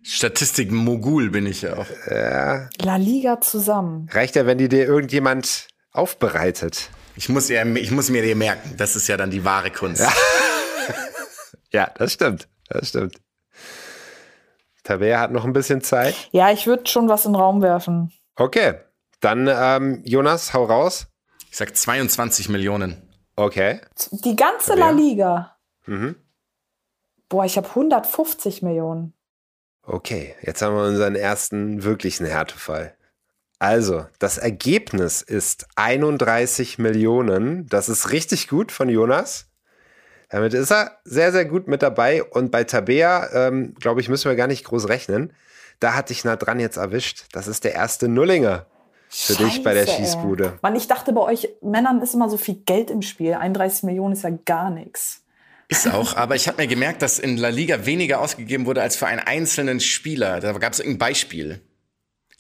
Statistik-Mogul 0.03 1.29
bin 1.29 1.45
ich 1.45 1.63
ja 1.63 1.77
auch. 1.77 1.87
Ja, 2.11 2.71
La 2.81 2.97
Liga 2.97 3.41
zusammen. 3.43 4.09
reicht 4.11 4.37
ja, 4.37 4.47
wenn 4.47 4.57
die 4.57 4.71
dir 4.71 4.87
irgendjemand 4.87 5.69
aufbereitet. 5.93 6.89
Ich 7.15 7.29
muss, 7.29 7.51
ja, 7.51 7.65
ich 7.67 7.91
muss 7.91 8.09
mir 8.09 8.23
die 8.23 8.35
merken. 8.35 8.75
Das 8.79 8.97
ist 8.97 9.07
ja 9.07 9.19
dann 9.19 9.31
die 9.31 9.45
wahre 9.45 9.71
Kunst. 9.71 10.03
Ja, 11.71 11.91
das 11.99 12.15
stimmt. 12.15 12.49
Das 12.71 12.89
stimmt. 12.89 13.17
Tabea 14.85 15.21
hat 15.21 15.33
noch 15.33 15.45
ein 15.45 15.53
bisschen 15.53 15.83
Zeit. 15.83 16.15
Ja, 16.33 16.51
ich 16.51 16.67
würde 16.67 16.87
schon 16.89 17.11
was 17.11 17.27
in 17.27 17.33
den 17.33 17.41
Raum 17.41 17.61
werfen. 17.61 18.11
Okay, 18.37 18.77
dann 19.21 19.51
ähm, 19.53 20.01
Jonas, 20.07 20.55
hau 20.55 20.65
raus. 20.65 21.09
Ich 21.51 21.57
sag 21.57 21.77
22 21.77 22.49
Millionen. 22.49 23.03
Okay. 23.37 23.81
Die 24.11 24.37
ganze? 24.37 24.75
La 24.75 24.91
Liga. 24.91 25.57
Mhm. 25.87 26.17
Boah, 27.29 27.45
ich 27.45 27.57
habe 27.57 27.69
150 27.69 28.63
Millionen. 28.63 29.15
Okay, 29.83 30.35
jetzt 30.43 30.61
haben 30.61 30.77
wir 30.77 30.85
unseren 30.85 31.15
ersten 31.15 31.83
wirklichen 31.83 32.27
Härtefall. 32.27 32.95
Also, 33.59 34.07
das 34.19 34.39
Ergebnis 34.39 35.23
ist 35.23 35.67
31 35.77 36.79
Millionen. 36.79 37.67
Das 37.67 37.89
ist 37.89 38.11
richtig 38.13 38.49
gut 38.49 38.71
von 38.71 38.89
Jonas. 38.89 39.47
Damit 40.29 40.53
ist 40.55 40.71
er 40.71 40.99
sehr, 41.05 41.33
sehr 41.33 41.45
gut 41.47 41.69
mit 41.69 41.83
dabei. 41.83 42.23
Und 42.23 42.51
bei 42.51 42.65
Tabea, 42.65 43.31
ähm, 43.33 43.75
glaube 43.81 44.01
ich, 44.01 44.09
müssen 44.09 44.29
wir 44.29 44.37
gar 44.37 44.47
nicht 44.47 44.65
groß 44.65 44.89
rechnen. 44.89 45.33
Da 45.81 45.95
hatte 45.95 46.13
ich 46.13 46.25
nah 46.25 46.37
dran 46.37 46.61
jetzt 46.61 46.77
erwischt. 46.77 47.25
Das 47.33 47.49
ist 47.49 47.65
der 47.65 47.75
erste 47.75 48.09
Nullinger 48.09 48.67
für 49.09 49.35
dich 49.35 49.63
bei 49.63 49.75
der 49.75 49.87
Scheiße, 49.87 49.99
ey. 49.99 50.05
Schießbude. 50.05 50.59
Mann, 50.63 50.77
ich 50.77 50.87
dachte, 50.87 51.13
bei 51.13 51.23
euch 51.23 51.49
Männern 51.63 52.01
ist 52.03 52.15
immer 52.15 52.29
so 52.29 52.37
viel 52.37 52.57
Geld 52.67 52.91
im 52.91 53.03
Spiel. 53.03 53.35
31 53.35 53.85
Millionen 53.85 54.13
ist 54.13 54.23
ja 54.23 54.31
gar 54.45 54.71
nichts. 54.71 55.23
Ist 55.69 55.87
auch, 55.93 56.17
aber 56.17 56.35
ich 56.35 56.49
habe 56.49 56.63
mir 56.63 56.67
gemerkt, 56.67 57.03
dass 57.03 57.19
in 57.19 57.37
La 57.37 57.51
Liga 57.51 57.85
weniger 57.85 58.21
ausgegeben 58.21 58.65
wurde 58.65 58.81
als 58.81 58.97
für 58.97 59.07
einen 59.07 59.21
einzelnen 59.21 59.81
Spieler. 59.81 60.41
Da 60.41 60.53
gab 60.53 60.73
es 60.73 60.79
irgendein 60.79 60.99
Beispiel. 60.99 61.61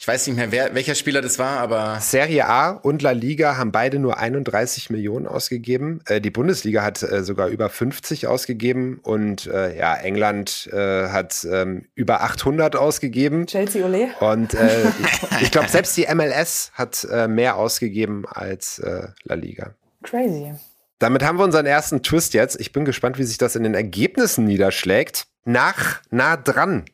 Ich 0.00 0.06
weiß 0.06 0.28
nicht 0.28 0.36
mehr, 0.36 0.52
wer, 0.52 0.76
welcher 0.76 0.94
Spieler 0.94 1.20
das 1.22 1.40
war, 1.40 1.58
aber 1.58 1.98
Serie 2.00 2.46
A 2.46 2.70
und 2.70 3.02
La 3.02 3.10
Liga 3.10 3.56
haben 3.56 3.72
beide 3.72 3.98
nur 3.98 4.16
31 4.16 4.90
Millionen 4.90 5.26
ausgegeben. 5.26 6.02
Äh, 6.06 6.20
die 6.20 6.30
Bundesliga 6.30 6.84
hat 6.84 7.02
äh, 7.02 7.24
sogar 7.24 7.48
über 7.48 7.68
50 7.68 8.28
ausgegeben 8.28 9.00
und 9.02 9.48
äh, 9.48 9.76
ja, 9.76 9.96
England 9.96 10.70
äh, 10.72 11.08
hat 11.08 11.44
ähm, 11.50 11.86
über 11.96 12.20
800 12.22 12.76
ausgegeben. 12.76 13.46
Chelsea 13.46 13.84
Ole. 13.84 14.10
Und 14.20 14.54
äh, 14.54 14.84
ich, 14.84 15.42
ich 15.42 15.50
glaube, 15.50 15.68
selbst 15.68 15.96
die 15.96 16.06
MLS 16.14 16.70
hat 16.74 17.04
äh, 17.10 17.26
mehr 17.26 17.56
ausgegeben 17.56 18.24
als 18.28 18.78
äh, 18.78 19.08
La 19.24 19.34
Liga. 19.34 19.74
Crazy. 20.04 20.54
Damit 21.00 21.24
haben 21.24 21.38
wir 21.38 21.44
unseren 21.44 21.66
ersten 21.66 22.04
Twist 22.04 22.34
jetzt. 22.34 22.60
Ich 22.60 22.70
bin 22.70 22.84
gespannt, 22.84 23.18
wie 23.18 23.24
sich 23.24 23.38
das 23.38 23.56
in 23.56 23.64
den 23.64 23.74
Ergebnissen 23.74 24.44
niederschlägt. 24.44 25.26
Nach 25.44 26.00
nah 26.10 26.36
dran 26.36 26.84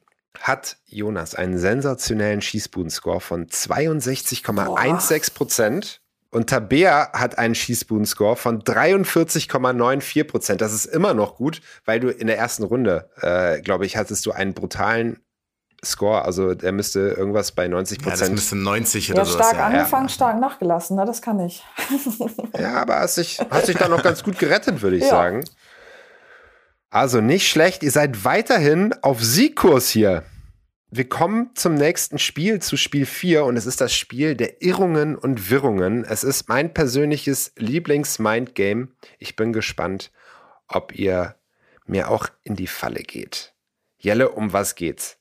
hat 0.41 0.77
Jonas 0.87 1.35
einen 1.35 1.59
sensationellen 1.59 2.41
Schießbudenscore 2.43 3.21
von 3.21 3.47
62,16 3.47 5.35
Prozent. 5.35 6.01
Und 6.31 6.51
Tabea 6.51 7.13
hat 7.13 7.39
einen 7.39 7.55
Schießbudenscore 7.55 8.35
von 8.35 8.63
43,94 8.63 10.25
Prozent. 10.25 10.61
Das 10.61 10.73
ist 10.73 10.87
immer 10.87 11.15
noch 11.15 11.37
gut, 11.37 11.61
weil 11.85 12.01
du 12.01 12.09
in 12.11 12.27
der 12.27 12.37
ersten 12.39 12.65
Runde, 12.65 13.09
äh, 13.21 13.61
glaube 13.61 13.87
ich, 13.87 13.97
hattest 13.97 14.27
du 14.27 14.33
einen 14.33 14.53
brutalen 14.53 15.21
Score. 15.85 16.25
Also 16.25 16.55
der 16.55 16.73
müsste 16.73 16.99
irgendwas 17.17 17.53
bei 17.53 17.69
90 17.69 17.99
ja, 17.99 18.05
das 18.05 18.19
Prozent. 18.19 18.35
müsste 18.35 18.57
90 18.57 19.11
oder 19.13 19.19
Ja, 19.21 19.25
sowas 19.27 19.47
stark 19.47 19.57
sein. 19.63 19.75
angefangen, 19.75 20.09
stark 20.09 20.41
nachgelassen. 20.41 20.97
Ne? 20.97 21.05
Das 21.05 21.23
kann 21.23 21.39
ich. 21.39 21.63
Ja, 22.59 22.75
aber 22.83 22.97
hast 22.99 23.17
dich, 23.19 23.39
hast 23.51 23.69
dich 23.69 23.77
da 23.77 23.87
noch 23.89 24.03
ganz 24.03 24.25
gut 24.25 24.37
gerettet, 24.39 24.83
würde 24.83 24.97
ich 24.97 25.03
Ja. 25.05 25.11
sagen. 25.11 25.45
Also 26.95 27.21
nicht 27.21 27.49
schlecht, 27.49 27.83
ihr 27.83 27.91
seid 27.91 28.25
weiterhin 28.25 28.95
auf 29.03 29.21
Siegkurs 29.21 29.89
hier. 29.89 30.23
Wir 30.93 31.09
kommen 31.09 31.51
zum 31.57 31.75
nächsten 31.75 32.21
Spiel, 32.21 32.63
zu 32.63 32.77
Spiel 32.77 33.05
4 33.05 33.45
und 33.47 33.57
es 33.57 33.67
ist 33.67 33.81
das 33.81 33.93
Spiel 33.93 34.37
der 34.37 34.63
Irrungen 34.63 35.17
und 35.17 35.51
Wirrungen. 35.51 36.05
Es 36.05 36.23
ist 36.23 36.49
mein 36.49 36.73
persönliches 36.73 37.53
Lieblings-Mindgame. 37.57 38.91
Ich 39.19 39.35
bin 39.35 39.53
gespannt, 39.53 40.13
ob 40.69 40.97
ihr 40.97 41.35
mir 41.85 42.11
auch 42.11 42.29
in 42.45 42.55
die 42.55 42.69
Falle 42.69 43.01
geht. 43.01 43.55
Jelle, 43.99 44.29
um 44.29 44.53
was 44.53 44.77
geht's? 44.77 45.19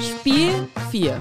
Spiel 0.00 0.66
4. 0.90 1.16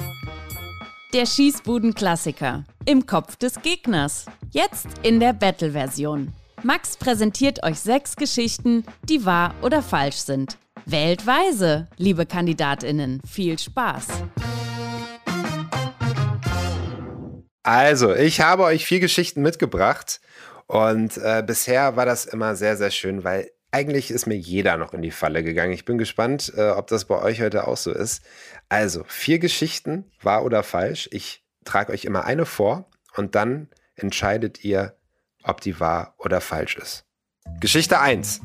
Der 1.14 1.28
Schießbuden-Klassiker. 1.28 2.66
Im 2.86 3.06
Kopf 3.06 3.36
des 3.36 3.62
Gegners. 3.62 4.26
Jetzt 4.50 4.88
in 5.04 5.20
der 5.20 5.34
Battle-Version. 5.34 6.34
Max 6.64 6.96
präsentiert 6.96 7.64
euch 7.64 7.80
sechs 7.80 8.16
Geschichten, 8.16 8.86
die 9.10 9.26
wahr 9.26 9.56
oder 9.64 9.82
falsch 9.82 10.18
sind. 10.18 10.58
Wählt 10.86 11.26
weise, 11.26 11.88
liebe 11.98 12.28
KandidatInnen. 12.28 13.22
Viel 13.28 13.58
Spaß. 13.58 14.08
Also, 17.64 18.14
ich 18.14 18.42
habe 18.42 18.64
euch 18.64 18.86
vier 18.86 19.00
Geschichten 19.00 19.42
mitgebracht 19.42 20.22
und 20.68 21.18
äh, 21.18 21.44
bisher 21.46 21.96
war 21.96 22.06
das 22.06 22.26
immer 22.26 22.56
sehr, 22.56 22.78
sehr 22.78 22.92
schön, 22.92 23.24
weil 23.24 23.50
eigentlich 23.72 24.12
ist 24.12 24.28
mir 24.28 24.38
jeder 24.38 24.78
noch 24.78 24.94
in 24.94 25.02
die 25.02 25.12
Falle 25.12 25.44
gegangen. 25.44 25.74
Ich 25.74 25.86
bin 25.86 25.98
gespannt, 25.98 26.54
äh, 26.58 26.70
ob 26.70 26.88
das 26.88 27.06
bei 27.06 27.20
euch 27.22 27.42
heute 27.42 27.68
auch 27.68 27.78
so 27.78 27.92
ist. 27.92 28.22
Also, 28.70 29.04
vier 29.08 29.40
Geschichten, 29.40 30.12
wahr 30.22 30.46
oder 30.46 30.62
falsch. 30.62 31.10
Ich 31.12 31.44
trage 31.66 31.92
euch 31.92 32.06
immer 32.06 32.26
eine 32.26 32.46
vor 32.46 32.90
und 33.16 33.34
dann 33.34 33.70
entscheidet 33.96 34.64
ihr, 34.64 34.96
ob 35.44 35.62
die 35.62 35.80
wahr 35.80 36.16
oder 36.18 36.42
falsch 36.42 36.78
ist. 36.78 37.06
Geschichte 37.60 38.00
1. 38.00 38.42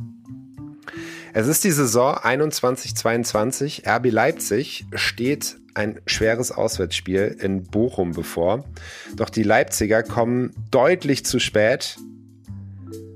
Es 1.32 1.48
ist 1.48 1.64
die 1.64 1.70
Saison 1.70 2.16
21-22. 2.16 3.86
RB 3.86 4.10
Leipzig 4.10 4.86
steht 4.94 5.58
ein 5.74 6.00
schweres 6.06 6.50
Auswärtsspiel 6.50 7.36
in 7.38 7.64
Bochum 7.64 8.12
bevor. 8.12 8.64
Doch 9.14 9.28
die 9.28 9.42
Leipziger 9.42 10.02
kommen 10.02 10.54
deutlich 10.70 11.26
zu 11.26 11.38
spät, 11.38 11.98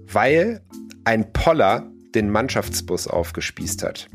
weil 0.07 0.61
ein 1.05 1.33
Poller 1.33 1.91
den 2.15 2.31
Mannschaftsbus 2.31 3.07
aufgespießt 3.07 3.83
hat. 3.83 4.09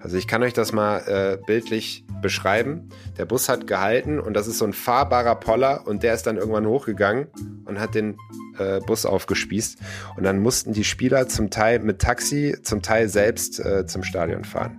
Also 0.00 0.18
ich 0.18 0.26
kann 0.26 0.42
euch 0.42 0.52
das 0.52 0.72
mal 0.72 0.98
äh, 1.06 1.38
bildlich 1.46 2.04
beschreiben. 2.20 2.90
Der 3.16 3.24
Bus 3.24 3.48
hat 3.48 3.66
gehalten 3.66 4.20
und 4.20 4.34
das 4.34 4.46
ist 4.46 4.58
so 4.58 4.66
ein 4.66 4.74
fahrbarer 4.74 5.36
Poller 5.36 5.86
und 5.86 6.02
der 6.02 6.12
ist 6.14 6.24
dann 6.26 6.36
irgendwann 6.36 6.66
hochgegangen 6.66 7.28
und 7.64 7.80
hat 7.80 7.94
den 7.94 8.18
äh, 8.62 8.80
Bus 8.80 9.06
aufgespießt. 9.06 9.78
Und 10.16 10.24
dann 10.24 10.40
mussten 10.40 10.72
die 10.72 10.84
Spieler 10.84 11.28
zum 11.28 11.50
Teil 11.50 11.80
mit 11.80 12.00
Taxi, 12.00 12.56
zum 12.62 12.82
Teil 12.82 13.08
selbst 13.08 13.60
äh, 13.60 13.86
zum 13.86 14.02
Stadion 14.02 14.44
fahren. 14.44 14.78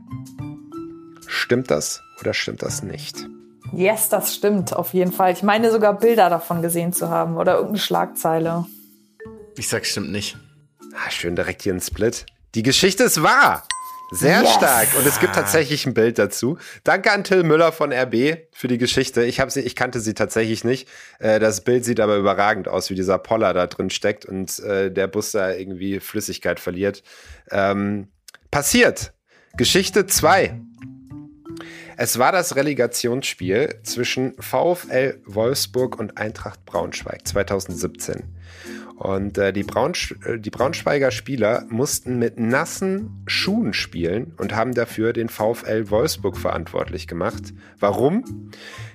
Stimmt 1.28 1.72
das 1.72 2.02
oder 2.22 2.34
stimmt 2.34 2.62
das 2.62 2.84
nicht? 2.84 3.28
Yes, 3.72 4.10
das 4.10 4.36
stimmt 4.36 4.74
auf 4.74 4.94
jeden 4.94 5.12
Fall. 5.12 5.34
Ich 5.34 5.42
meine 5.42 5.72
sogar 5.72 5.98
Bilder 5.98 6.30
davon 6.30 6.62
gesehen 6.62 6.94
zu 6.94 7.10
haben 7.10 7.38
oder 7.38 7.54
irgendeine 7.54 7.80
Schlagzeile. 7.80 8.66
Ich 9.58 9.68
sag, 9.68 9.86
stimmt 9.86 10.12
nicht. 10.12 10.38
Ah, 10.94 11.10
schön 11.10 11.36
direkt 11.36 11.64
hier 11.64 11.74
ein 11.74 11.82
Split. 11.82 12.26
Die 12.54 12.64
Geschichte 12.64 13.04
ist 13.04 13.24
wahr. 13.24 13.64
Sehr 14.14 14.42
yes. 14.42 14.54
stark. 14.54 14.88
Und 14.98 15.08
es 15.08 15.20
gibt 15.20 15.34
tatsächlich 15.34 15.86
ein 15.86 15.94
Bild 15.94 16.20
dazu. 16.20 16.58
Danke 16.84 17.12
an 17.12 17.24
Till 17.24 17.44
Müller 17.44 17.72
von 17.72 17.92
RB 17.92 18.38
für 18.52 18.68
die 18.68 18.78
Geschichte. 18.78 19.24
Ich, 19.24 19.40
hab 19.40 19.52
sie, 19.52 19.62
ich 19.62 19.76
kannte 19.76 20.00
sie 20.00 20.14
tatsächlich 20.14 20.64
nicht. 20.64 20.88
Äh, 21.20 21.40
das 21.40 21.62
Bild 21.62 21.84
sieht 21.84 22.00
aber 22.00 22.18
überragend 22.18 22.68
aus, 22.68 22.90
wie 22.90 22.96
dieser 22.96 23.18
Poller 23.18 23.54
da 23.54 23.68
drin 23.68 23.90
steckt 23.90 24.26
und 24.26 24.60
äh, 24.60 24.92
der 24.92 25.08
Bus 25.08 25.32
da 25.32 25.52
irgendwie 25.52 26.00
Flüssigkeit 26.00 26.60
verliert. 26.60 27.04
Ähm, 27.50 28.10
passiert. 28.52 29.14
Geschichte 29.58 30.06
2. 30.06 30.62
Es 31.98 32.18
war 32.18 32.32
das 32.32 32.56
Relegationsspiel 32.56 33.76
zwischen 33.84 34.34
VfL 34.40 35.20
Wolfsburg 35.26 36.00
und 36.00 36.18
Eintracht 36.18 36.66
Braunschweig 36.66 37.28
2017. 37.28 38.24
Und 38.96 39.38
äh, 39.38 39.54
die, 39.54 39.64
Braunsch 39.64 40.16
äh, 40.26 40.40
die 40.40 40.50
Braunschweiger 40.50 41.12
Spieler 41.12 41.66
mussten 41.70 42.20
mit 42.20 42.40
nassen 42.40 43.24
Schuhen 43.28 43.74
spielen 43.74 44.34
und 44.38 44.56
haben 44.56 44.74
dafür 44.74 45.14
den 45.14 45.30
VfL 45.30 45.90
Wolfsburg 45.90 46.38
verantwortlich 46.38 47.08
gemacht. 47.08 47.54
Warum? 47.80 48.52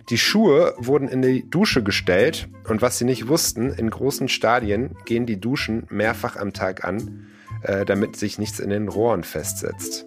Die 0.08 0.18
Schuhe 0.18 0.74
wurden 0.78 1.08
in 1.08 1.22
die 1.22 1.48
Dusche 1.48 1.82
gestellt 1.82 2.48
und 2.68 2.80
was 2.80 2.98
sie 2.98 3.04
nicht 3.04 3.28
wussten, 3.28 3.70
in 3.70 3.90
großen 3.90 4.28
Stadien 4.28 4.96
gehen 5.04 5.26
die 5.26 5.40
Duschen 5.40 5.86
mehrfach 5.90 6.36
am 6.36 6.52
Tag 6.52 6.84
an, 6.84 7.26
äh, 7.62 7.84
damit 7.84 8.16
sich 8.16 8.38
nichts 8.38 8.60
in 8.60 8.70
den 8.70 8.88
Rohren 8.88 9.24
festsetzt. 9.24 10.06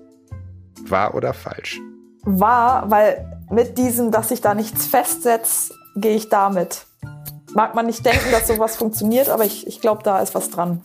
Wahr 0.88 1.16
oder 1.16 1.34
falsch? 1.34 1.80
Wahr, 2.24 2.90
weil 2.90 3.26
mit 3.50 3.78
diesem, 3.78 4.12
dass 4.12 4.30
sich 4.30 4.42
da 4.42 4.54
nichts 4.54 4.86
festsetzt, 4.86 5.74
gehe 5.96 6.16
ich 6.16 6.30
damit 6.30 6.86
mag 7.54 7.76
man 7.76 7.86
nicht 7.86 8.06
denken, 8.06 8.32
dass 8.32 8.48
sowas 8.48 8.76
funktioniert, 8.78 9.30
aber 9.30 9.46
ich, 9.46 9.68
ich 9.68 9.82
glaube, 9.82 10.04
da 10.04 10.20
ist 10.20 10.36
was 10.36 10.50
dran. 10.50 10.82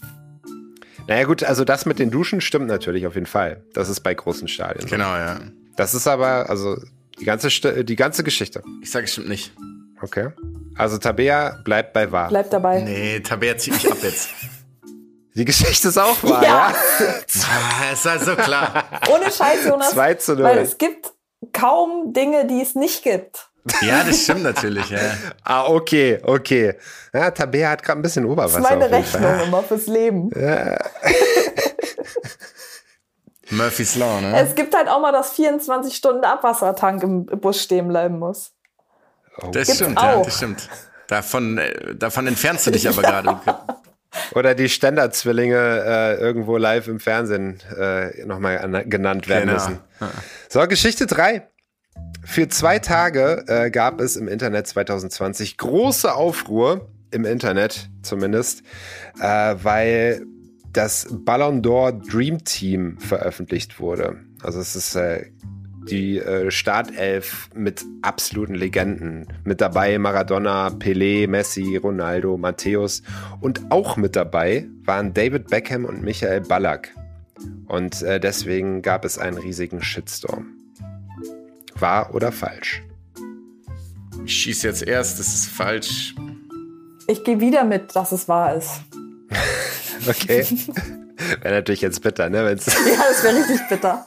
Naja 1.08 1.24
gut, 1.24 1.44
also 1.44 1.64
das 1.64 1.86
mit 1.86 1.98
den 1.98 2.10
Duschen 2.10 2.40
stimmt 2.40 2.66
natürlich 2.66 3.06
auf 3.06 3.14
jeden 3.14 3.26
Fall. 3.26 3.62
Das 3.74 3.88
ist 3.88 4.00
bei 4.00 4.12
großen 4.12 4.48
Stadien. 4.48 4.88
Genau, 4.88 5.14
ja. 5.14 5.38
Das 5.76 5.94
ist 5.94 6.08
aber, 6.08 6.50
also 6.50 6.76
die 7.20 7.24
ganze, 7.24 7.84
die 7.84 7.96
ganze 7.96 8.24
Geschichte. 8.24 8.62
Ich 8.82 8.90
sage, 8.90 9.04
es 9.04 9.12
stimmt 9.12 9.28
nicht. 9.28 9.52
Okay. 10.00 10.30
Also 10.76 10.98
Tabea 10.98 11.60
bleibt 11.64 11.92
bei 11.92 12.10
wahr. 12.10 12.28
Bleibt 12.28 12.52
dabei. 12.52 12.80
Nee, 12.82 13.20
Tabea 13.20 13.56
zieht 13.56 13.74
mich 13.74 13.90
ab 13.90 13.98
jetzt. 14.02 14.30
Die 15.34 15.44
Geschichte 15.44 15.88
ist 15.88 15.98
auch 15.98 16.22
wahr, 16.24 16.42
ja. 16.42 16.74
ja? 16.98 17.92
ist 17.92 18.04
halt 18.04 18.22
so 18.22 18.34
klar. 18.34 18.84
Ohne 19.08 19.30
Scheiß, 19.30 19.66
Jonas. 19.66 19.90
2 19.90 20.14
zu 20.14 20.34
0. 20.34 20.44
Weil 20.44 20.58
es 20.58 20.76
gibt 20.76 21.12
kaum 21.56 22.12
Dinge, 22.12 22.46
die 22.46 22.60
es 22.60 22.74
nicht 22.74 23.02
gibt. 23.02 23.48
Ja, 23.80 24.04
das 24.04 24.22
stimmt 24.22 24.42
natürlich, 24.42 24.88
ja. 24.90 24.98
ah, 25.44 25.66
okay, 25.66 26.20
okay. 26.22 26.74
Ja, 27.12 27.30
Tabea 27.30 27.70
hat 27.70 27.82
gerade 27.82 27.98
ein 27.98 28.02
bisschen 28.02 28.24
Oberwasser. 28.24 28.60
Das 28.60 28.70
ist 28.70 28.78
meine 28.78 28.90
Rechnung 28.90 29.40
immer 29.40 29.62
fürs 29.62 29.86
Leben. 29.86 30.30
Ja. 30.40 30.78
Murphy's 33.50 33.94
Law, 33.94 34.20
ne? 34.20 34.36
Es 34.40 34.56
gibt 34.56 34.74
halt 34.74 34.88
auch 34.88 35.00
mal, 35.00 35.12
dass 35.12 35.32
24 35.32 35.94
Stunden 35.94 36.24
Abwassertank 36.24 37.02
im 37.04 37.26
Bus 37.26 37.62
stehen 37.62 37.86
bleiben 37.86 38.18
muss. 38.18 38.52
Oh. 39.38 39.50
Das 39.52 39.68
Gibt's 39.68 39.76
stimmt, 39.76 39.98
auch. 39.98 40.02
ja, 40.02 40.22
das 40.22 40.36
stimmt. 40.36 40.68
Davon, 41.06 41.58
äh, 41.58 41.94
davon 41.94 42.26
entfernst 42.26 42.66
du 42.66 42.72
dich 42.72 42.88
aber 42.88 43.02
ja. 43.04 43.20
gerade. 43.20 43.40
Oder 44.36 44.54
die 44.54 44.68
Ständerzwillinge 44.68 45.56
äh, 45.56 46.20
irgendwo 46.20 46.58
live 46.58 46.88
im 46.88 47.00
Fernsehen 47.00 47.58
äh, 47.74 48.22
nochmal 48.26 48.84
genannt 48.86 49.28
werden 49.28 49.48
genau. 49.48 49.54
müssen. 49.54 49.78
So, 50.50 50.60
Geschichte 50.66 51.06
3. 51.06 51.48
Für 52.22 52.46
zwei 52.48 52.78
Tage 52.78 53.44
äh, 53.46 53.70
gab 53.70 53.98
es 53.98 54.14
im 54.16 54.28
Internet 54.28 54.66
2020 54.66 55.56
große 55.56 56.14
Aufruhr, 56.14 56.90
im 57.10 57.24
Internet 57.24 57.88
zumindest, 58.02 58.62
äh, 59.18 59.54
weil 59.62 60.26
das 60.70 61.06
Ballon 61.10 61.62
d'Or 61.62 61.92
Dream 61.92 62.44
Team 62.44 62.98
veröffentlicht 62.98 63.80
wurde. 63.80 64.16
Also 64.42 64.60
es 64.60 64.76
ist 64.76 64.96
äh, 64.96 65.30
die 65.88 66.18
äh, 66.18 66.50
Startelf 66.50 67.48
mit 67.54 67.84
absoluten 68.02 68.54
Legenden. 68.54 69.26
Mit 69.44 69.60
dabei 69.60 69.98
Maradona, 69.98 70.68
Pelé, 70.68 71.28
Messi, 71.28 71.76
Ronaldo, 71.76 72.36
Matthäus. 72.36 73.02
Und 73.40 73.70
auch 73.70 73.96
mit 73.96 74.16
dabei 74.16 74.66
waren 74.84 75.14
David 75.14 75.48
Beckham 75.48 75.84
und 75.84 76.02
Michael 76.02 76.42
Ballack. 76.42 76.94
Und 77.66 78.02
äh, 78.02 78.20
deswegen 78.20 78.82
gab 78.82 79.04
es 79.04 79.18
einen 79.18 79.38
riesigen 79.38 79.82
Shitstorm. 79.82 80.48
Wahr 81.74 82.14
oder 82.14 82.32
falsch? 82.32 82.82
Ich 84.24 84.34
schieße 84.42 84.66
jetzt 84.66 84.82
erst, 84.82 85.18
das 85.18 85.34
ist 85.34 85.46
falsch. 85.46 86.14
Ich 87.06 87.22
gehe 87.22 87.40
wieder 87.40 87.64
mit, 87.64 87.94
dass 87.94 88.12
es 88.12 88.28
wahr 88.28 88.56
ist. 88.56 88.80
okay. 90.08 90.46
wäre 91.42 91.54
natürlich 91.54 91.80
jetzt 91.80 92.02
bitter, 92.02 92.28
ne? 92.30 92.44
Wenn's 92.44 92.66
ja, 92.66 92.72
das 93.08 93.22
wäre 93.22 93.36
richtig 93.36 93.60
bitter. 93.68 94.04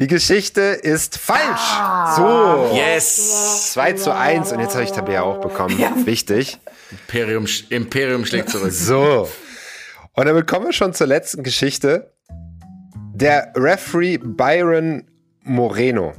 Die 0.00 0.06
Geschichte 0.06 0.60
ist 0.60 1.18
falsch. 1.18 1.40
Ah, 1.42 2.14
so. 2.14 2.76
Yes. 2.76 3.72
2 3.72 3.92
zu 3.94 4.14
1. 4.14 4.52
Und 4.52 4.60
jetzt 4.60 4.74
habe 4.74 4.84
ich 4.84 4.92
Tabea 4.92 5.22
auch 5.22 5.40
bekommen. 5.40 5.76
Ja. 5.78 5.92
Wichtig. 6.04 6.58
Imperium, 6.90 7.46
Imperium 7.68 8.24
schlägt 8.24 8.50
zurück. 8.50 8.70
So. 8.70 9.28
Und 10.12 10.26
damit 10.26 10.46
kommen 10.46 10.66
wir 10.66 10.72
schon 10.72 10.94
zur 10.94 11.08
letzten 11.08 11.42
Geschichte. 11.42 12.12
Der 13.12 13.52
Referee 13.56 14.18
Byron 14.18 15.04
Moreno 15.42 16.12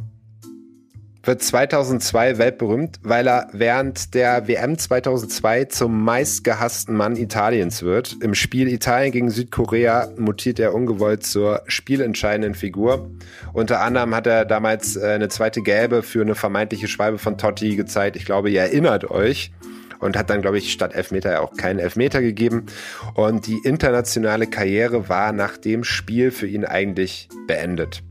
wird 1.24 1.44
2002 1.44 2.38
weltberühmt, 2.38 3.00
weil 3.04 3.28
er 3.28 3.50
während 3.52 4.14
der 4.14 4.48
WM 4.48 4.78
2002 4.78 5.66
zum 5.66 6.04
meistgehassten 6.04 6.96
Mann 6.96 7.18
Italiens 7.18 7.84
wird. 7.84 8.18
Im 8.22 8.34
Spiel 8.34 8.68
Italien 8.68 9.12
gegen 9.12 9.30
Südkorea 9.30 10.10
mutiert 10.18 10.60
er 10.60 10.74
ungewollt 10.74 11.26
zur 11.26 11.62
spielentscheidenden 11.68 12.56
Figur. 12.56 13.10
Unter 13.54 13.82
anderem 13.82 14.16
hat 14.16 14.28
er 14.28 14.46
damals 14.46 14.96
äh, 14.96 15.08
eine 15.08 15.28
zweite 15.28 15.62
Gelbe 15.62 16.04
für 16.04 16.22
eine 16.22 16.36
vermeintliche 16.36 16.88
Schwalbe 16.88 17.18
von 17.18 17.38
Totti 17.38 17.76
gezeigt. 17.76 18.16
Ich 18.16 18.26
glaube, 18.26 18.50
ihr 18.50 18.62
erinnert 18.62 19.10
euch. 19.10 19.52
und 20.00 20.16
hat 20.16 20.30
dann, 20.30 20.42
glaube 20.42 20.58
ich, 20.58 20.72
statt 20.72 20.96
Elfmeter 20.96 21.42
auch 21.42 21.58
keinen 21.58 21.78
Elfmeter 21.80 22.22
gegeben. 22.22 22.68
Und 23.16 23.48
die 23.48 23.60
internationale 23.66 24.48
Karriere 24.48 25.10
war 25.10 25.34
nach 25.34 25.58
dem 25.58 25.84
Spiel 25.84 26.32
für 26.32 26.48
ihn 26.48 26.64
eigentlich 26.64 27.28
beendet. 27.48 28.02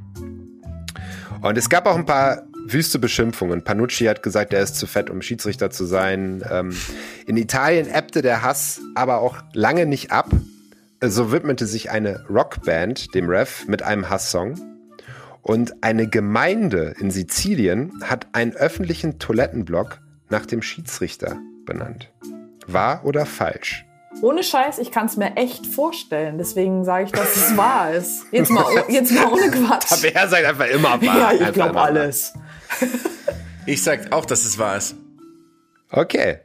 Und 1.41 1.57
es 1.57 1.71
gab 1.71 1.87
auch 1.87 1.97
ein 1.97 2.05
paar 2.05 2.43
wüste 2.73 2.99
Beschimpfungen. 2.99 3.63
Panucci 3.63 4.05
hat 4.05 4.23
gesagt, 4.23 4.53
er 4.53 4.63
ist 4.63 4.77
zu 4.77 4.87
fett, 4.87 5.11
um 5.11 5.23
Schiedsrichter 5.23 5.71
zu 5.71 5.85
sein. 5.85 6.43
Ähm, 6.51 6.77
in 7.27 7.37
Italien 7.37 7.89
ebbte 7.89 8.23
der 8.23 8.43
Hass 8.43 8.81
aber 8.95 9.21
auch 9.21 9.37
lange 9.53 9.87
nicht 9.87 10.13
ab. 10.13 10.31
So 11.01 11.31
widmete 11.31 11.67
sich 11.67 11.91
eine 11.91 12.25
Rockband 12.29 13.15
dem 13.15 13.29
Ref 13.29 13.67
mit 13.69 13.83
einem 13.83 14.11
Hasssong. 14.11 14.55
Und 15.43 15.83
eine 15.83 16.09
Gemeinde 16.09 16.95
in 16.99 17.11
Sizilien 17.11 18.03
hat 18.05 18.27
einen 18.33 18.55
öffentlichen 18.55 19.19
Toilettenblock 19.19 20.01
nach 20.29 20.45
dem 20.45 20.61
Schiedsrichter 20.63 21.39
benannt. 21.65 22.11
Wahr 22.67 23.03
oder 23.05 23.25
falsch? 23.25 23.87
Ohne 24.21 24.43
Scheiß, 24.43 24.79
ich 24.79 24.91
kann 24.91 25.07
es 25.07 25.17
mir 25.17 25.37
echt 25.37 25.67
vorstellen. 25.67 26.39
Deswegen 26.39 26.85
sage 26.85 27.05
ich, 27.05 27.13
dass 27.13 27.37
es 27.37 27.57
wahr 27.57 27.93
ist. 27.93 28.27
Jetzt 28.33 28.51
mal, 28.51 28.65
jetzt 28.89 29.13
mal 29.13 29.27
ohne 29.33 29.51
Quatsch. 29.51 29.93
Aber 29.93 30.15
er 30.15 30.29
sagt 30.29 30.45
einfach 30.45 30.67
immer 30.67 31.01
wahr. 31.01 31.35
Ja, 31.35 31.49
ich 31.49 31.53
glaube 31.53 31.81
alles. 31.81 32.35
Ich 33.67 33.83
sag 33.83 34.13
auch, 34.13 34.25
dass 34.25 34.45
es 34.45 34.59
wahr 34.59 34.79
ist. 34.79 34.97
Okay. 35.91 36.39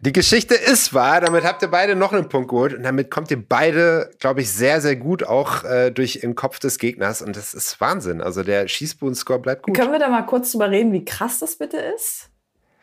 Die 0.00 0.12
Geschichte 0.12 0.54
ist 0.54 0.94
wahr, 0.94 1.20
damit 1.20 1.44
habt 1.44 1.60
ihr 1.60 1.68
beide 1.68 1.96
noch 1.96 2.12
einen 2.12 2.28
Punkt 2.28 2.50
geholt 2.50 2.72
und 2.72 2.84
damit 2.84 3.10
kommt 3.10 3.30
ihr 3.32 3.42
beide, 3.42 4.10
glaube 4.20 4.42
ich, 4.42 4.50
sehr, 4.50 4.80
sehr 4.80 4.94
gut 4.94 5.24
auch 5.24 5.64
äh, 5.64 5.90
durch 5.90 6.20
den 6.20 6.36
Kopf 6.36 6.60
des 6.60 6.78
Gegners 6.78 7.20
und 7.20 7.36
das 7.36 7.52
ist 7.52 7.80
Wahnsinn. 7.80 8.20
Also 8.20 8.44
der 8.44 8.68
Schießbuden-Score 8.68 9.40
bleibt 9.40 9.64
gut. 9.64 9.76
Können 9.76 9.90
wir 9.92 9.98
da 9.98 10.08
mal 10.08 10.22
kurz 10.22 10.52
drüber 10.52 10.70
reden, 10.70 10.92
wie 10.92 11.04
krass 11.04 11.40
das 11.40 11.56
bitte 11.56 11.78
ist? 11.78 12.30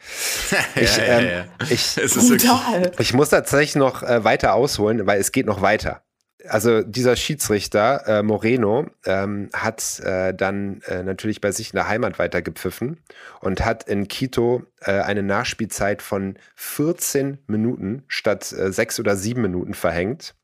ich, 0.76 0.99
ähm, 0.99 1.45
ich, 1.69 1.97
ich, 1.97 3.13
muss 3.13 3.30
tatsächlich 3.30 3.76
noch 3.76 4.03
äh, 4.03 4.23
weiter 4.23 4.53
ausholen, 4.53 5.07
weil 5.07 5.19
es 5.19 5.32
geht 5.32 5.47
noch 5.47 5.61
weiter. 5.61 6.05
Also 6.49 6.81
dieser 6.81 7.15
Schiedsrichter 7.15 8.07
äh, 8.07 8.23
Moreno 8.23 8.87
ähm, 9.05 9.49
hat 9.53 9.99
äh, 9.99 10.33
dann 10.33 10.81
äh, 10.87 11.03
natürlich 11.03 11.41
bei 11.41 11.51
sich 11.51 11.71
in 11.71 11.77
der 11.77 11.87
Heimat 11.87 12.19
weitergepfiffen 12.19 12.99
und 13.41 13.65
hat 13.65 13.87
in 13.87 14.07
Quito 14.07 14.63
äh, 14.81 14.91
eine 14.91 15.23
Nachspielzeit 15.23 16.01
von 16.01 16.37
14 16.55 17.39
Minuten 17.47 18.03
statt 18.07 18.51
äh, 18.53 18.71
sechs 18.71 18.99
oder 18.99 19.15
sieben 19.15 19.41
Minuten 19.41 19.73
verhängt. 19.73 20.35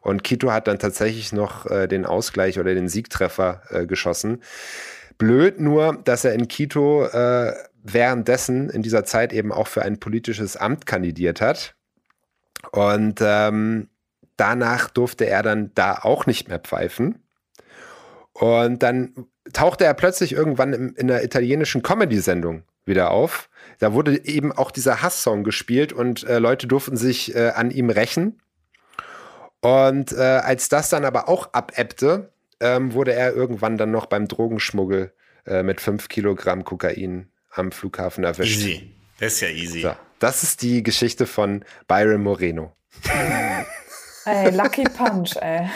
Und 0.00 0.24
Quito 0.24 0.52
hat 0.52 0.68
dann 0.68 0.78
tatsächlich 0.78 1.32
noch 1.32 1.66
äh, 1.66 1.88
den 1.88 2.04
Ausgleich 2.04 2.58
oder 2.58 2.74
den 2.74 2.88
Siegtreffer 2.88 3.62
geschossen. 3.86 4.42
Blöd 5.18 5.60
nur, 5.60 6.00
dass 6.04 6.24
er 6.24 6.34
in 6.34 6.48
Quito 6.48 7.06
äh, 7.06 7.54
währenddessen 7.82 8.70
in 8.70 8.82
dieser 8.82 9.04
Zeit 9.04 9.32
eben 9.32 9.52
auch 9.52 9.68
für 9.68 9.82
ein 9.82 10.00
politisches 10.00 10.56
Amt 10.56 10.86
kandidiert 10.86 11.40
hat. 11.40 11.74
Und 12.72 13.20
ähm, 13.22 13.88
danach 14.36 14.88
durfte 14.90 15.26
er 15.26 15.42
dann 15.42 15.70
da 15.74 15.98
auch 16.02 16.26
nicht 16.26 16.48
mehr 16.48 16.58
pfeifen. 16.58 17.20
Und 18.32 18.82
dann 18.82 19.26
tauchte 19.52 19.84
er 19.84 19.94
plötzlich 19.94 20.32
irgendwann 20.32 20.72
in, 20.72 20.88
in 20.94 21.10
einer 21.10 21.22
italienischen 21.22 21.82
Comedy-Sendung 21.82 22.64
wieder 22.84 23.10
auf. 23.10 23.48
Da 23.78 23.92
wurde 23.92 24.24
eben 24.24 24.52
auch 24.52 24.70
dieser 24.70 25.02
Hass-Song 25.02 25.44
gespielt 25.44 25.92
und 25.92 26.24
äh, 26.24 26.38
Leute 26.38 26.66
durften 26.66 26.96
sich 26.96 27.34
äh, 27.34 27.50
an 27.50 27.70
ihm 27.70 27.90
rächen. 27.90 28.40
Und 29.60 30.12
äh, 30.12 30.20
als 30.20 30.68
das 30.68 30.90
dann 30.90 31.04
aber 31.04 31.28
auch 31.28 31.52
abebbte, 31.52 32.32
ähm, 32.60 32.92
wurde 32.92 33.14
er 33.14 33.34
irgendwann 33.34 33.78
dann 33.78 33.90
noch 33.90 34.06
beim 34.06 34.28
Drogenschmuggel 34.28 35.12
äh, 35.46 35.62
mit 35.62 35.80
fünf 35.80 36.08
Kilogramm 36.08 36.64
Kokain 36.64 37.30
am 37.50 37.72
Flughafen 37.72 38.24
erwischt. 38.24 38.58
Easy. 38.58 38.90
Das 39.18 39.34
ist 39.34 39.40
ja 39.40 39.48
easy. 39.48 39.80
So, 39.82 39.96
das 40.18 40.42
ist 40.42 40.62
die 40.62 40.82
Geschichte 40.82 41.26
von 41.26 41.64
Byron 41.86 42.22
Moreno. 42.22 42.76
ey, 44.24 44.50
Lucky 44.50 44.84
Punch, 44.84 45.36
ey. 45.40 45.68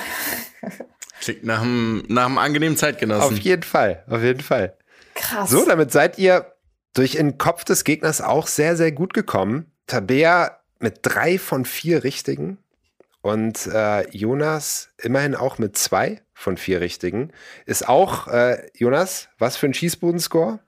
Klingt 1.20 1.44
nach 1.44 1.62
einem, 1.62 2.04
nach 2.08 2.26
einem 2.26 2.38
angenehmen 2.38 2.76
Zeitgenossen. 2.76 3.36
Auf 3.36 3.38
jeden 3.38 3.62
Fall, 3.62 4.04
auf 4.08 4.22
jeden 4.22 4.40
Fall. 4.40 4.76
Krass. 5.14 5.50
So, 5.50 5.64
damit 5.64 5.90
seid 5.90 6.18
ihr 6.18 6.52
durch 6.94 7.12
den 7.12 7.38
Kopf 7.38 7.64
des 7.64 7.84
Gegners 7.84 8.20
auch 8.20 8.46
sehr, 8.46 8.76
sehr 8.76 8.92
gut 8.92 9.14
gekommen. 9.14 9.70
Tabea 9.86 10.58
mit 10.78 11.00
drei 11.02 11.38
von 11.38 11.64
vier 11.64 12.04
Richtigen 12.04 12.58
und 13.20 13.66
äh, 13.66 14.08
Jonas 14.10 14.90
immerhin 14.98 15.34
auch 15.34 15.58
mit 15.58 15.76
zwei 15.76 16.22
von 16.34 16.56
vier 16.56 16.80
Richtigen. 16.80 17.32
Ist 17.66 17.88
auch, 17.88 18.28
äh, 18.28 18.68
Jonas, 18.74 19.28
was 19.38 19.56
für 19.56 19.66
ein 19.66 19.74
Schießbodenscore? 19.74 20.60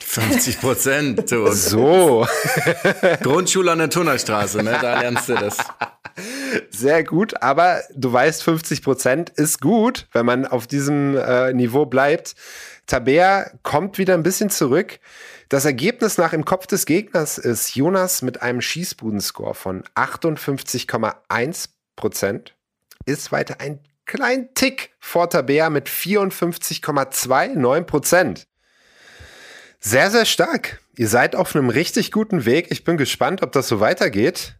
50 0.00 0.60
Prozent. 0.60 1.28
So. 1.28 2.26
Grundschule 3.22 3.72
an 3.72 3.78
der 3.78 3.90
Tunnerstraße, 3.90 4.62
ne? 4.62 4.78
Da 4.80 5.00
lernst 5.00 5.28
du 5.28 5.34
das. 5.34 5.58
Sehr 6.70 7.04
gut, 7.04 7.42
aber 7.42 7.82
du 7.94 8.12
weißt, 8.12 8.42
50 8.42 8.82
Prozent 8.82 9.30
ist 9.30 9.60
gut, 9.60 10.06
wenn 10.12 10.26
man 10.26 10.46
auf 10.46 10.66
diesem 10.66 11.16
äh, 11.16 11.52
Niveau 11.52 11.86
bleibt. 11.86 12.34
Tabea 12.86 13.50
kommt 13.62 13.98
wieder 13.98 14.14
ein 14.14 14.22
bisschen 14.22 14.50
zurück. 14.50 14.98
Das 15.48 15.64
Ergebnis 15.64 16.18
nach 16.18 16.32
im 16.32 16.44
Kopf 16.44 16.66
des 16.66 16.86
Gegners 16.86 17.38
ist 17.38 17.74
Jonas 17.74 18.22
mit 18.22 18.42
einem 18.42 18.60
Schießbudenscore 18.60 19.54
von 19.54 19.82
58,1 19.94 21.68
Prozent. 21.96 22.54
Ist 23.06 23.32
weiter 23.32 23.60
ein 23.60 23.80
kleinen 24.04 24.52
Tick 24.54 24.90
vor 24.98 25.30
Tabea 25.30 25.70
mit 25.70 25.88
54,29 25.88 27.82
Prozent. 27.82 28.46
Sehr, 29.80 30.10
sehr 30.10 30.24
stark. 30.24 30.80
Ihr 30.96 31.08
seid 31.08 31.36
auf 31.36 31.54
einem 31.54 31.70
richtig 31.70 32.10
guten 32.10 32.44
Weg. 32.44 32.66
Ich 32.70 32.82
bin 32.84 32.96
gespannt, 32.96 33.42
ob 33.42 33.52
das 33.52 33.68
so 33.68 33.78
weitergeht. 33.80 34.57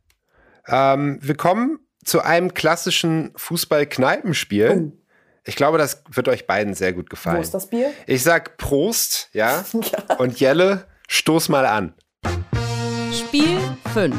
Ähm, 0.68 1.18
wir 1.20 1.36
kommen 1.36 1.78
zu 2.04 2.22
einem 2.22 2.54
klassischen 2.54 3.32
Fußball-Kneipenspiel. 3.36 4.92
Oh. 4.92 4.98
Ich 5.44 5.56
glaube, 5.56 5.78
das 5.78 6.02
wird 6.10 6.28
euch 6.28 6.46
beiden 6.46 6.74
sehr 6.74 6.92
gut 6.92 7.08
gefallen. 7.08 7.38
Wo 7.38 7.42
ist 7.42 7.54
das 7.54 7.70
Bier? 7.70 7.90
Ich 8.06 8.22
sag 8.22 8.58
Prost, 8.58 9.30
ja. 9.32 9.64
ja. 9.72 10.16
Und 10.16 10.38
Jelle, 10.40 10.86
stoß 11.08 11.48
mal 11.48 11.64
an. 11.64 11.94
Spiel 13.12 13.58
5. 13.94 14.14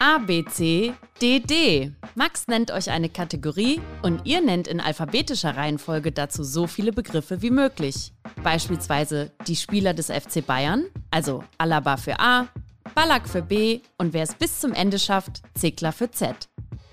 A, 0.00 0.18
B, 0.18 0.44
C, 0.46 0.94
D, 1.20 1.40
D. 1.40 1.92
Max 2.14 2.48
nennt 2.48 2.70
euch 2.70 2.90
eine 2.90 3.08
Kategorie 3.08 3.80
und 4.02 4.26
ihr 4.26 4.40
nennt 4.40 4.66
in 4.66 4.80
alphabetischer 4.80 5.56
Reihenfolge 5.56 6.10
dazu 6.10 6.42
so 6.42 6.66
viele 6.66 6.92
Begriffe 6.92 7.42
wie 7.42 7.50
möglich. 7.50 8.12
Beispielsweise 8.42 9.30
die 9.46 9.56
Spieler 9.56 9.94
des 9.94 10.06
FC 10.06 10.44
Bayern, 10.44 10.86
also 11.10 11.44
Alaba 11.58 11.98
für 11.98 12.18
A, 12.18 12.48
Ballack 12.94 13.28
für 13.28 13.42
B 13.42 13.80
und 13.98 14.12
wer 14.12 14.22
es 14.22 14.34
bis 14.34 14.60
zum 14.60 14.72
Ende 14.72 14.98
schafft, 14.98 15.42
Zickler 15.54 15.92
für 15.92 16.10
Z. 16.10 16.48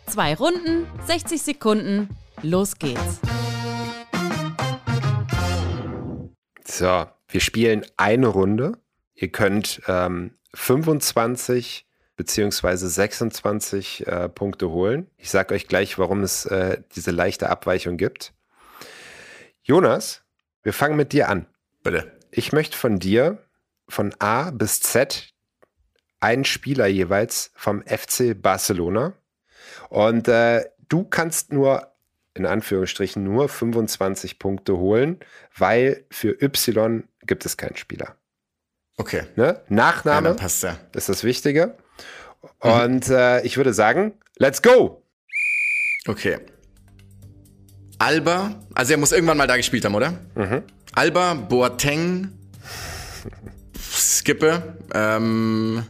Zwei 0.06 0.36
Runden, 0.36 0.88
60 1.06 1.41
Sekunden, 1.41 2.10
los 2.41 2.78
geht's. 2.78 3.20
So, 6.66 7.06
wir 7.28 7.41
spielen 7.41 7.86
eine 7.98 8.28
Runde. 8.28 8.78
Ihr 9.16 9.32
könnt 9.32 9.82
ähm, 9.88 10.32
25 10.54 11.86
beziehungsweise 12.16 12.89
26 12.89 14.08
äh, 14.08 14.30
Punkte 14.30 14.70
holen. 14.70 15.10
Ich 15.18 15.30
sage 15.30 15.54
euch 15.54 15.68
gleich, 15.68 15.98
warum 15.98 16.24
es 16.24 16.45
äh, 16.45 16.82
diese 16.95 17.12
leichte 17.12 17.50
Abweichung 17.50 17.98
gibt. 17.98 18.34
Jonas, 19.62 20.24
wir 20.64 20.74
fangen 20.74 20.98
mit 20.98 21.14
dir 21.14 21.30
an. 21.30 21.45
Bitte. 21.84 22.12
Ich 22.32 22.52
möchte 22.52 22.78
von 22.78 23.00
dir 23.00 23.38
von 23.88 24.14
A 24.20 24.52
bis 24.52 24.82
Z 24.82 25.34
einen 26.20 26.45
Spieler 26.45 26.88
jeweils 26.88 27.51
vom 27.55 27.84
FC 27.84 28.39
Barcelona. 28.39 29.13
Und 29.89 30.28
äh, 30.28 30.65
du 30.89 31.03
kannst 31.03 31.51
nur, 31.51 31.91
in 32.34 32.45
Anführungsstrichen, 32.45 33.24
nur 33.24 33.49
25 33.49 34.39
Punkte 34.39 34.78
holen, 34.78 35.20
weil 35.55 36.05
für 36.09 36.41
Y 36.41 37.03
gibt 37.26 37.45
es 37.45 37.57
keinen 37.57 37.76
Spieler. 37.76 38.15
Okay. 38.97 39.24
Ne? 39.36 39.61
Nachname 39.70 40.30
ja, 40.30 40.34
passt 40.34 40.63
ja. 40.63 40.78
ist 40.93 41.09
das 41.09 41.24
Wichtige. 41.24 41.78
Und 42.59 43.09
äh, 43.09 43.41
ich 43.41 43.57
würde 43.57 43.74
sagen, 43.74 44.13
let's 44.38 44.61
go! 44.61 45.03
Okay. 46.07 46.39
Alba, 47.99 48.55
also 48.74 48.93
er 48.93 48.97
muss 48.97 49.11
irgendwann 49.11 49.38
mal 49.38 49.47
da 49.47 49.57
gespielt 49.57 49.84
haben, 49.86 49.95
oder? 49.95 50.13
Mhm. 50.36 50.63
Alba, 50.93 51.34
Boateng, 51.34 52.32
Skippe, 53.80 54.78
ähm, 54.93 55.84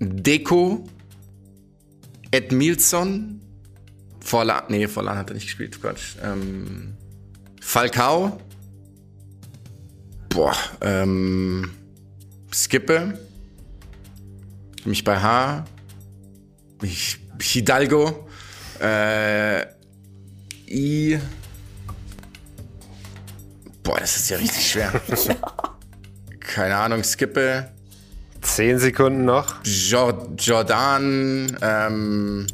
Deko, 0.00 0.84
Edmilson, 2.30 3.40
Forlan, 4.20 4.64
nee, 4.68 4.86
Forlan 4.86 5.16
hat 5.16 5.30
er 5.30 5.34
nicht 5.34 5.46
gespielt, 5.46 5.80
Quatsch. 5.80 6.16
Ähm, 6.22 6.94
Falcao, 7.60 8.38
boah, 10.28 10.56
ähm, 10.80 11.70
Skippe, 12.52 13.18
mich 14.84 15.04
bei 15.04 15.20
H. 15.20 15.64
Hidalgo. 17.40 18.28
Äh, 18.80 19.66
I. 20.68 21.18
Boah, 23.82 23.98
das 24.00 24.16
ist 24.16 24.30
ja 24.30 24.38
richtig 24.38 24.70
schwer. 24.70 24.92
Keine 26.40 26.76
Ahnung, 26.76 27.02
skippe. 27.02 27.70
Zehn 28.54 28.78
Sekunden 28.78 29.24
noch. 29.24 29.62
Jor 29.64 30.28
Jordan, 30.36 31.56
ähm. 31.62 32.46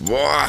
Boah. 0.00 0.48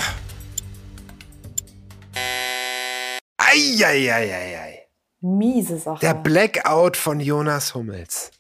Eieieiei. 3.38 4.88
Miese 5.22 5.78
Sache. 5.78 6.00
Der 6.02 6.14
Blackout 6.14 6.98
von 6.98 7.20
Jonas 7.20 7.74
Hummels. 7.74 8.32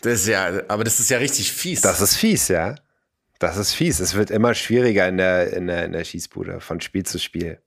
Das 0.00 0.20
ist 0.20 0.28
ja, 0.28 0.62
aber 0.68 0.84
das 0.84 1.00
ist 1.00 1.10
ja 1.10 1.18
richtig 1.18 1.52
fies. 1.52 1.80
Das 1.82 2.00
ist 2.00 2.16
fies, 2.16 2.48
ja. 2.48 2.76
Das 3.38 3.56
ist 3.56 3.74
fies. 3.74 4.00
Es 4.00 4.14
wird 4.14 4.30
immer 4.30 4.54
schwieriger 4.54 5.06
in 5.08 5.18
der, 5.18 5.52
in 5.52 5.66
der, 5.66 5.84
in 5.84 5.92
der 5.92 6.04
Schießbude 6.04 6.60
von 6.60 6.80
Spiel 6.80 7.04
zu 7.04 7.18
Spiel. 7.18 7.60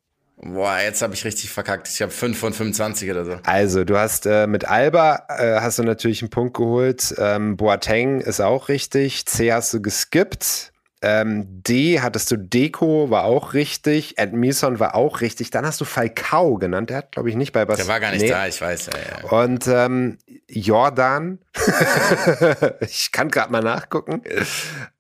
Boah, 0.44 0.80
jetzt 0.80 1.04
habe 1.04 1.14
ich 1.14 1.24
richtig 1.24 1.52
verkackt. 1.52 1.88
Ich 1.88 2.02
habe 2.02 2.12
5 2.12 2.38
von 2.38 2.52
25 2.52 3.12
oder 3.12 3.26
so. 3.26 3.40
Also, 3.44 3.84
du 3.84 3.98
hast 3.98 4.26
äh, 4.26 4.48
mit 4.48 4.66
Alba 4.66 5.26
äh, 5.30 5.62
hast 5.62 5.78
du 5.78 5.84
natürlich 5.84 6.24
einen 6.24 6.32
Punkt 6.32 6.58
geholt. 6.58 7.14
Ähm, 7.20 7.58
Boateng 7.58 8.22
ist 8.22 8.42
auch 8.42 8.68
richtig. 8.68 9.28
C 9.28 9.54
hast 9.54 9.72
du 9.74 9.82
geskippt. 9.82 10.72
Ähm, 11.04 11.46
D 11.64 12.00
hattest 12.00 12.32
du 12.32 12.38
Deko, 12.38 13.12
war 13.12 13.26
auch 13.26 13.54
richtig. 13.54 14.18
Edmison 14.18 14.80
war 14.80 14.96
auch 14.96 15.22
richtig. 15.22 15.52
Dann 15.52 15.66
hast 15.66 15.80
du 15.80 15.86
Falcao 15.86 16.58
genannt. 16.58 16.90
Der 16.90 16.98
hat, 16.98 17.12
glaube 17.12 17.30
ich, 17.30 17.36
nicht 17.36 17.54
bei 17.54 17.68
was. 17.68 17.78
Der 17.78 17.88
war 17.88 18.00
gar 18.00 18.12
nicht 18.12 18.22
nee. 18.22 18.30
da, 18.30 18.48
ich 18.48 18.60
weiß. 18.60 18.88
Ja, 18.88 19.24
ja. 19.24 19.30
Und 19.30 19.68
ähm, 19.68 20.18
Jordan. 20.48 21.38
ich 22.82 23.12
kann 23.12 23.30
gerade 23.30 23.52
mal 23.52 23.62
nachgucken. 23.62 24.24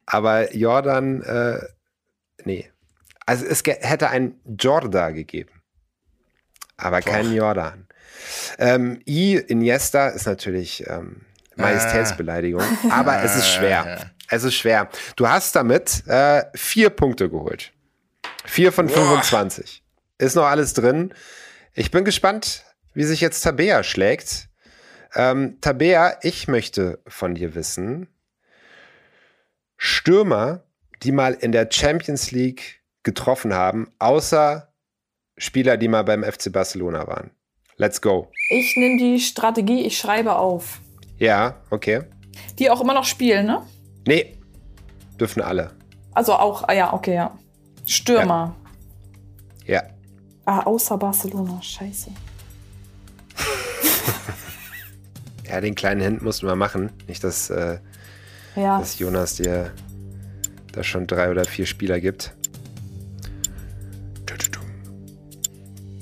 Aber 0.05 0.55
Jordan, 0.55 1.23
äh, 1.23 1.59
nee. 2.45 2.69
Also 3.26 3.45
es 3.45 3.63
hätte 3.65 4.09
ein 4.09 4.39
Jorda 4.45 5.11
gegeben. 5.11 5.61
Aber 6.78 7.01
Boah. 7.01 7.11
kein 7.11 7.34
Jordan. 7.34 7.88
Ähm, 8.57 9.01
I, 9.07 9.36
Iniesta 9.38 10.09
ist 10.09 10.26
natürlich 10.26 10.86
ähm, 10.88 11.22
Majestätsbeleidigung. 11.55 12.61
Ah. 12.89 12.99
Aber 12.99 13.24
es 13.24 13.36
ist 13.36 13.47
schwer. 13.47 14.11
Es 14.30 14.43
ist 14.43 14.55
schwer. 14.55 14.89
Du 15.15 15.28
hast 15.28 15.55
damit 15.55 16.03
äh, 16.07 16.43
vier 16.55 16.89
Punkte 16.89 17.30
geholt. 17.30 17.72
Vier 18.45 18.72
von 18.72 18.88
Boah. 18.88 18.95
25. 18.95 19.84
Ist 20.17 20.36
noch 20.36 20.45
alles 20.45 20.74
drin. 20.74 21.13
Ich 21.74 21.91
bin 21.91 22.03
gespannt, 22.03 22.63
wie 22.93 23.03
sich 23.03 23.22
jetzt 23.22 23.41
Tabea 23.41 23.84
schlägt. 23.84 24.49
Ähm, 25.15 25.59
Tabea, 25.61 26.17
ich 26.22 26.47
möchte 26.47 26.99
von 27.07 27.36
dir 27.36 27.55
wissen, 27.55 28.07
Stürmer, 29.78 30.63
die 31.03 31.11
mal 31.11 31.34
in 31.34 31.51
der 31.51 31.67
Champions 31.72 32.32
League 32.32 32.80
getroffen 33.04 33.54
haben, 33.54 33.91
außer 33.99 34.72
Spieler, 35.38 35.78
die 35.78 35.88
mal 35.88 36.04
beim 36.04 36.24
FC 36.24 36.52
Barcelona 36.52 37.08
waren. 37.08 37.32
Let's 37.78 38.02
go. 38.02 38.30
Ich 38.49 38.76
nehme 38.78 38.97
die 38.97 39.20
Strategie, 39.20 39.82
ich 39.82 39.97
schreibe 39.97 40.36
auf. 40.36 40.82
Ja, 41.18 41.56
okay. 41.70 42.04
Die 42.60 42.70
auch 42.70 42.82
immer 42.82 42.93
noch 42.93 43.06
spielen, 43.06 43.47
ne? 43.47 43.66
Nee, 44.06 44.38
dürfen 45.20 45.41
alle. 45.41 45.72
Also 46.14 46.34
auch, 46.34 46.68
ah 46.68 46.74
ja, 46.74 46.93
okay, 46.93 47.16
ja. 47.16 47.38
Stürmer. 47.86 48.56
Ja. 49.66 49.76
ja. 49.76 49.84
Ah, 50.45 50.64
außer 50.64 50.97
Barcelona, 50.97 51.62
scheiße. 51.62 52.12
ja, 55.47 55.62
den 55.62 55.76
kleinen 55.76 56.02
Hint 56.02 56.22
mussten 56.22 56.47
wir 56.47 56.56
machen. 56.56 56.91
Nicht, 57.08 57.24
dass, 57.24 57.49
äh, 57.49 57.80
ja. 58.56 58.80
dass 58.80 58.99
Jonas 58.99 59.36
dir 59.36 59.72
da 60.74 60.84
schon 60.84 61.08
drei 61.08 61.32
oder 61.32 61.45
vier 61.45 61.66
Spieler 61.66 61.99
gibt. 61.99 62.34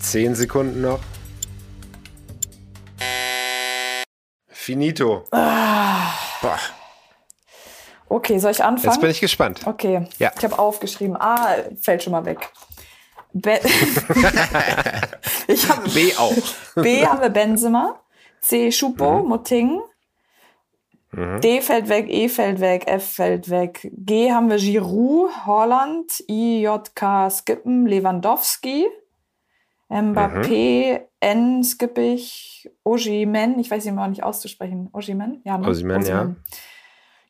Zehn 0.10 0.34
Sekunden 0.34 0.82
noch. 0.82 1.00
Finito. 4.48 5.24
Ah. 5.30 6.12
Okay, 8.08 8.40
soll 8.40 8.50
ich 8.50 8.64
anfangen? 8.64 8.92
Jetzt 8.92 9.02
bin 9.02 9.12
ich 9.12 9.22
gespannt. 9.22 9.68
Okay. 9.68 10.08
Ja. 10.18 10.32
Ich 10.36 10.44
habe 10.44 10.58
aufgeschrieben. 10.58 11.16
A 11.16 11.58
fällt 11.80 12.02
schon 12.02 12.14
mal 12.14 12.26
weg. 12.26 12.52
Be 13.34 13.60
ich 15.48 15.70
hab, 15.70 15.84
B 15.94 16.12
auch. 16.18 16.34
B 16.74 17.06
haben 17.06 17.22
wir 17.22 17.30
Benzema. 17.30 18.02
C 18.42 18.72
Schupo, 18.72 19.22
mhm. 19.22 19.30
Moting. 19.30 19.80
Mhm. 21.12 21.40
D 21.42 21.62
fällt 21.62 21.88
weg, 21.88 22.08
E 22.10 22.30
fällt 22.30 22.60
weg, 22.62 22.88
F 22.88 23.12
fällt 23.14 23.52
weg. 23.52 23.88
G 23.96 24.32
haben 24.32 24.50
wir 24.50 24.58
Giroud, 24.58 25.46
Holland, 25.46 26.12
I, 26.28 26.64
J, 26.64 26.96
K, 26.96 27.30
Skippen, 27.30 27.86
Lewandowski. 27.86 28.88
Mbappé, 29.90 31.00
mhm. 31.00 31.06
N 31.20 31.64
skippe 31.64 32.02
ich, 32.02 32.70
Ojimen, 32.84 33.58
ich 33.60 33.72
weiß 33.72 33.86
ihn 33.86 33.96
mal 33.96 34.08
nicht 34.08 34.24
auszusprechen. 34.24 34.90
Ojimen? 34.94 35.42
Ja, 35.44 35.58
ne? 35.58 35.68
Ojimen, 35.68 36.06
ja. 36.06 36.36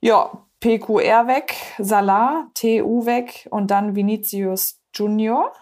Ja, 0.02 0.46
PQR 0.60 1.28
weg, 1.28 1.56
Salah, 1.78 2.48
TU 2.54 3.06
weg 3.06 3.48
und 3.50 3.72
dann 3.72 3.96
Vinicius 3.96 4.82
Junior. 4.94 5.54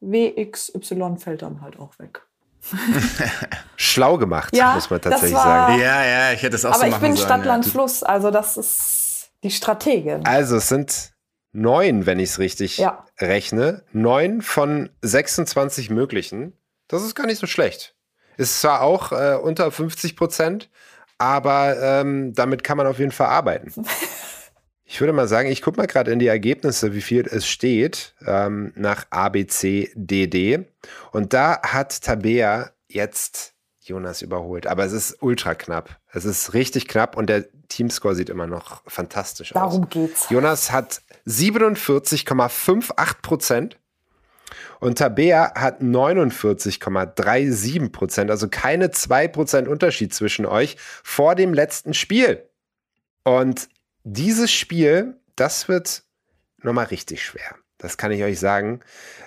WXY 0.00 1.16
fällt 1.18 1.42
dann 1.42 1.60
halt 1.60 1.78
auch 1.78 1.98
weg. 1.98 2.26
Schlau 3.76 4.18
gemacht, 4.18 4.54
ja, 4.54 4.74
muss 4.74 4.90
man 4.90 5.00
tatsächlich 5.00 5.38
sagen. 5.38 5.80
Ja, 5.80 6.04
ja, 6.04 6.32
ich 6.32 6.42
hätte 6.42 6.56
es 6.56 6.64
auch 6.64 6.74
aber 6.74 6.84
so 6.84 6.90
machen 6.90 6.92
sollen. 6.92 7.04
Aber 7.04 7.14
ich 7.14 7.18
bin 7.18 7.24
Stadt, 7.24 7.44
Land, 7.44 7.66
Fluss, 7.66 8.02
also 8.02 8.30
das 8.30 8.56
ist 8.56 9.30
die 9.42 9.50
Strategin. 9.50 10.26
Also 10.26 10.56
es 10.56 10.68
sind 10.68 11.12
neun, 11.52 12.06
wenn 12.06 12.18
ich 12.18 12.30
es 12.30 12.38
richtig 12.38 12.78
ja. 12.78 13.04
rechne. 13.18 13.82
Neun 13.92 14.42
von 14.42 14.90
26 15.02 15.90
möglichen. 15.90 16.52
Das 16.88 17.02
ist 17.02 17.14
gar 17.14 17.26
nicht 17.26 17.38
so 17.38 17.46
schlecht. 17.46 17.94
Ist 18.36 18.60
zwar 18.60 18.82
auch 18.82 19.12
äh, 19.12 19.36
unter 19.36 19.70
50 19.70 20.16
Prozent, 20.16 20.70
aber 21.18 21.76
ähm, 21.80 22.32
damit 22.32 22.64
kann 22.64 22.76
man 22.76 22.86
auf 22.86 22.98
jeden 22.98 23.12
Fall 23.12 23.28
arbeiten. 23.28 23.72
Ich 24.92 25.00
würde 25.00 25.12
mal 25.12 25.28
sagen, 25.28 25.48
ich 25.48 25.62
gucke 25.62 25.76
mal 25.76 25.86
gerade 25.86 26.10
in 26.10 26.18
die 26.18 26.26
Ergebnisse, 26.26 26.92
wie 26.92 27.00
viel 27.00 27.24
es 27.24 27.46
steht 27.46 28.16
ähm, 28.26 28.72
nach 28.74 29.06
ABCDD. 29.10 30.66
Und 31.12 31.32
da 31.32 31.62
hat 31.62 32.02
Tabea 32.02 32.72
jetzt 32.88 33.54
Jonas 33.78 34.20
überholt. 34.20 34.66
Aber 34.66 34.84
es 34.84 34.90
ist 34.90 35.18
ultra 35.20 35.54
knapp. 35.54 35.99
Es 36.12 36.24
ist 36.24 36.54
richtig 36.54 36.88
knapp 36.88 37.16
und 37.16 37.28
der 37.28 37.46
Teamscore 37.68 38.14
sieht 38.14 38.30
immer 38.30 38.46
noch 38.46 38.82
fantastisch 38.86 39.54
aus. 39.54 39.72
Darum 39.72 39.88
geht's. 39.88 40.28
Jonas 40.28 40.72
hat 40.72 41.02
47,58 41.26 43.22
Prozent 43.22 43.78
und 44.80 44.98
Tabea 44.98 45.52
hat 45.54 45.80
49,37 45.80 47.92
Prozent. 47.92 48.30
Also 48.30 48.48
keine 48.48 48.90
2 48.90 49.28
Prozent 49.28 49.68
Unterschied 49.68 50.14
zwischen 50.14 50.46
euch 50.46 50.76
vor 51.04 51.34
dem 51.34 51.54
letzten 51.54 51.94
Spiel. 51.94 52.44
Und 53.22 53.68
dieses 54.02 54.50
Spiel, 54.50 55.16
das 55.36 55.68
wird 55.68 56.02
nochmal 56.62 56.86
richtig 56.86 57.24
schwer. 57.24 57.54
Das 57.78 57.96
kann 57.96 58.12
ich 58.12 58.22
euch 58.22 58.38
sagen. 58.38 58.80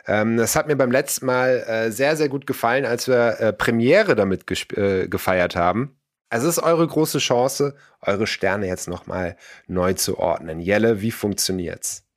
Ähm, 0.05 0.37
das 0.37 0.55
hat 0.55 0.67
mir 0.67 0.75
beim 0.75 0.91
letzten 0.91 1.25
Mal 1.25 1.63
äh, 1.67 1.91
sehr, 1.91 2.15
sehr 2.17 2.29
gut 2.29 2.45
gefallen, 2.45 2.85
als 2.85 3.07
wir 3.07 3.39
äh, 3.39 3.53
Premiere 3.53 4.15
damit 4.15 4.43
äh, 4.77 5.07
gefeiert 5.07 5.55
haben. 5.55 5.97
Also 6.33 6.47
es 6.47 6.57
ist 6.57 6.63
eure 6.63 6.87
große 6.87 7.19
Chance, 7.19 7.75
eure 8.01 8.25
Sterne 8.25 8.65
jetzt 8.65 8.87
nochmal 8.87 9.37
neu 9.67 9.93
zu 9.93 10.17
ordnen. 10.17 10.59
Jelle, 10.59 10.99
wie 10.99 11.11
funktioniert's? 11.11 12.07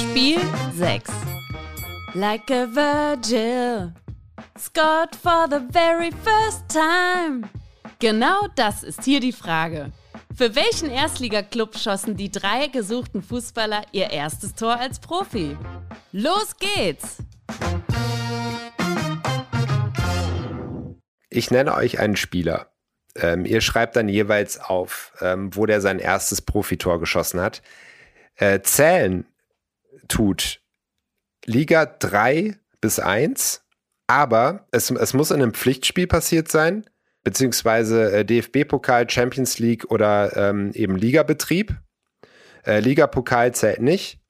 Spiel 0.00 0.40
6. 0.74 1.08
Like 2.14 2.50
a 2.50 2.66
Virgil, 2.74 3.92
scored 4.58 5.14
for 5.14 5.46
the 5.48 5.60
very 5.70 6.10
first 6.24 6.64
time. 6.68 7.48
Genau 8.00 8.48
das 8.56 8.82
ist 8.82 9.04
hier 9.04 9.20
die 9.20 9.30
Frage. 9.30 9.92
Für 10.34 10.56
welchen 10.56 10.90
Erstligaklub 10.90 11.78
schossen 11.78 12.16
die 12.16 12.32
drei 12.32 12.66
gesuchten 12.66 13.22
Fußballer 13.22 13.82
ihr 13.92 14.10
erstes 14.10 14.56
Tor 14.56 14.80
als 14.80 14.98
Profi? 14.98 15.56
Los 16.10 16.56
geht's! 16.56 17.18
Ich 21.30 21.52
nenne 21.52 21.74
euch 21.74 22.00
einen 22.00 22.16
Spieler. 22.16 22.71
Ähm, 23.16 23.44
ihr 23.44 23.60
schreibt 23.60 23.96
dann 23.96 24.08
jeweils 24.08 24.58
auf, 24.58 25.12
ähm, 25.20 25.54
wo 25.54 25.66
der 25.66 25.80
sein 25.80 25.98
erstes 25.98 26.40
Profitor 26.40 26.98
geschossen 26.98 27.40
hat. 27.40 27.62
Äh, 28.36 28.60
zählen 28.62 29.26
tut 30.08 30.60
Liga 31.44 31.86
3 31.86 32.56
bis 32.80 32.98
1, 32.98 33.64
aber 34.06 34.66
es, 34.70 34.90
es 34.90 35.14
muss 35.14 35.30
in 35.30 35.42
einem 35.42 35.54
Pflichtspiel 35.54 36.06
passiert 36.06 36.48
sein, 36.48 36.84
beziehungsweise 37.24 38.12
äh, 38.12 38.24
DFB-Pokal, 38.24 39.08
Champions 39.08 39.58
League 39.58 39.90
oder 39.90 40.36
ähm, 40.36 40.72
eben 40.74 40.96
Ligabetrieb. 40.96 41.76
Äh, 42.64 42.80
Ligapokal 42.80 43.54
zählt 43.54 43.80
nicht. 43.80 44.20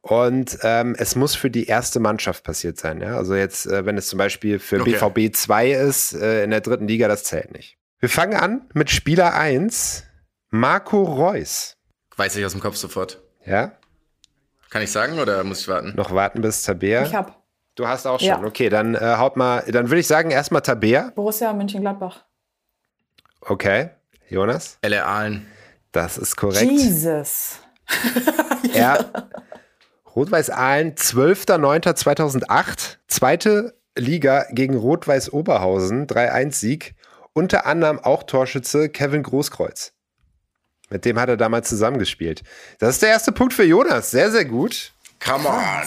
Und 0.00 0.58
ähm, 0.62 0.94
es 0.96 1.16
muss 1.16 1.34
für 1.34 1.50
die 1.50 1.66
erste 1.66 1.98
Mannschaft 1.98 2.44
passiert 2.44 2.78
sein. 2.78 3.00
Ja? 3.00 3.16
Also 3.16 3.34
jetzt, 3.34 3.66
äh, 3.66 3.84
wenn 3.86 3.98
es 3.98 4.06
zum 4.06 4.18
Beispiel 4.18 4.60
für 4.60 4.80
okay. 4.80 4.92
BVB 4.92 5.34
2 5.34 5.70
ist, 5.72 6.12
äh, 6.14 6.44
in 6.44 6.50
der 6.50 6.60
dritten 6.60 6.86
Liga, 6.86 7.08
das 7.08 7.24
zählt 7.24 7.52
nicht. 7.52 7.76
Wir 7.98 8.10
fangen 8.10 8.34
an 8.34 8.68
mit 8.74 8.90
Spieler 8.90 9.32
1, 9.34 10.04
Marco 10.50 11.02
Reus. 11.02 11.78
Weiß 12.16 12.36
ich 12.36 12.44
aus 12.44 12.52
dem 12.52 12.60
Kopf 12.60 12.76
sofort. 12.76 13.22
Ja? 13.46 13.72
Kann 14.68 14.82
ich 14.82 14.92
sagen 14.92 15.18
oder 15.18 15.42
muss 15.44 15.60
ich 15.60 15.68
warten? 15.68 15.94
Noch 15.96 16.12
warten 16.12 16.42
bis 16.42 16.62
Tabea. 16.62 17.06
Ich 17.06 17.14
hab. 17.14 17.42
Du 17.74 17.88
hast 17.88 18.04
auch 18.06 18.20
schon. 18.20 18.28
Ja. 18.28 18.42
Okay, 18.42 18.68
dann 18.68 18.94
äh, 18.94 19.16
haut 19.16 19.36
mal, 19.36 19.64
dann 19.68 19.88
würde 19.88 20.00
ich 20.00 20.06
sagen, 20.06 20.30
erstmal 20.30 20.60
Tabea. 20.62 21.12
Borussia 21.14 21.52
Mönchengladbach. 21.52 22.24
Okay. 23.40 23.90
Jonas? 24.28 24.78
LR 24.82 25.06
Aalen. 25.06 25.46
Das 25.92 26.18
ist 26.18 26.36
korrekt. 26.36 26.70
Jesus. 26.70 27.60
Ja. 28.74 28.98
Rot-Weiß 30.14 30.50
Aalen, 30.50 30.96
12.09.2008, 30.96 32.96
zweite 33.06 33.78
Liga 33.96 34.44
gegen 34.50 34.76
Rot-Weiß 34.76 35.32
Oberhausen, 35.32 36.06
3-1-Sieg. 36.06 36.94
Unter 37.36 37.66
anderem 37.66 37.98
auch 37.98 38.22
Torschütze 38.22 38.88
Kevin 38.88 39.22
Großkreuz. 39.22 39.92
Mit 40.88 41.04
dem 41.04 41.20
hat 41.20 41.28
er 41.28 41.36
damals 41.36 41.68
zusammengespielt. 41.68 42.42
Das 42.78 42.94
ist 42.94 43.02
der 43.02 43.10
erste 43.10 43.30
Punkt 43.30 43.52
für 43.52 43.62
Jonas. 43.64 44.10
Sehr, 44.10 44.30
sehr 44.30 44.46
gut. 44.46 44.94
Come 45.22 45.46
on. 45.46 45.82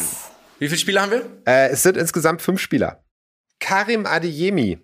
Wie 0.59 0.67
viele 0.67 0.77
Spiele 0.77 1.01
haben 1.01 1.11
wir? 1.11 1.25
Äh, 1.47 1.69
es 1.69 1.81
sind 1.81 1.97
insgesamt 1.97 2.43
fünf 2.43 2.61
Spieler. 2.61 3.03
Karim 3.59 4.05
Adeyemi. 4.05 4.77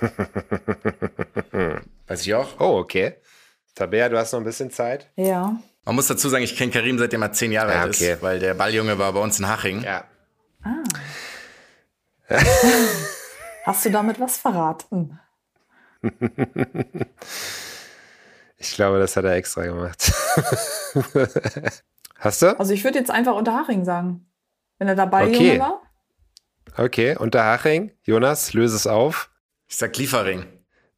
Weiß 2.06 2.22
ich 2.22 2.32
auch. 2.34 2.58
Oh, 2.58 2.78
okay. 2.78 3.16
Tabea, 3.74 4.08
du 4.08 4.16
hast 4.16 4.32
noch 4.32 4.40
ein 4.40 4.44
bisschen 4.44 4.70
Zeit. 4.70 5.10
Ja. 5.16 5.60
Man 5.84 5.94
muss 5.96 6.06
dazu 6.06 6.30
sagen, 6.30 6.44
ich 6.44 6.56
kenne 6.56 6.72
Karim 6.72 6.98
seitdem 6.98 7.20
er 7.20 7.32
zehn 7.32 7.52
Jahre 7.52 7.74
Ja, 7.74 7.82
alt 7.82 7.96
okay. 7.96 8.14
ist, 8.14 8.22
weil 8.22 8.38
der 8.38 8.54
Balljunge 8.54 8.98
war 8.98 9.12
bei 9.12 9.20
uns 9.20 9.38
in 9.38 9.46
Haching. 9.46 9.82
Ja. 9.82 10.04
Hast 13.66 13.84
du 13.84 13.90
damit 13.90 14.18
was 14.18 14.38
verraten? 14.38 15.20
Ich 18.62 18.74
glaube, 18.74 18.98
das 18.98 19.16
hat 19.16 19.24
er 19.24 19.32
extra 19.32 19.64
gemacht. 19.64 20.12
Hast 22.18 22.42
du? 22.42 22.60
Also 22.60 22.74
ich 22.74 22.84
würde 22.84 22.98
jetzt 22.98 23.10
einfach 23.10 23.34
Unterhaching 23.34 23.86
sagen. 23.86 24.26
Wenn 24.78 24.88
er 24.88 24.94
dabei 24.94 25.28
Okay. 25.28 25.52
Junge 25.52 25.60
war. 25.60 25.80
Okay, 26.76 27.16
Unterhaching. 27.16 27.90
Jonas, 28.02 28.52
löse 28.52 28.76
es 28.76 28.86
auf. 28.86 29.30
Ich 29.66 29.76
sag 29.76 29.96
Liefering. 29.96 30.44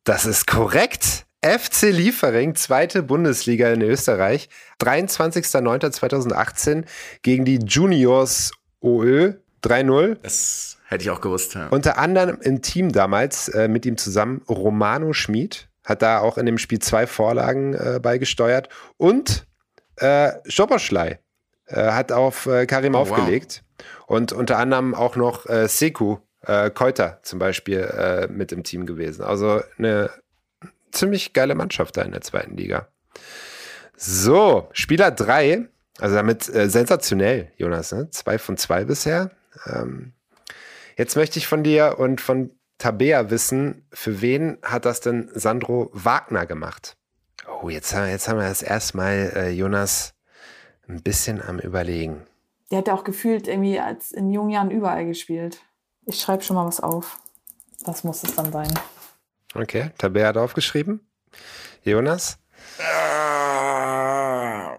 Das 0.03 0.27
ist 0.27 0.49
korrekt. 0.49 1.25
FC 1.45 1.91
Liefering, 1.91 2.57
zweite 2.57 3.05
Bundesliga 3.05 3.73
in 3.73 3.83
Österreich, 3.83 4.49
23.09.2018 4.81 6.85
gegen 7.23 7.45
die 7.45 7.59
Juniors 7.59 8.51
OÖ 8.81 9.35
3-0. 9.65 10.17
Das 10.23 10.79
hätte 10.87 11.05
ich 11.05 11.11
auch 11.11 11.21
gewusst. 11.21 11.55
Ja. 11.55 11.69
Unter 11.69 11.99
anderem 11.99 12.39
im 12.43 12.63
Team 12.63 12.93
damals 12.93 13.49
äh, 13.49 13.69
mit 13.69 13.87
ihm 13.87 13.97
zusammen 13.97 14.43
Romano 14.49 15.13
Schmid, 15.13 15.69
hat 15.85 16.03
da 16.03 16.19
auch 16.21 16.39
in 16.39 16.47
dem 16.47 16.59
Spiel 16.59 16.79
zwei 16.79 17.07
Vorlagen 17.07 17.75
äh, 17.75 17.99
beigesteuert 18.01 18.69
und 18.97 19.47
äh, 19.97 20.33
Schoberschlei 20.47 21.19
äh, 21.67 21.93
hat 21.93 22.13
auf 22.13 22.47
äh, 22.47 22.67
Karim 22.67 22.95
Oh, 22.95 22.99
wow. 23.01 23.11
aufgelegt 23.13 23.65
und 24.07 24.33
unter 24.33 24.59
anderem 24.59 24.95
auch 24.95 25.17
noch 25.17 25.47
äh, 25.49 25.67
Seku 25.69 26.19
äh, 26.43 26.71
Keuter 26.71 27.21
zum 27.23 27.39
Beispiel 27.39 28.29
mit 28.31 28.53
im 28.53 28.65
Team 28.65 28.87
gewesen. 28.87 29.23
Also 29.23 29.61
eine 29.79 30.11
ziemlich 30.91 31.33
geile 31.33 31.55
Mannschaft 31.55 31.97
da 31.97 32.03
in 32.03 32.13
der 32.13 32.21
zweiten 32.21 32.57
Liga. 32.57 32.89
So, 33.97 34.69
Spieler 34.73 35.11
3, 35.11 35.69
also 35.99 36.15
damit 36.17 36.43
sensationell, 36.45 37.53
Jonas, 37.57 37.93
ne? 37.93 38.11
zwei 38.11 38.39
von 38.39 38.57
zwei 38.57 38.85
bisher. 38.85 39.31
Ähm, 39.67 40.13
jetzt 40.97 41.17
möchte 41.17 41.39
ich 41.39 41.47
von 41.47 41.63
dir 41.63 41.97
und 41.99 42.21
von 42.21 42.51
Tabea 42.79 43.31
wissen, 43.31 43.87
für 43.93 44.21
wen 44.21 44.59
hat 44.63 44.85
das 44.85 45.01
denn 45.01 45.31
Sandro 45.35 45.91
Wagner 45.93 46.47
gemacht? 46.47 46.97
Oh, 47.63 47.69
jetzt 47.69 47.95
haben, 47.95 48.09
jetzt 48.09 48.29
haben 48.29 48.39
wir 48.41 48.49
das 48.49 48.63
erstmal, 48.63 49.33
äh, 49.37 49.51
Jonas, 49.51 50.15
ein 50.89 51.03
bisschen 51.03 51.41
am 51.43 51.59
Überlegen. 51.59 52.27
Der 52.71 52.79
hat 52.79 52.89
ja 52.89 52.95
auch 52.95 53.05
gefühlt 53.05 53.47
irgendwie 53.49 53.79
als 53.79 54.11
in 54.13 54.31
jungen 54.31 54.51
Jahren 54.51 54.71
überall 54.71 55.07
gespielt. 55.07 55.61
Ich 56.07 56.21
schreibe 56.21 56.43
schon 56.43 56.57
mal 56.57 56.67
was 56.67 56.81
auf. 56.81 57.19
Das 57.85 58.03
muss 58.05 58.23
es 58.23 58.35
dann 58.35 58.51
sein. 58.53 58.73
Okay, 59.55 59.91
Tabea 59.99 60.29
hat 60.29 60.37
aufgeschrieben. 60.37 61.07
Jonas? 61.85 62.39
Ah, 62.81 64.79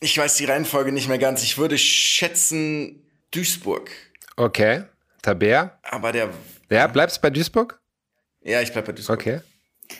Ich 0.00 0.16
weiß 0.16 0.36
die 0.36 0.44
Reihenfolge 0.44 0.92
nicht 0.92 1.08
mehr 1.08 1.18
ganz. 1.18 1.42
Ich 1.42 1.58
würde 1.58 1.76
schätzen 1.76 3.02
Duisburg. 3.32 3.90
Okay, 4.36 4.84
Tabea? 5.22 5.78
Aber 5.82 6.12
der. 6.12 6.30
Ja, 6.70 6.86
bleibst 6.86 7.20
bei 7.22 7.30
Duisburg? 7.30 7.80
Ja, 8.42 8.60
ich 8.62 8.72
bleib 8.72 8.86
bei 8.86 8.92
Duisburg. 8.92 9.18
Okay. 9.20 9.40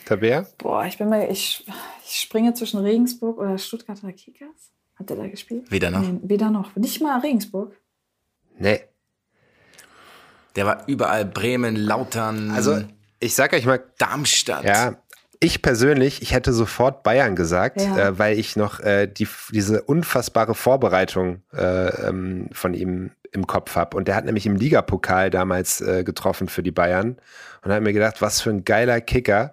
Tabea? 0.05 0.47
Boah, 0.59 0.85
ich 0.85 0.99
bin 0.99 1.09
mal, 1.09 1.31
ich, 1.31 1.66
ich 2.07 2.20
springe 2.20 2.53
zwischen 2.55 2.81
Regensburg 2.81 3.39
oder 3.39 3.57
Stuttgarter 3.59 4.12
Kickers. 4.12 4.70
Hat 4.97 5.09
der 5.11 5.16
da 5.16 5.26
gespielt? 5.26 5.70
Weder 5.70 5.91
noch. 5.91 6.01
Nee, 6.03 6.18
weder 6.24 6.51
noch. 6.51 6.74
Nicht 6.76 7.01
mal 7.01 7.18
Regensburg. 7.20 7.74
Nee. 8.59 8.81
Der 10.57 10.66
war 10.66 10.85
überall 10.89 11.24
Bremen, 11.24 11.76
Lautern, 11.76 12.51
Also, 12.51 12.83
ich 13.20 13.35
sag 13.35 13.53
euch 13.53 13.64
mal, 13.64 13.83
Darmstadt. 13.99 14.64
Ja, 14.64 14.97
ich 15.41 15.62
persönlich, 15.62 16.20
ich 16.20 16.33
hätte 16.33 16.53
sofort 16.53 17.03
Bayern 17.05 17.37
gesagt, 17.37 17.81
Ja. 17.81 18.09
äh, 18.09 18.18
weil 18.18 18.39
ich 18.39 18.57
noch 18.57 18.81
äh, 18.81 19.07
die, 19.07 19.29
diese 19.53 19.83
unfassbare 19.83 20.55
Vorbereitung 20.55 21.43
äh, 21.55 22.09
ähm, 22.09 22.49
von 22.53 22.74
ihm 22.74 23.12
im 23.33 23.47
Kopf 23.47 23.76
habe. 23.76 23.97
Und 23.97 24.09
der 24.09 24.14
hat 24.14 24.24
nämlich 24.24 24.47
im 24.47 24.57
Ligapokal 24.57 25.31
damals 25.31 25.81
äh, 25.81 26.05
getroffen 26.05 26.49
für 26.49 26.62
die 26.62 26.70
Bayern 26.72 27.16
und 27.62 27.72
hat 27.72 27.83
mir 27.83 27.93
gedacht, 27.93 28.20
was 28.22 28.41
für 28.41 28.51
ein 28.51 28.64
geiler 28.64 29.01
Kicker. 29.01 29.53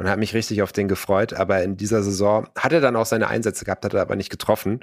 Und 0.00 0.08
hat 0.08 0.20
mich 0.20 0.32
richtig 0.32 0.62
auf 0.62 0.70
den 0.70 0.86
gefreut. 0.86 1.34
Aber 1.34 1.60
in 1.64 1.76
dieser 1.76 2.04
Saison 2.04 2.48
hat 2.56 2.72
er 2.72 2.80
dann 2.80 2.94
auch 2.94 3.04
seine 3.06 3.26
Einsätze 3.26 3.64
gehabt, 3.64 3.84
hat 3.84 3.94
er 3.94 4.00
aber 4.00 4.14
nicht 4.14 4.30
getroffen. 4.30 4.78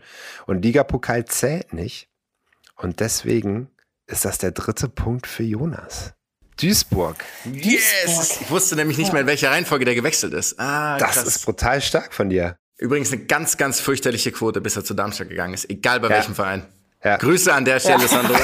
Und 0.46 0.62
Ligapokal 0.66 1.24
zählt 1.24 1.72
nicht. 1.72 2.10
Und 2.76 3.00
deswegen 3.00 3.70
ist 4.08 4.26
das 4.26 4.40
der 4.40 4.52
dritte 4.52 4.90
Punkt 4.90 5.26
für 5.26 5.44
Jonas. 5.44 6.12
Duisburg. 6.60 7.16
Yes! 7.46 8.40
Ich 8.42 8.50
wusste 8.52 8.76
nämlich 8.76 8.98
nicht 8.98 9.14
mehr, 9.14 9.22
in 9.22 9.28
welcher 9.28 9.52
Reihenfolge 9.52 9.86
der 9.86 9.96
gewechselt 9.96 10.34
ist. 10.34 10.60
Ah, 10.60 10.98
Das 10.98 11.12
krass. 11.14 11.28
ist 11.28 11.46
brutal 11.46 11.82
stark 11.82 12.14
von 12.14 12.30
dir. 12.30 12.58
Übrigens 12.78 13.14
eine 13.14 13.24
ganz, 13.24 13.56
ganz 13.56 13.80
fürchterliche 13.80 14.34
Quote, 14.34 14.60
bis 14.60 14.76
er 14.76 14.84
zu 14.84 14.94
Darmstadt 14.94 15.30
gegangen 15.30 15.54
ist. 15.54 15.70
Egal 15.70 16.02
bei 16.02 16.10
Ja. 16.10 16.16
welchem 16.16 16.36
Verein. 16.36 16.66
Ja. 17.06 17.18
Grüße 17.18 17.54
an 17.54 17.66
der 17.66 17.80
Stelle, 17.80 18.08
Sandro. 18.08 18.34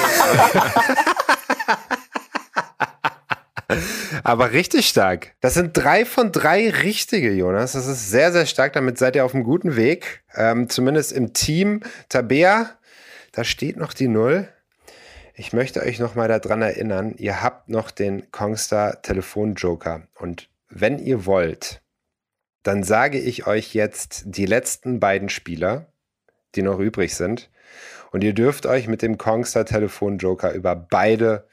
Aber 4.23 4.51
richtig 4.51 4.87
stark. 4.87 5.33
Das 5.41 5.55
sind 5.55 5.75
drei 5.75 6.05
von 6.05 6.31
drei 6.31 6.69
richtige, 6.69 7.31
Jonas. 7.31 7.71
Das 7.71 7.87
ist 7.87 8.11
sehr, 8.11 8.31
sehr 8.31 8.45
stark. 8.45 8.73
Damit 8.73 8.99
seid 8.99 9.15
ihr 9.15 9.25
auf 9.25 9.33
einem 9.33 9.43
guten 9.45 9.75
Weg. 9.75 10.23
Ähm, 10.35 10.69
zumindest 10.69 11.11
im 11.11 11.33
Team. 11.33 11.79
Tabea, 12.07 12.69
da 13.31 13.43
steht 13.43 13.77
noch 13.77 13.93
die 13.93 14.07
Null. 14.07 14.47
Ich 15.33 15.53
möchte 15.53 15.81
euch 15.81 15.97
noch 15.97 16.13
mal 16.13 16.27
daran 16.27 16.61
erinnern, 16.61 17.15
ihr 17.17 17.41
habt 17.41 17.67
noch 17.67 17.89
den 17.89 18.29
Kongstar 18.31 19.01
Telefonjoker. 19.01 20.03
Und 20.19 20.49
wenn 20.69 20.99
ihr 20.99 21.25
wollt, 21.25 21.81
dann 22.61 22.83
sage 22.83 23.17
ich 23.17 23.47
euch 23.47 23.73
jetzt 23.73 24.21
die 24.25 24.45
letzten 24.45 24.99
beiden 24.99 25.29
Spieler, 25.29 25.91
die 26.53 26.61
noch 26.61 26.77
übrig 26.77 27.15
sind. 27.15 27.49
Und 28.11 28.23
ihr 28.23 28.33
dürft 28.33 28.65
euch 28.65 28.87
mit 28.87 29.01
dem 29.01 29.17
Kongstar 29.17 29.65
Telefonjoker 29.65 30.53
über 30.53 30.75
beide 30.75 31.47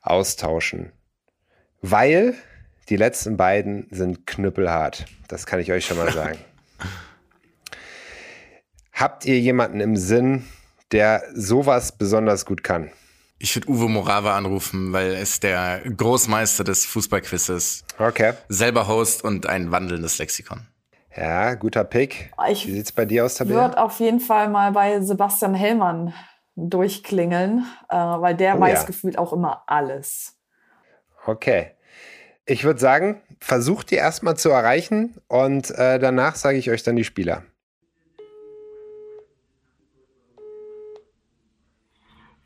austauschen. 0.00 0.92
Weil 1.82 2.34
die 2.88 2.96
letzten 2.96 3.36
beiden 3.36 3.88
sind 3.90 4.26
knüppelhart. 4.26 5.06
Das 5.28 5.46
kann 5.46 5.60
ich 5.60 5.70
euch 5.72 5.84
schon 5.84 5.98
mal 5.98 6.12
sagen. 6.14 6.38
Habt 8.92 9.24
ihr 9.24 9.38
jemanden 9.40 9.80
im 9.80 9.96
Sinn, 9.96 10.44
der 10.92 11.24
sowas 11.34 11.98
besonders 11.98 12.46
gut 12.46 12.62
kann? 12.62 12.90
Ich 13.38 13.56
würde 13.56 13.68
Uwe 13.68 13.88
Morava 13.88 14.36
anrufen, 14.36 14.92
weil 14.92 15.14
er 15.14 15.20
ist 15.20 15.42
der 15.42 15.80
Großmeister 15.80 16.62
des 16.62 16.86
Fußballquizzes. 16.86 17.84
Okay. 17.98 18.34
Selber 18.48 18.86
Host 18.86 19.24
und 19.24 19.46
ein 19.46 19.72
wandelndes 19.72 20.18
Lexikon. 20.18 20.68
Ja, 21.16 21.54
guter 21.54 21.84
Pick. 21.84 22.32
Ich 22.50 22.66
Wie 22.66 22.72
sieht's 22.72 22.92
bei 22.92 23.04
dir 23.04 23.24
aus, 23.24 23.32
Ich 23.32 23.38
Tabea? 23.38 23.54
würde 23.56 23.82
auf 23.82 24.00
jeden 24.00 24.20
Fall 24.20 24.48
mal 24.48 24.72
bei 24.72 25.00
Sebastian 25.00 25.54
Hellmann 25.54 26.14
durchklingeln, 26.56 27.66
äh, 27.88 27.96
weil 27.96 28.34
der 28.34 28.56
Oh 28.56 28.60
weiß 28.60 28.80
ja. 28.80 28.86
gefühlt 28.86 29.18
auch 29.18 29.32
immer 29.32 29.62
alles. 29.66 30.36
Okay. 31.26 31.72
Ich 32.44 32.64
würde 32.64 32.80
sagen, 32.80 33.22
versucht 33.40 33.90
die 33.90 33.94
erstmal 33.96 34.36
zu 34.36 34.50
erreichen 34.50 35.20
und 35.28 35.70
äh, 35.70 35.98
danach 35.98 36.34
sage 36.34 36.58
ich 36.58 36.70
euch 36.70 36.82
dann 36.82 36.96
die 36.96 37.04
Spieler. 37.04 37.44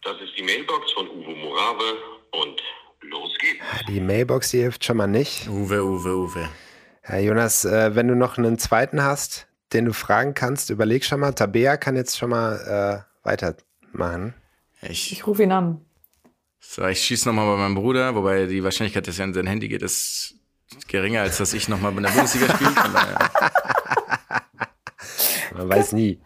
Das 0.03 0.21
ist 0.21 0.37
die 0.39 0.43
Mailbox 0.43 0.93
von 0.93 1.09
Uwe 1.09 1.35
Morave 1.37 1.97
und 2.33 2.62
los 3.11 3.33
geht's. 3.39 3.64
Die 3.89 4.01
Mailbox, 4.01 4.51
die 4.51 4.61
hilft 4.61 4.85
schon 4.85 4.99
mal 4.99 5.07
nicht. 5.07 5.49
Uwe, 5.49 5.83
Uwe, 5.83 6.17
Uwe. 6.17 6.49
Ja, 7.09 7.19
Jonas, 7.19 7.65
äh, 7.65 7.95
wenn 7.95 8.09
du 8.09 8.17
noch 8.17 8.37
einen 8.37 8.59
zweiten 8.59 9.03
hast, 9.03 9.47
den 9.73 9.85
du 9.85 9.93
fragen 9.93 10.35
kannst, 10.35 10.71
überleg 10.71 11.05
schon 11.05 11.21
mal. 11.21 11.33
Tabea 11.33 11.77
kann 11.77 11.97
jetzt 11.97 12.19
schon 12.19 12.31
mal 12.31 13.05
äh, 13.25 13.27
weitermachen. 13.27 14.35
Ich, 14.83 15.13
Ich 15.13 15.27
rufe 15.27 15.43
ihn 15.45 15.53
an. 15.53 15.81
so, 16.59 16.85
ich 16.87 17.03
schieße 17.03 17.29
nochmal 17.29 17.47
bei 17.47 17.63
meinem 17.63 17.75
Bruder, 17.75 18.15
wobei 18.15 18.47
die 18.47 18.63
Wahrscheinlichkeit, 18.63 19.07
dass 19.07 19.19
er 19.19 19.25
an 19.25 19.35
sein 19.35 19.47
Handy 19.47 19.69
geht, 19.69 19.83
ist 19.83 20.35
geringer, 20.89 21.23
als 21.23 21.39
dass 21.39 21.55
ich 21.55 21.69
nochmal 21.69 21.97
in 21.97 22.03
der 22.03 22.11
Bundesliga 22.11 22.53
spiele. 22.55 22.75
Man 25.57 25.69
weiß 25.69 25.93
nie. 25.93 26.21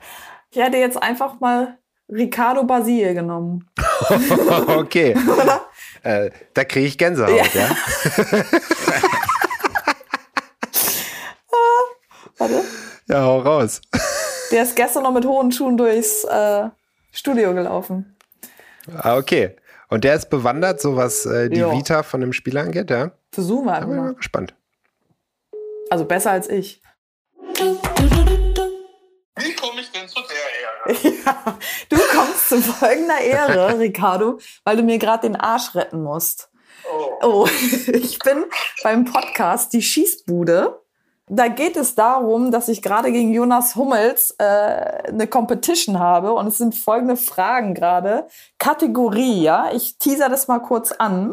Ich 0.51 0.59
hätte 0.59 0.79
jetzt 0.79 1.01
einfach 1.01 1.39
mal 1.41 1.79
Ricardo 2.11 2.65
Basil 2.65 3.15
genommen. 3.15 3.69
okay. 4.67 5.15
äh, 6.03 6.31
da 6.55 6.65
kriege 6.65 6.87
ich 6.87 6.99
Gänsehaut, 6.99 7.55
ja. 7.55 7.69
Warte. 12.41 12.65
Ja, 13.07 13.23
hau 13.23 13.41
raus. 13.41 13.81
Der 14.51 14.63
ist 14.63 14.75
gestern 14.75 15.03
noch 15.03 15.13
mit 15.13 15.27
hohen 15.27 15.53
Schuhen 15.53 15.77
durchs 15.77 16.25
äh, 16.25 16.69
Studio 17.13 17.53
gelaufen. 17.55 18.17
Ah, 18.97 19.17
okay. 19.19 19.57
Und 19.89 20.05
der 20.05 20.15
ist 20.15 20.31
bewandert, 20.31 20.81
so 20.81 20.97
was 20.97 21.27
äh, 21.27 21.51
die 21.51 21.59
Ja. 21.61 21.71
Vita 21.71 22.03
von 22.03 22.21
dem 22.23 22.33
Spiel 22.33 22.57
angeht, 22.57 22.89
ja? 22.91 23.11
Versuchen 23.33 23.67
wir 23.67 23.75
einfach 23.75 23.89
bin 23.89 23.97
ich 23.97 24.01
mal 24.01 24.07
mal. 24.13 24.15
gespannt. 24.15 24.55
Also 25.91 26.05
besser 26.07 26.31
als 26.31 26.49
ich. 26.49 26.81
Wie 29.37 29.55
komme 29.55 29.81
ich 29.81 29.91
denn 29.91 30.09
zu 30.09 30.21
der 30.23 30.31
Ehre? 30.33 31.17
Ja, 31.27 31.59
du 31.91 31.97
kommst 31.97 32.49
zu 32.49 32.61
folgender 32.63 33.21
Ehre, 33.21 33.79
Ricardo, 33.79 34.39
weil 34.65 34.77
du 34.79 34.83
mir 34.83 34.99
gerade 34.99 35.29
den 35.29 35.37
Arsch 35.37 35.75
retten 35.75 36.03
musst. 36.03 36.51
Oh, 37.23 37.47
ich 37.93 38.19
bin 38.21 38.45
beim 38.83 39.05
Podcast 39.05 39.73
Die 39.75 39.83
Schießbude. 39.83 40.81
Da 41.33 41.47
geht 41.47 41.77
es 41.77 41.95
darum, 41.95 42.51
dass 42.51 42.67
ich 42.67 42.83
gerade 42.83 43.13
gegen 43.13 43.33
Jonas 43.33 43.77
Hummels 43.77 44.35
äh, 44.39 44.45
eine 44.45 45.29
Competition 45.29 46.01
habe 46.01 46.33
und 46.33 46.49
es 46.49 46.59
sind 46.59 46.75
folgende 46.75 47.17
Fragen 47.17 47.73
gerade. 47.73 48.27
Kategorie, 48.59 49.45
ja, 49.45 49.71
ich 49.73 49.97
teaser 49.99 50.29
das 50.29 50.49
mal 50.49 50.59
kurz 50.59 50.91
an. 50.91 51.33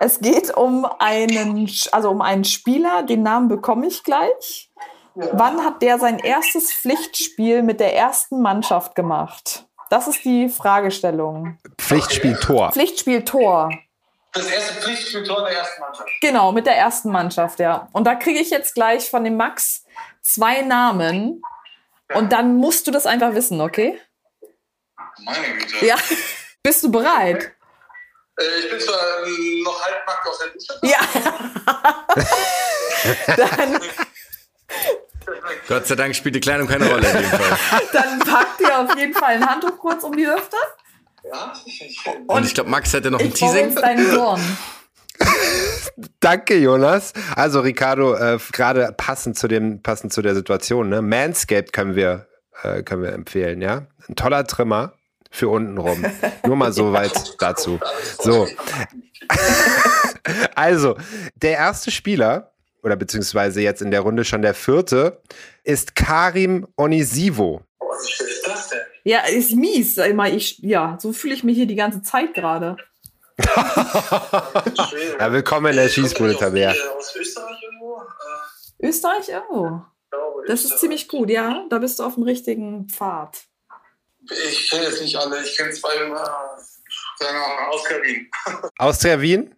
Es 0.00 0.18
geht 0.18 0.56
um 0.56 0.84
einen, 0.98 1.70
also 1.92 2.10
um 2.10 2.22
einen 2.22 2.42
Spieler, 2.42 3.04
den 3.04 3.22
Namen 3.22 3.46
bekomme 3.46 3.86
ich 3.86 4.02
gleich. 4.02 4.72
Wann 5.14 5.64
hat 5.64 5.80
der 5.80 6.00
sein 6.00 6.18
erstes 6.18 6.72
Pflichtspiel 6.72 7.62
mit 7.62 7.78
der 7.78 7.94
ersten 7.94 8.42
Mannschaft 8.42 8.96
gemacht? 8.96 9.68
Das 9.90 10.08
ist 10.08 10.24
die 10.24 10.48
Fragestellung. 10.48 11.58
Pflichtspiel 11.78 12.34
Tor. 12.34 12.72
Pflichtspiel 12.72 13.24
Tor. 13.24 13.70
Das 14.34 14.46
erste 14.46 14.74
Pflichtspieltor 14.74 15.44
der 15.44 15.58
ersten 15.58 15.80
Mannschaft. 15.80 16.08
Genau, 16.20 16.50
mit 16.50 16.66
der 16.66 16.76
ersten 16.76 17.10
Mannschaft, 17.10 17.60
ja. 17.60 17.88
Und 17.92 18.04
da 18.04 18.16
kriege 18.16 18.40
ich 18.40 18.50
jetzt 18.50 18.74
gleich 18.74 19.08
von 19.08 19.22
dem 19.22 19.36
Max 19.36 19.84
zwei 20.22 20.62
Namen. 20.62 21.40
Und 22.12 22.32
dann 22.32 22.56
musst 22.56 22.86
du 22.86 22.90
das 22.90 23.06
einfach 23.06 23.34
wissen, 23.34 23.60
okay? 23.60 24.00
Meine 25.24 25.54
Güte. 25.56 25.86
Ja. 25.86 25.96
Bist 26.62 26.82
du 26.82 26.90
bereit? 26.90 27.52
Äh, 28.40 28.58
ich 28.58 28.70
bin 28.70 28.80
zwar 28.80 29.24
ähm, 29.24 29.62
noch 29.62 29.80
halbnackt 29.84 30.26
aus 30.26 30.38
der 30.38 30.48
Dusche. 30.48 30.80
Ja. 30.82 30.98
dann, 33.36 33.80
Gott 35.68 35.86
sei 35.86 35.94
Dank 35.94 36.16
spielt 36.16 36.34
die 36.34 36.40
Kleidung 36.40 36.66
keine 36.66 36.88
Rolle 36.88 37.08
in 37.08 37.18
dem 37.18 37.30
Fall. 37.30 37.58
dann 37.92 38.18
pack 38.18 38.58
dir 38.58 38.80
auf 38.80 38.96
jeden 38.96 39.14
Fall 39.14 39.34
ein 39.34 39.48
Handtuch 39.48 39.78
kurz 39.78 40.02
um 40.02 40.16
die 40.16 40.26
Hüfte. 40.26 40.56
Ja, 41.26 41.52
Und 42.26 42.44
ich 42.44 42.54
glaube, 42.54 42.70
Max 42.70 42.92
hätte 42.92 43.10
noch 43.10 43.18
ein 43.20 43.26
Ich 43.28 43.34
brauche 43.40 43.52
Teasing. 43.52 43.70
jetzt 43.70 43.82
deinen 43.82 44.14
Dorn. 44.14 44.40
Danke, 46.20 46.56
Jonas. 46.56 47.12
Also, 47.36 47.60
Ricardo, 47.60 48.14
äh, 48.14 48.38
gerade 48.52 48.92
passend 48.96 49.38
zu 49.38 49.48
dem, 49.48 49.82
passend 49.82 50.12
zu 50.12 50.22
der 50.22 50.34
Situation, 50.34 50.88
ne? 50.88 51.02
Manscaped 51.02 51.72
können 51.72 51.94
wir, 51.94 52.26
äh, 52.62 52.82
können 52.82 53.02
wir 53.02 53.12
empfehlen, 53.12 53.62
ja? 53.62 53.86
Ein 54.08 54.16
toller 54.16 54.44
Trimmer 54.46 54.92
für 55.30 55.48
unten 55.48 55.78
rum. 55.78 56.04
Nur 56.46 56.56
mal 56.56 56.72
so 56.72 56.92
weit 56.92 57.12
dazu. 57.38 57.80
So. 58.22 58.46
also, 60.54 60.96
der 61.36 61.52
erste 61.52 61.90
Spieler, 61.90 62.52
oder 62.82 62.96
beziehungsweise 62.96 63.62
jetzt 63.62 63.80
in 63.82 63.90
der 63.90 64.00
Runde 64.00 64.24
schon 64.24 64.42
der 64.42 64.54
vierte, 64.54 65.22
ist 65.62 65.94
Karim 65.94 66.66
Onisivo. 66.76 67.62
Ja, 69.06 69.20
ist 69.26 69.54
mies. 69.54 69.94
Sag 69.96 70.14
mal, 70.14 70.34
ich, 70.34 70.58
ja, 70.60 70.96
so 70.98 71.12
fühle 71.12 71.34
ich 71.34 71.44
mich 71.44 71.56
hier 71.56 71.66
die 71.66 71.74
ganze 71.74 72.00
Zeit 72.02 72.32
gerade. 72.32 72.78
Ja, 75.18 75.30
willkommen 75.30 75.66
in 75.72 75.76
der 75.76 75.88
Schießbude, 75.90 76.36
Tabea. 76.36 76.72
Äh, 76.72 76.76
Aus 76.96 77.14
Österreich 77.14 77.62
irgendwo? 77.62 78.00
Äh, 78.78 78.86
Österreich? 78.88 79.30
Oh. 79.50 79.80
glaube, 80.10 80.46
Das 80.46 80.64
ist 80.64 80.78
ziemlich 80.80 81.06
gut, 81.08 81.28
ja. 81.28 81.66
Da 81.68 81.78
bist 81.80 81.98
du 81.98 82.04
auf 82.04 82.14
dem 82.14 82.22
richtigen 82.22 82.88
Pfad. 82.88 83.42
Ich 84.48 84.70
kenne 84.70 84.84
jetzt 84.84 85.02
nicht 85.02 85.16
alle. 85.16 85.42
Ich 85.42 85.54
kenne 85.56 85.70
zwei 85.72 85.94
immer. 85.96 86.24
Sagen 87.18 87.36
wir 87.36 87.56
mal, 87.56 87.68
aus 87.68 87.84
Karin. 87.84 88.30
Austria 88.78 89.20
Wien. 89.20 89.54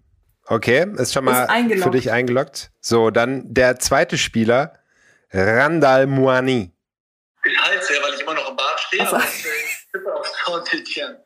Okay, 0.47 0.87
ist 0.97 1.13
schon 1.13 1.25
mal 1.25 1.43
Ist 1.45 1.51
eingeloggt. 1.51 1.85
für 1.85 1.91
dich 1.91 2.11
eingeloggt. 2.11 2.73
So, 2.81 3.11
dann 3.11 3.53
der 3.55 3.79
zweite 3.79 4.19
Spieler, 4.19 4.73
Randall 5.33 6.07
Moani. 6.09 6.73
Ich 7.47 7.59
halte 7.63 7.85
sehr, 7.85 8.03
weil 8.03 8.15
ich 8.15 8.21
immer 8.21 8.35
noch 8.35 8.51
im 8.51 8.57
Bad 8.57 8.81
stehe. 8.81 9.03
Ach 9.03 9.11
so. 9.11 9.17
aber 9.17 9.25
ich, 9.25 9.47
äh, 9.47 9.49
tippe 9.93 10.15
auf 10.15 10.27
Saint-Étienne. 10.47 11.17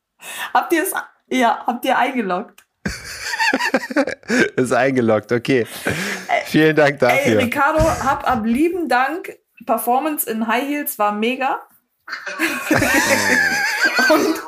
Habt 0.53 0.73
ihr 0.73 0.83
es? 0.83 0.93
Ja, 1.29 1.65
habt 1.67 1.85
ihr 1.85 1.97
eingeloggt? 1.97 2.65
Ist 4.57 4.73
eingeloggt, 4.73 5.33
okay. 5.33 5.67
Vielen 6.47 6.77
Dank 6.77 6.95
Ey, 6.95 6.99
dafür. 6.99 7.39
Ricardo, 7.39 7.81
hab 7.81 8.29
ab 8.29 8.43
lieben 8.45 8.89
Dank. 8.89 9.39
Performance 9.67 10.29
in 10.29 10.47
High 10.47 10.67
Heels 10.67 10.99
war 10.99 11.13
mega. 11.13 11.67
Und 14.11 14.41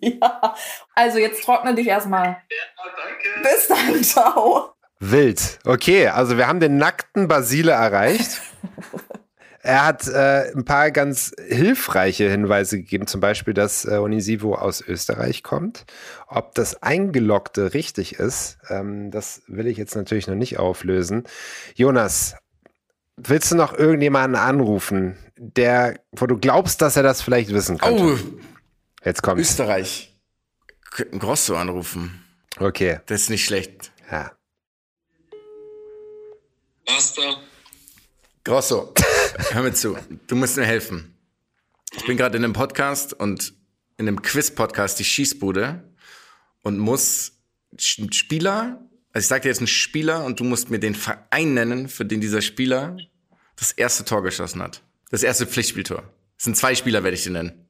ja, 0.00 0.54
also 0.94 1.18
jetzt 1.18 1.44
trockne 1.44 1.74
dich 1.74 1.86
erstmal. 1.86 2.42
Ja. 2.50 3.42
Bis 3.42 3.66
dann, 3.68 4.02
ciao. 4.04 4.74
Wild. 4.98 5.58
Okay, 5.64 6.08
also 6.08 6.36
wir 6.38 6.46
haben 6.46 6.60
den 6.60 6.78
nackten 6.78 7.28
Basile 7.28 7.72
erreicht. 7.72 8.40
Er 9.66 9.84
hat 9.84 10.06
äh, 10.06 10.52
ein 10.54 10.64
paar 10.64 10.92
ganz 10.92 11.32
hilfreiche 11.48 12.30
Hinweise 12.30 12.76
gegeben, 12.78 13.08
zum 13.08 13.20
Beispiel, 13.20 13.52
dass 13.52 13.84
äh, 13.84 13.96
Onisivo 13.96 14.54
aus 14.54 14.80
Österreich 14.80 15.42
kommt. 15.42 15.86
Ob 16.28 16.54
das 16.54 16.82
Eingeloggte 16.84 17.74
richtig 17.74 18.14
ist, 18.14 18.58
ähm, 18.68 19.10
das 19.10 19.42
will 19.48 19.66
ich 19.66 19.76
jetzt 19.76 19.96
natürlich 19.96 20.28
noch 20.28 20.36
nicht 20.36 20.60
auflösen. 20.60 21.24
Jonas, 21.74 22.36
willst 23.16 23.50
du 23.50 23.56
noch 23.56 23.76
irgendjemanden 23.76 24.40
anrufen, 24.40 25.16
der, 25.36 25.98
wo 26.12 26.26
du 26.26 26.38
glaubst, 26.38 26.80
dass 26.80 26.96
er 26.96 27.02
das 27.02 27.20
vielleicht 27.20 27.52
wissen 27.52 27.78
könnte? 27.78 28.04
Oh, 28.04 28.18
Jetzt 29.04 29.22
kommt's. 29.22 29.50
Österreich. 29.50 30.16
Könnten 30.92 31.18
Grosso 31.18 31.56
anrufen. 31.56 32.24
Okay, 32.60 33.00
Das 33.06 33.22
ist 33.22 33.30
nicht 33.30 33.44
schlecht. 33.44 33.90
ja. 34.12 34.30
Master. 36.88 37.38
Grosso, 38.46 38.94
hör 39.50 39.62
mir 39.64 39.74
zu. 39.74 39.98
Du 40.28 40.36
musst 40.36 40.56
mir 40.56 40.64
helfen. 40.64 41.18
Ich 41.96 42.04
bin 42.04 42.16
gerade 42.16 42.38
in 42.38 42.44
einem 42.44 42.52
Podcast 42.52 43.12
und 43.12 43.54
in 43.96 44.06
einem 44.06 44.22
Quiz-Podcast, 44.22 45.00
die 45.00 45.04
Schießbude, 45.04 45.82
und 46.62 46.78
muss 46.78 47.32
einen 47.98 48.12
Spieler, 48.12 48.88
also 49.12 49.24
ich 49.24 49.26
sag 49.26 49.42
dir 49.42 49.48
jetzt 49.48 49.58
einen 49.58 49.66
Spieler 49.66 50.24
und 50.24 50.38
du 50.38 50.44
musst 50.44 50.70
mir 50.70 50.78
den 50.78 50.94
Verein 50.94 51.54
nennen, 51.54 51.88
für 51.88 52.04
den 52.04 52.20
dieser 52.20 52.40
Spieler 52.40 52.96
das 53.56 53.72
erste 53.72 54.04
Tor 54.04 54.22
geschossen 54.22 54.62
hat. 54.62 54.80
Das 55.10 55.24
erste 55.24 55.44
Pflichtspieltor. 55.48 56.08
Es 56.38 56.44
sind 56.44 56.56
zwei 56.56 56.76
Spieler, 56.76 57.02
werde 57.02 57.16
ich 57.16 57.24
dir 57.24 57.32
nennen. 57.32 57.66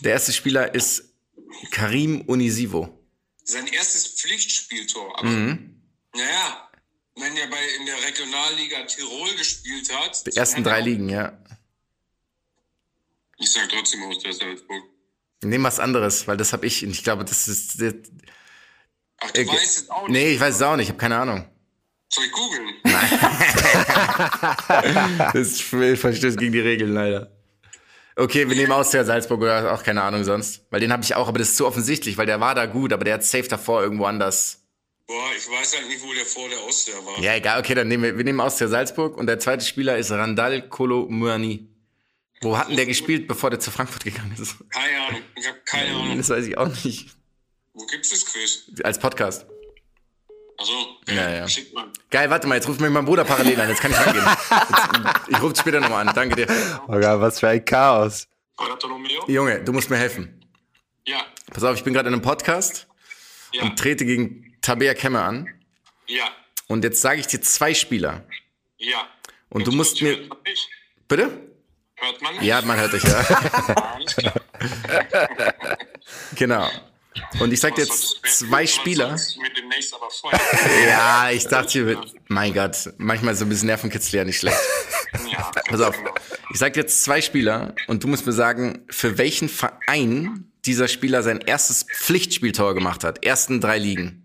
Der 0.00 0.12
erste 0.12 0.32
Spieler 0.32 0.74
ist 0.74 1.12
Karim 1.72 2.22
Unisivo. 2.22 2.98
Sein 3.44 3.66
erstes 3.66 4.06
Pflichtspieltor. 4.06 5.18
Aber 5.18 5.28
Mhm. 5.28 5.82
naja, 6.14 6.69
wenn 7.16 7.36
er 7.36 7.46
bei 7.48 7.58
in 7.78 7.86
der 7.86 8.02
Regionalliga 8.02 8.84
Tirol 8.86 9.34
gespielt 9.36 9.92
hat. 9.94 10.26
Die 10.26 10.36
ersten 10.36 10.64
drei 10.64 10.80
Ligen, 10.80 11.08
ja. 11.08 11.38
Ich 13.38 13.52
sag 13.52 13.68
trotzdem 13.68 14.02
aus 14.04 14.18
der 14.18 14.32
Salzburg. 14.32 14.82
Nehm 15.42 15.64
was 15.64 15.80
anderes, 15.80 16.28
weil 16.28 16.36
das 16.36 16.52
habe 16.52 16.66
ich. 16.66 16.82
Ich 16.82 17.02
glaube, 17.02 17.24
das 17.24 17.48
ist. 17.48 17.80
Das, 17.80 17.94
Ach, 19.20 19.30
du 19.30 19.40
äh, 19.40 19.48
weißt 19.48 19.78
es 19.78 19.90
auch 19.90 20.02
nicht. 20.08 20.12
nee, 20.12 20.32
ich 20.34 20.40
weiß 20.40 20.56
es 20.56 20.62
auch 20.62 20.76
nicht. 20.76 20.84
Ich 20.84 20.90
habe 20.90 20.98
keine 20.98 21.18
Ahnung. 21.18 21.48
Soll 22.08 22.24
ich 22.24 22.32
googeln? 22.32 22.74
Das 25.32 25.60
verstößt 25.60 26.38
gegen 26.38 26.52
die 26.52 26.60
Regeln 26.60 26.92
leider. 26.92 27.30
Okay, 28.16 28.48
wir 28.48 28.56
nehmen 28.56 28.72
Austria 28.72 29.04
Salzburg 29.04 29.40
oder 29.40 29.72
auch 29.72 29.82
keine 29.82 30.02
Ahnung 30.02 30.24
sonst. 30.24 30.66
Weil 30.70 30.80
den 30.80 30.92
habe 30.92 31.02
ich 31.02 31.14
auch, 31.14 31.28
aber 31.28 31.38
das 31.38 31.50
ist 31.50 31.56
zu 31.56 31.66
offensichtlich, 31.66 32.18
weil 32.18 32.26
der 32.26 32.40
war 32.40 32.54
da 32.54 32.66
gut, 32.66 32.92
aber 32.92 33.04
der 33.04 33.14
hat 33.14 33.24
safe 33.24 33.48
davor 33.48 33.82
irgendwo 33.82 34.04
anders. 34.04 34.62
Boah, 35.10 35.30
ich 35.36 35.50
weiß 35.50 35.76
halt 35.76 35.88
nicht, 35.88 36.00
wo 36.04 36.14
der 36.14 36.24
vor 36.24 36.48
der 36.48 36.60
Austria 36.60 36.94
war. 37.04 37.18
Ja, 37.18 37.34
egal, 37.34 37.58
okay, 37.58 37.74
dann 37.74 37.88
nehmen 37.88 38.04
wir, 38.04 38.16
wir 38.16 38.22
nehmen 38.22 38.40
Austria 38.40 38.68
Salzburg 38.68 39.16
und 39.16 39.26
der 39.26 39.40
zweite 39.40 39.64
Spieler 39.64 39.98
ist 39.98 40.12
Randall 40.12 40.68
Kolo 40.68 41.08
Muani. 41.10 41.66
Wo 42.42 42.56
hat 42.56 42.68
denn 42.68 42.76
der 42.76 42.86
gespielt, 42.86 43.26
bevor 43.26 43.50
der 43.50 43.58
zu 43.58 43.72
Frankfurt 43.72 44.04
gegangen 44.04 44.32
ist? 44.40 44.54
Keine 44.70 45.00
Ahnung. 45.08 45.22
Ich 45.34 45.48
habe 45.48 45.58
keine 45.64 45.96
Ahnung. 45.96 46.16
Das 46.16 46.30
weiß 46.30 46.46
ich 46.46 46.56
auch 46.56 46.68
nicht. 46.84 47.08
Wo 47.74 47.84
gibt's 47.86 48.10
das 48.10 48.24
Quiz? 48.24 48.70
Als 48.84 49.00
Podcast. 49.00 49.46
Achso, 50.56 50.72
Ja, 51.08 51.28
ja. 51.28 51.48
Schickt 51.48 51.74
man. 51.74 51.90
Geil, 52.08 52.30
warte 52.30 52.46
mal, 52.46 52.54
jetzt 52.54 52.68
ruft 52.68 52.80
mich 52.80 52.90
mein 52.90 53.04
Bruder 53.04 53.24
parallel 53.24 53.60
an, 53.60 53.68
jetzt 53.68 53.80
kann 53.80 53.90
ich 53.90 53.98
reingehen. 53.98 54.24
Jetzt, 55.26 55.28
ich 55.28 55.42
rufe 55.42 55.56
später 55.56 55.80
nochmal 55.80 56.06
an, 56.06 56.14
danke 56.14 56.36
dir. 56.36 56.46
Oh 56.86 56.92
Gott, 57.00 57.20
was 57.20 57.40
für 57.40 57.48
ein 57.48 57.64
Chaos. 57.64 58.28
Bartolomeo? 58.56 59.24
Junge, 59.26 59.64
du 59.64 59.72
musst 59.72 59.90
mir 59.90 59.96
helfen. 59.96 60.40
Ja, 61.04 61.26
Pass 61.50 61.64
auf, 61.64 61.74
ich 61.74 61.82
bin 61.82 61.94
gerade 61.94 62.08
in 62.08 62.14
einem 62.14 62.22
Podcast 62.22 62.86
ja, 63.52 63.62
und 63.62 63.76
trete 63.76 64.04
gegen 64.04 64.49
Tabea 64.62 64.94
Kemme 64.94 65.20
an. 65.22 65.48
ja, 66.06 66.28
Und 66.68 66.84
jetzt 66.84 67.00
sage 67.00 67.20
ich 67.20 67.26
dir 67.26 67.40
zwei 67.40 67.74
Spieler. 67.74 68.24
ja. 68.78 69.06
Und 69.48 69.66
du 69.66 69.72
musst 69.72 70.00
mir. 70.00 70.28
Bitte? 71.08 71.28
Hört 71.96 72.22
man 72.22 72.36
mich? 72.36 72.44
Ja, 72.44 72.62
man 72.62 72.78
hört 72.78 72.92
dich, 72.92 73.02
ja. 73.02 73.24
Genau. 76.36 76.68
Und 77.40 77.52
ich 77.52 77.60
sag 77.60 77.74
dir 77.74 77.82
jetzt 77.82 78.20
zwei 78.26 78.66
Spieler. 78.66 79.16
Ja, 80.86 81.30
ich 81.30 81.46
dachte, 81.46 81.98
Mein 82.28 82.54
Gott, 82.54 82.92
manchmal 82.98 83.34
so 83.34 83.44
ein 83.44 83.48
bisschen 83.48 83.66
Nervenkitzel 83.66 84.18
ja 84.18 84.24
nicht 84.24 84.38
schlecht. 84.38 84.56
Ja, 85.30 85.50
Pass 85.68 85.80
auf, 85.80 85.96
ich 86.52 86.58
sag 86.58 86.74
dir 86.74 86.80
jetzt 86.80 87.02
zwei 87.02 87.20
Spieler 87.20 87.74
und 87.88 88.04
du 88.04 88.08
musst 88.08 88.26
mir 88.26 88.32
sagen, 88.32 88.84
für 88.88 89.18
welchen 89.18 89.48
Verein 89.48 90.50
dieser 90.64 90.88
Spieler 90.88 91.22
sein 91.22 91.40
erstes 91.40 91.84
Pflichtspieltor 91.92 92.74
gemacht 92.74 93.04
hat. 93.04 93.24
Ersten 93.24 93.60
drei 93.60 93.78
Ligen. 93.78 94.19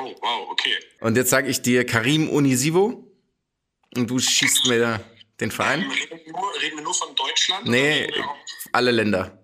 Oh, 0.00 0.14
wow, 0.20 0.48
okay. 0.50 0.74
Und 1.00 1.16
jetzt 1.16 1.30
sage 1.30 1.48
ich 1.48 1.60
dir 1.62 1.84
Karim 1.84 2.28
Unisivo 2.28 3.04
und 3.96 4.08
du 4.10 4.18
schießt 4.18 4.66
mir 4.68 5.00
den 5.40 5.50
Verein. 5.50 5.80
Reden, 5.82 6.20
wir 6.24 6.32
nur, 6.32 6.60
reden 6.60 6.76
wir 6.76 6.84
nur 6.84 6.94
von 6.94 7.14
Deutschland? 7.14 7.66
Nee, 7.66 8.12
alle 8.72 8.90
Länder. 8.90 9.38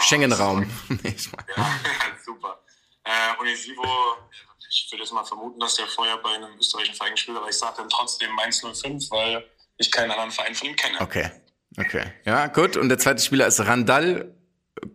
Schengen-Raum. 0.00 0.68
Ich 1.04 1.30
mein- 1.32 1.44
Ja, 1.56 1.80
super. 2.24 2.60
Äh, 3.04 3.40
Unisivo, 3.40 3.82
ich 4.70 4.88
würde 4.90 5.02
jetzt 5.04 5.12
mal 5.12 5.24
vermuten, 5.24 5.58
dass 5.60 5.74
der 5.76 5.86
vorher 5.86 6.16
bei 6.18 6.30
einem 6.30 6.56
österreichischen 6.58 6.94
Verein 6.96 7.12
gespielt 7.12 7.36
hat, 7.36 7.42
aber 7.42 7.50
ich 7.50 7.58
sage 7.58 7.74
dann 7.78 7.88
trotzdem 7.88 8.30
Mainz 8.32 8.60
05, 8.62 9.10
weil 9.10 9.44
ich 9.78 9.90
keinen 9.90 10.10
anderen 10.10 10.30
Verein 10.30 10.54
von 10.54 10.68
ihm 10.68 10.76
kenne. 10.76 11.00
Okay, 11.00 11.30
okay. 11.78 12.04
Ja, 12.24 12.46
gut. 12.46 12.76
Und 12.76 12.88
der 12.88 12.98
zweite 12.98 13.22
Spieler 13.22 13.46
ist 13.46 13.60
Randall 13.60 14.34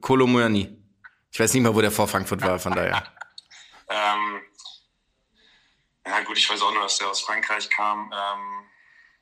Kolomoyani. 0.02 0.76
Ich 1.32 1.40
weiß 1.40 1.54
nicht 1.54 1.64
mal, 1.64 1.76
wo 1.76 1.82
der 1.82 1.92
vor 1.92 2.08
Frankfurt 2.08 2.42
war, 2.42 2.58
von 2.60 2.74
daher. 2.74 3.04
Ähm, 3.90 4.42
ja 6.06 6.22
gut, 6.22 6.38
ich 6.38 6.50
weiß 6.50 6.62
auch 6.62 6.74
nur, 6.74 6.84
dass 6.84 6.98
der 6.98 7.10
aus 7.10 7.22
Frankreich 7.22 7.70
kam. 7.70 8.12
Ähm, 8.14 8.70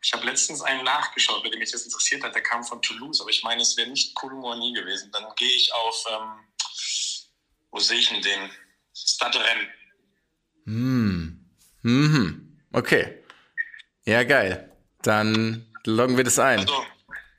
ich 0.01 0.13
habe 0.13 0.25
letztens 0.25 0.61
einen 0.61 0.83
nachgeschaut, 0.83 1.43
bei 1.43 1.49
dem 1.49 1.59
mich 1.59 1.71
das 1.71 1.83
interessiert 1.83 2.23
hat. 2.23 2.35
Der 2.35 2.43
kam 2.43 2.63
von 2.63 2.81
Toulouse, 2.81 3.21
aber 3.21 3.29
ich 3.29 3.43
meine, 3.43 3.61
es 3.61 3.75
wäre 3.77 3.89
nicht 3.89 4.13
Koulibaly 4.15 4.73
gewesen. 4.73 5.11
Dann 5.11 5.25
gehe 5.35 5.49
ich 5.49 5.73
auf, 5.73 6.05
ähm, 6.09 6.47
wo 7.71 7.79
sehe 7.79 7.99
ich 7.99 8.09
denn 8.09 8.21
den? 8.21 8.51
Stade 8.93 9.39
Rennes. 9.39 9.67
Hm. 10.65 11.49
Mhm. 11.81 12.59
Okay. 12.73 13.23
Ja, 14.05 14.23
geil. 14.23 14.75
Dann 15.01 15.73
loggen 15.85 16.17
wir 16.17 16.23
das 16.23 16.39
ein. 16.39 16.59
Also, 16.59 16.85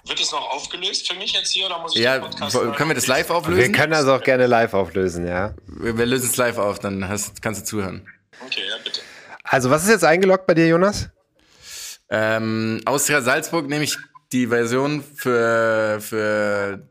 wird 0.09 0.21
es 0.21 0.33
noch 0.33 0.51
aufgelöst 0.51 1.11
für 1.11 1.19
mich 1.19 1.33
jetzt 1.33 1.51
hier 1.51 1.67
oder 1.67 1.79
muss 1.81 1.95
ich 1.97 2.03
Ja, 2.03 2.19
den 2.19 2.31
Podcast 2.31 2.57
können 2.77 2.91
wir 2.91 2.95
das 2.95 3.07
live 3.07 3.29
Wir 3.29 3.37
auflösen? 3.37 3.73
können 3.73 3.93
das 3.93 4.07
auch 4.07 4.23
gerne 4.23 4.47
live 4.47 4.75
auflösen, 4.75 5.27
ja. 5.27 5.55
Wir, 5.67 5.97
wir 5.99 6.07
lösen 6.07 6.29
es 6.31 6.37
live 6.37 6.59
auf, 6.59 6.79
dann 6.79 7.09
hast, 7.09 7.41
kannst 7.43 7.63
du 7.63 7.65
zuhören. 7.65 8.07
Okay, 8.45 8.63
ja, 8.69 8.77
bitte. 8.85 9.01
Also, 9.45 9.71
was 9.71 9.85
ist 9.85 9.91
jetzt 9.91 10.05
eingeloggt 10.05 10.47
bei 10.47 10.55
dir, 10.55 10.67
Jonas? 10.69 11.09
Ähm, 12.11 12.81
Austria 12.85 13.21
Salzburg 13.21 13.67
nehme 13.69 13.85
ich 13.85 13.97
die 14.33 14.47
Version 14.47 15.03
für, 15.03 15.99
für 16.01 16.87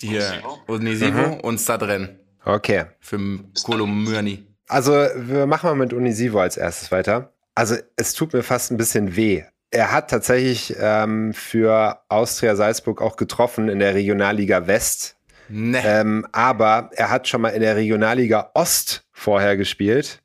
hier 0.00 0.42
Unisivo 0.66 1.18
Mhm. 1.18 1.40
und 1.40 1.58
Stadren 1.58 2.18
Okay. 2.44 2.84
für 3.00 3.18
Kolomyani. 3.62 4.44
Also, 4.68 4.92
wir 4.92 5.46
machen 5.46 5.66
mal 5.70 5.76
mit 5.76 5.92
Unisivo 5.92 6.40
als 6.40 6.56
erstes 6.56 6.90
weiter. 6.92 7.32
Also, 7.54 7.76
es 7.96 8.12
tut 8.14 8.32
mir 8.32 8.42
fast 8.42 8.70
ein 8.70 8.76
bisschen 8.76 9.16
weh. 9.16 9.44
Er 9.70 9.92
hat 9.92 10.10
tatsächlich 10.10 10.74
ähm, 10.78 11.34
für 11.34 12.00
Austria 12.08 12.56
Salzburg 12.56 13.02
auch 13.02 13.16
getroffen 13.16 13.68
in 13.68 13.80
der 13.80 13.94
Regionalliga 13.94 14.66
West. 14.66 15.16
Ne. 15.48 15.82
Ähm, 15.84 16.26
aber 16.32 16.90
er 16.94 17.10
hat 17.10 17.28
schon 17.28 17.40
mal 17.42 17.50
in 17.50 17.60
der 17.60 17.76
Regionalliga 17.76 18.50
Ost 18.54 19.04
vorher 19.12 19.56
gespielt. 19.56 20.22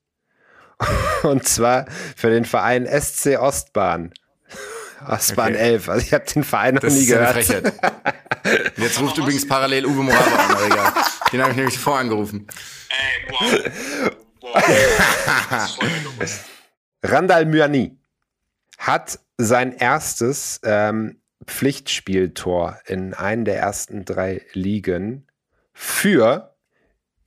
Und 1.23 1.47
zwar 1.47 1.85
für 2.15 2.29
den 2.29 2.45
Verein 2.45 2.85
SC 2.85 3.37
Ostbahn. 3.39 4.13
Ostbahn 5.07 5.53
Okay. 5.53 5.73
11. 5.73 5.89
Also 5.89 6.05
ich 6.05 6.13
habe 6.13 6.25
den 6.25 6.43
Verein 6.43 6.75
noch 6.75 6.81
Das 6.81 6.93
nie 6.93 7.01
ist 7.01 7.13
eine 7.13 7.19
gehört. 7.33 7.45
Frechheit. 7.45 7.73
Jetzt 8.77 9.01
ruft 9.01 9.17
übrigens 9.17 9.47
parallel 9.47 9.85
Uwe 9.85 10.03
Morava 10.03 10.35
an, 10.35 10.51
aber 10.51 10.65
egal. 10.65 10.93
Den 11.31 11.41
habe 11.41 11.51
ich 11.51 11.57
nämlich 11.57 11.79
vorangerufen. 11.79 12.47
Ey, 12.89 13.33
wow. 14.41 14.57
wow. 15.79 15.79
Randall 17.03 17.45
Myani 17.45 17.97
hat 18.77 19.19
sein 19.43 19.73
erstes 19.73 20.59
ähm, 20.63 21.21
Pflichtspieltor 21.45 22.79
in 22.85 23.13
einen 23.13 23.45
der 23.45 23.57
ersten 23.59 24.05
drei 24.05 24.41
Ligen 24.53 25.27
für 25.73 26.55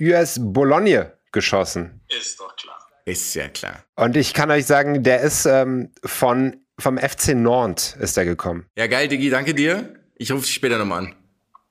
US 0.00 0.38
Bologna 0.40 1.12
geschossen. 1.32 2.00
Ist 2.08 2.40
doch 2.40 2.54
klar. 2.56 2.78
Ist 3.04 3.34
ja 3.34 3.48
klar. 3.48 3.84
Und 3.94 4.16
ich 4.16 4.34
kann 4.34 4.50
euch 4.50 4.66
sagen, 4.66 5.02
der 5.02 5.20
ist 5.20 5.46
ähm, 5.46 5.92
von, 6.04 6.56
vom 6.78 6.98
FC 6.98 7.34
Nantes 7.34 7.94
ist 7.96 8.16
er 8.16 8.24
gekommen. 8.24 8.66
Ja, 8.76 8.86
geil, 8.86 9.08
Diggi, 9.08 9.30
danke 9.30 9.54
dir. 9.54 9.94
Ich 10.16 10.32
rufe 10.32 10.44
dich 10.44 10.54
später 10.54 10.78
nochmal 10.78 11.00
an. 11.06 11.14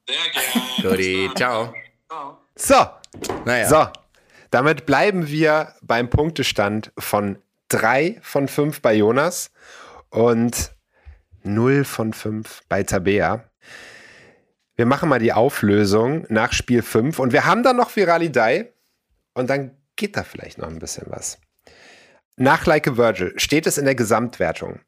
Sehr 0.08 0.92
gerne. 0.92 1.34
Ciao. 1.36 1.74
Ciao. 2.08 2.38
So, 2.56 2.76
Naja. 3.46 3.68
so. 3.68 3.88
Damit 4.52 4.86
bleiben 4.86 5.28
wir 5.28 5.74
beim 5.82 6.10
Punktestand 6.10 6.92
von 6.98 7.40
drei 7.68 8.20
von 8.22 8.48
fünf 8.48 8.82
bei 8.82 8.94
Jonas 8.94 9.52
und 10.10 10.72
0 11.44 11.86
von 11.86 12.14
5 12.14 12.64
bei 12.68 12.84
Tabea. 12.84 13.46
Wir 14.76 14.86
machen 14.86 15.10
mal 15.10 15.20
die 15.20 15.34
Auflösung 15.34 16.26
nach 16.30 16.54
Spiel 16.54 16.82
5 16.82 17.20
und 17.20 17.34
wir 17.34 17.46
haben 17.46 17.64
dann 17.64 17.78
noch 17.78 17.96
Viralidei 17.96 18.74
und 19.34 19.50
dann 19.50 19.72
geht 19.96 20.18
da 20.18 20.24
vielleicht 20.24 20.58
noch 20.58 20.68
ein 20.68 20.80
bisschen 20.80 21.06
was. 21.08 21.38
Nach 22.38 22.66
Like 22.66 22.90
a 22.90 22.98
Virgil 22.98 23.32
steht 23.38 23.66
es 23.66 23.78
in 23.78 23.86
der 23.86 23.96
Gesamtwertung 23.96 24.82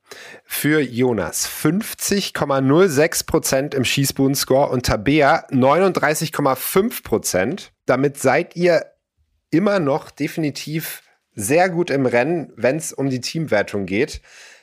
für 0.43 0.81
Jonas 0.81 1.47
50,06% 1.47 3.73
im 3.73 3.85
Schießbuden-Score 3.85 4.69
und 4.69 4.85
Tabea 4.85 5.47
39,5%. 5.49 7.69
Damit 7.85 8.17
seid 8.17 8.57
ihr 8.57 8.85
immer 9.49 9.79
noch 9.79 10.11
definitiv 10.11 11.03
sehr 11.35 11.69
gut 11.69 11.89
im 11.89 12.05
Rennen, 12.05 12.51
wenn 12.57 12.75
es 12.75 12.91
um 12.91 13.09
die 13.09 13.21
Teamwertung 13.21 13.85
geht. 13.85 14.19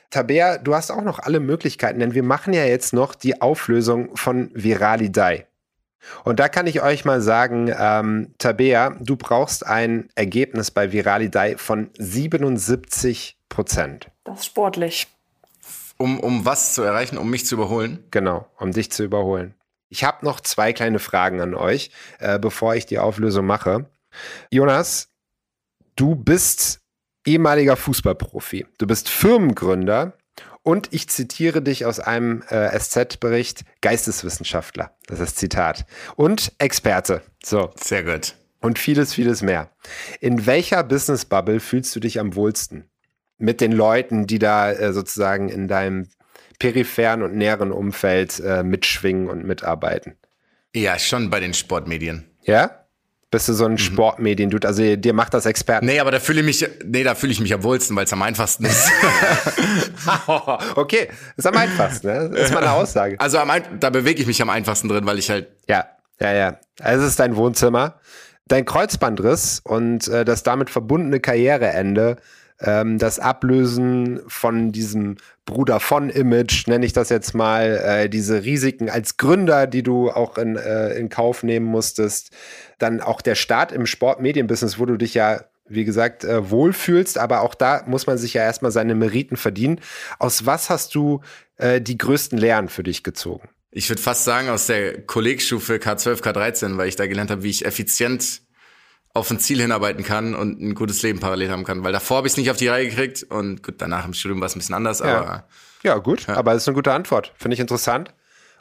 Tabea, 0.09 0.57
du 0.57 0.75
hast 0.75 0.91
auch 0.91 1.03
noch 1.03 1.19
alle 1.19 1.39
Möglichkeiten, 1.39 1.99
denn 1.99 2.13
wir 2.13 2.23
machen 2.23 2.53
ja 2.53 2.65
jetzt 2.65 2.93
noch 2.93 3.15
die 3.15 3.41
Auflösung 3.41 4.15
von 4.15 4.51
Viralidei. 4.53 5.47
Und 6.23 6.39
da 6.39 6.49
kann 6.49 6.67
ich 6.67 6.81
euch 6.81 7.05
mal 7.05 7.21
sagen, 7.21 7.73
ähm, 7.77 8.33
Tabea, 8.37 8.95
du 8.99 9.15
brauchst 9.15 9.65
ein 9.65 10.09
Ergebnis 10.15 10.71
bei 10.71 10.91
Viralidei 10.91 11.57
von 11.57 11.89
77 11.97 13.37
Prozent. 13.49 14.11
Das 14.23 14.39
ist 14.39 14.45
sportlich. 14.45 15.07
Um, 15.97 16.19
um 16.19 16.45
was 16.45 16.73
zu 16.73 16.83
erreichen, 16.83 17.17
um 17.17 17.29
mich 17.29 17.45
zu 17.45 17.55
überholen? 17.55 18.03
Genau, 18.11 18.47
um 18.59 18.71
dich 18.71 18.91
zu 18.91 19.03
überholen. 19.03 19.55
Ich 19.89 20.03
habe 20.03 20.25
noch 20.25 20.41
zwei 20.41 20.73
kleine 20.73 20.99
Fragen 20.99 21.41
an 21.41 21.53
euch, 21.53 21.89
äh, 22.19 22.37
bevor 22.37 22.75
ich 22.75 22.85
die 22.85 22.99
Auflösung 22.99 23.45
mache. 23.45 23.85
Jonas, 24.49 25.09
du 25.95 26.15
bist 26.15 26.81
ehemaliger 27.25 27.75
Fußballprofi. 27.75 28.65
Du 28.77 28.87
bist 28.87 29.09
Firmengründer 29.09 30.13
und 30.63 30.89
ich 30.91 31.09
zitiere 31.09 31.61
dich 31.61 31.85
aus 31.85 31.99
einem 31.99 32.43
äh, 32.49 32.77
SZ-Bericht, 32.77 33.65
Geisteswissenschaftler. 33.81 34.95
Das 35.07 35.19
ist 35.19 35.27
das 35.27 35.35
Zitat. 35.35 35.85
Und 36.15 36.53
Experte. 36.57 37.21
So. 37.43 37.71
Sehr 37.75 38.03
gut. 38.03 38.35
Und 38.61 38.79
vieles, 38.79 39.13
vieles 39.13 39.43
mehr. 39.43 39.69
In 40.19 40.47
welcher 40.47 40.83
Business-Bubble 40.83 41.59
fühlst 41.59 41.95
du 41.95 41.99
dich 41.99 42.19
am 42.19 42.35
wohlsten? 42.35 42.89
Mit 43.37 43.61
den 43.61 43.71
Leuten, 43.73 44.25
die 44.25 44.39
da 44.39 44.71
äh, 44.71 44.91
sozusagen 44.93 45.49
in 45.49 45.67
deinem 45.67 46.07
peripheren 46.57 47.21
und 47.21 47.35
näheren 47.35 47.71
Umfeld 47.71 48.39
äh, 48.39 48.63
mitschwingen 48.63 49.29
und 49.29 49.45
mitarbeiten. 49.45 50.15
Ja, 50.73 50.97
schon 50.97 51.29
bei 51.29 51.39
den 51.39 51.53
Sportmedien. 51.53 52.25
Ja? 52.41 52.84
Bist 53.35 53.49
du 53.49 53.53
so 53.53 53.65
ein 53.65 53.77
Sportmedien-Dude? 53.77 54.65
Also 54.65 54.95
dir 54.95 55.11
macht 55.11 55.33
das 55.33 55.45
Experten. 55.45 55.87
Nee, 55.87 55.99
aber 55.99 56.09
da 56.09 56.21
fühle 56.21 56.39
ich 56.39 56.45
mich, 56.45 56.69
nee, 56.85 57.03
da 57.03 57.15
fühle 57.15 57.33
ich 57.33 57.41
mich 57.41 57.53
am 57.53 57.63
wohlsten, 57.63 57.93
weil 57.97 58.05
es 58.05 58.13
am 58.13 58.21
einfachsten 58.21 58.63
ist. 58.63 58.89
okay, 60.75 61.09
ist 61.35 61.45
am 61.45 61.57
einfachsten, 61.57 62.07
ne? 62.07 62.29
Das 62.29 62.43
ist 62.43 62.53
mal 62.53 62.63
eine 62.63 62.71
Aussage. 62.71 63.19
Also 63.19 63.39
am, 63.39 63.51
da 63.77 63.89
bewege 63.89 64.21
ich 64.21 64.25
mich 64.25 64.41
am 64.41 64.49
einfachsten 64.49 64.87
drin, 64.87 65.05
weil 65.05 65.19
ich 65.19 65.29
halt, 65.29 65.49
Ja, 65.67 65.83
ja, 66.21 66.33
ja. 66.33 66.59
Also 66.79 67.03
es 67.03 67.09
ist 67.09 67.19
dein 67.19 67.35
Wohnzimmer. 67.35 67.99
Dein 68.47 68.63
Kreuzbandriss 68.63 69.59
und 69.65 70.07
äh, 70.07 70.23
das 70.23 70.43
damit 70.43 70.69
verbundene 70.69 71.19
Karriereende, 71.19 72.15
ähm, 72.61 72.99
das 72.99 73.19
Ablösen 73.19 74.21
von 74.27 74.71
diesem 74.71 75.17
Bruder 75.45 75.79
von 75.79 76.09
Image, 76.09 76.67
nenne 76.67 76.85
ich 76.85 76.93
das 76.93 77.09
jetzt 77.09 77.33
mal, 77.33 77.81
äh, 77.83 78.09
diese 78.09 78.43
Risiken 78.43 78.89
als 78.89 79.17
Gründer, 79.17 79.67
die 79.67 79.83
du 79.83 80.09
auch 80.09 80.37
in, 80.37 80.55
äh, 80.55 80.93
in 80.93 81.09
Kauf 81.09 81.43
nehmen 81.43 81.65
musstest, 81.65 82.31
dann 82.79 83.01
auch 83.01 83.21
der 83.21 83.35
Start 83.35 83.71
im 83.71 83.85
Sportmedienbusiness, 83.85 84.79
wo 84.79 84.85
du 84.85 84.97
dich 84.97 85.13
ja 85.13 85.41
wie 85.67 85.83
gesagt, 85.83 86.23
äh, 86.23 86.51
wohlfühlst, 86.51 87.17
aber 87.17 87.41
auch 87.41 87.55
da 87.55 87.81
muss 87.87 88.05
man 88.05 88.19
sich 88.19 88.35
ja 88.35 88.43
erstmal 88.43 88.69
seine 88.71 88.93
Meriten 88.93 89.35
verdienen. 89.35 89.81
Aus 90.19 90.45
was 90.45 90.69
hast 90.69 90.93
du 90.93 91.21
äh, 91.57 91.81
die 91.81 91.97
größten 91.97 92.37
Lehren 92.37 92.69
für 92.69 92.83
dich 92.83 93.03
gezogen? 93.03 93.49
ich 93.75 93.89
würde 93.89 94.01
fast 94.01 94.23
sagen, 94.23 94.47
aus 94.47 94.67
der 94.67 95.01
Kollegstufe 95.01 95.75
K12, 95.75 96.21
K13, 96.21 96.77
weil 96.77 96.87
ich 96.87 96.95
da 96.95 97.07
gelernt 97.07 97.29
habe, 97.29 97.43
wie 97.43 97.49
ich 97.49 97.65
effizient 97.65 98.41
auf 99.13 99.29
ein 99.29 99.39
Ziel 99.39 99.59
hinarbeiten 99.59 100.03
kann 100.05 100.33
und 100.33 100.61
ein 100.61 100.75
gutes 100.75 101.01
Leben 101.03 101.19
parallel 101.19 101.51
haben 101.51 101.65
kann. 101.65 101.83
Weil 101.83 101.91
davor 101.91 102.17
habe 102.17 102.27
ich 102.27 102.33
es 102.33 102.37
nicht 102.37 102.49
auf 102.49 102.55
die 102.55 102.69
Reihe 102.69 102.87
gekriegt 102.87 103.23
und 103.23 103.63
gut, 103.63 103.75
danach 103.79 104.05
im 104.05 104.13
Studium 104.13 104.39
war 104.39 104.45
es 104.45 104.55
ein 104.55 104.59
bisschen 104.59 104.75
anders, 104.75 104.99
Ja. 104.99 105.05
aber 105.19 105.47
Ja, 105.83 105.97
gut, 105.97 106.29
aber 106.29 106.53
das 106.53 106.63
ist 106.63 106.69
eine 106.69 106.75
gute 106.75 106.93
Antwort. 106.93 107.33
Finde 107.35 107.55
ich 107.55 107.59
interessant. 107.59 108.13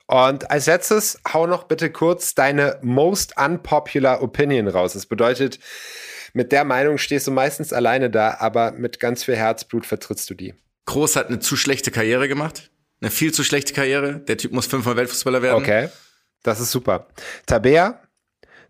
Und 0.06 0.50
als 0.50 0.66
letztes, 0.66 1.18
hau 1.32 1.46
noch 1.46 1.64
bitte 1.64 1.90
kurz 1.90 2.34
deine 2.34 2.78
most 2.82 3.38
unpopular 3.38 4.22
opinion 4.22 4.68
raus. 4.68 4.92
Das 4.92 5.06
bedeutet, 5.06 5.58
mit 6.34 6.52
der 6.52 6.64
Meinung 6.64 6.98
stehst 6.98 7.26
du 7.26 7.30
meistens 7.30 7.72
alleine 7.72 8.10
da, 8.10 8.36
aber 8.40 8.72
mit 8.72 9.00
ganz 9.00 9.24
viel 9.24 9.36
Herzblut 9.36 9.86
vertrittst 9.86 10.28
du 10.28 10.34
die. 10.34 10.54
Groß 10.86 11.16
hat 11.16 11.28
eine 11.28 11.38
zu 11.38 11.56
schlechte 11.56 11.90
Karriere 11.90 12.28
gemacht. 12.28 12.70
Eine 13.00 13.10
viel 13.10 13.32
zu 13.32 13.44
schlechte 13.44 13.72
Karriere. 13.72 14.18
Der 14.20 14.36
Typ 14.36 14.52
muss 14.52 14.66
fünfmal 14.66 14.96
Weltfußballer 14.96 15.42
werden. 15.42 15.62
Okay, 15.62 15.88
das 16.42 16.60
ist 16.60 16.70
super. 16.70 17.08
Tabea, 17.46 18.02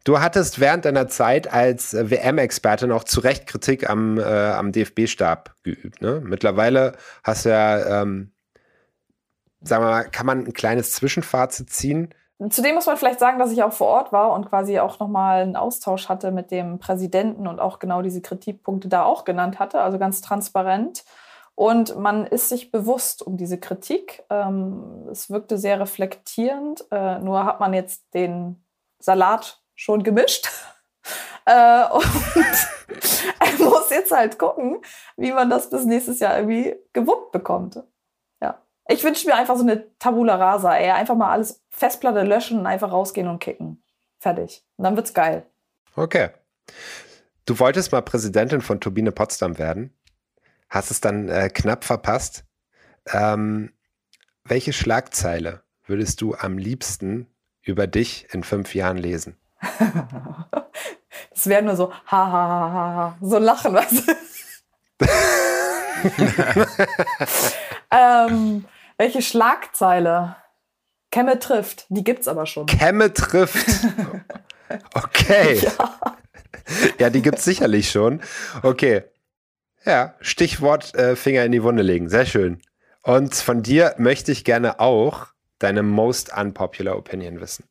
du 0.05 0.21
hattest 0.21 0.61
während 0.61 0.85
deiner 0.85 1.09
Zeit 1.09 1.53
als 1.53 1.95
WM-Experte 1.95 2.87
noch 2.87 3.05
zu 3.05 3.21
Recht 3.21 3.47
Kritik 3.47 3.89
am, 3.89 4.19
äh, 4.19 4.23
am 4.23 4.71
DFB-Stab 4.71 5.55
geübt. 5.63 6.03
Ne? 6.03 6.21
Mittlerweile 6.23 6.93
hast 7.23 7.47
du 7.47 7.49
ja, 7.49 8.03
ähm, 8.03 8.34
sagen 9.65 9.85
wir 9.85 9.91
mal, 9.91 10.05
kann 10.05 10.27
man 10.27 10.45
ein 10.45 10.53
kleines 10.53 10.93
Zwischenfazit 10.93 11.71
ziehen. 11.71 12.15
Zudem 12.51 12.75
muss 12.75 12.87
man 12.87 12.97
vielleicht 12.97 13.21
sagen, 13.21 13.39
dass 13.39 13.53
ich 13.53 13.63
auch 13.63 13.73
vor 13.73 13.87
Ort 13.87 14.13
war 14.13 14.33
und 14.33 14.49
quasi 14.49 14.79
auch 14.81 14.99
nochmal 14.99 15.43
einen 15.43 15.57
Austausch 15.57 16.09
hatte 16.09 16.33
mit 16.33 16.51
dem 16.51 16.79
Präsidenten 16.79 17.47
und 17.47 17.61
auch 17.61 17.79
genau 17.79 18.03
diese 18.03 18.21
Kritikpunkte 18.21 18.89
da 18.89 19.05
auch 19.05 19.25
genannt 19.25 19.59
hatte, 19.59 19.81
also 19.81 19.99
ganz 19.99 20.21
transparent. 20.21 21.05
Und 21.55 21.97
man 21.97 22.27
ist 22.27 22.49
sich 22.49 22.73
bewusst 22.73 23.23
um 23.23 23.37
diese 23.37 23.59
Kritik. 23.61 24.25
Ähm, 24.29 25.07
es 25.11 25.31
wirkte 25.31 25.57
sehr 25.57 25.79
reflektierend. 25.79 26.85
Äh, 26.91 27.21
nur 27.21 27.45
hat 27.45 27.61
man 27.61 27.73
jetzt 27.73 28.13
den 28.13 28.65
Salat 28.99 29.63
schon 29.77 30.03
gemischt. 30.03 30.51
äh, 31.47 31.85
und 31.91 32.05
muss 33.61 33.91
jetzt 33.91 34.11
halt 34.11 34.39
gucken, 34.39 34.81
wie 35.17 35.31
man 35.31 35.49
das 35.49 35.71
bis 35.71 35.85
nächstes 35.85 36.19
Jahr 36.19 36.37
irgendwie 36.37 36.75
gewuppt 36.93 37.31
bekommt. 37.31 37.81
Ich 38.89 39.03
wünsche 39.03 39.27
mir 39.27 39.35
einfach 39.35 39.57
so 39.57 39.63
eine 39.63 39.97
Tabula 39.99 40.37
rasa, 40.37 40.77
ey. 40.77 40.91
Einfach 40.91 41.17
mal 41.17 41.31
alles 41.31 41.63
Festplatte 41.71 42.23
löschen 42.23 42.61
und 42.61 42.67
einfach 42.67 42.93
rausgehen 42.93 43.29
und 43.29 43.39
kicken. 43.39 43.83
Fertig. 44.19 44.65
Und 44.77 44.85
dann 44.85 44.97
wird's 44.97 45.15
geil. 45.15 45.47
Okay. 45.97 46.31
Du 47.47 47.59
wolltest 47.59 47.93
mal 47.93 48.03
Präsidentin 48.03 48.61
von 48.61 48.81
Turbine 48.81 49.13
Potsdam 49.13 49.59
werden 49.59 49.95
hast 50.75 50.91
es 50.91 51.01
dann 51.01 51.29
äh, 51.29 51.49
knapp 51.49 51.85
verpasst. 51.85 52.45
Ähm, 53.13 53.73
welche 54.45 54.73
Schlagzeile 54.73 55.63
würdest 55.87 56.21
du 56.21 56.35
am 56.35 56.59
liebsten 56.59 57.29
über 57.63 57.87
dich 57.87 58.27
in 58.33 58.43
fünf 58.43 58.75
Jahren 58.75 58.97
lesen? 58.97 59.37
das 61.31 61.47
wäre 61.47 61.63
nur 61.63 61.77
so, 61.77 61.93
ha, 61.93 62.01
ha, 62.11 62.33
ha, 62.33 62.73
ha, 62.73 62.95
ha, 62.95 63.19
so 63.21 63.39
lachen, 63.39 63.75
weißt 63.75 64.09
du? 64.09 64.15
ähm, 67.91 68.65
welche 68.97 69.23
Schlagzeile? 69.23 70.37
Kemme 71.11 71.39
trifft, 71.39 71.87
die 71.91 72.03
gibt's 72.03 72.27
aber 72.27 72.47
schon. 72.47 72.67
Kemme 72.67 73.13
trifft. 73.13 73.67
Okay. 74.95 75.61
ja. 75.63 76.17
ja, 76.99 77.11
die 77.11 77.21
gibt's 77.21 77.45
sicherlich 77.45 77.91
schon. 77.91 78.23
Okay. 78.63 79.05
Ja, 79.85 80.15
Stichwort 80.21 80.95
äh, 80.95 81.17
Finger 81.17 81.45
in 81.45 81.53
die 81.53 81.63
Wunde 81.63 81.83
legen. 81.83 82.09
Sehr 82.09 82.25
schön. 82.25 82.63
Und 83.03 83.35
von 83.35 83.63
dir 83.63 83.95
möchte 83.99 84.33
ich 84.33 84.45
gerne 84.45 84.81
auch 84.81 85.27
deine 85.59 85.83
most 85.83 86.37
unpopular 86.37 86.97
Opinion 86.97 87.41
wissen. 87.41 87.69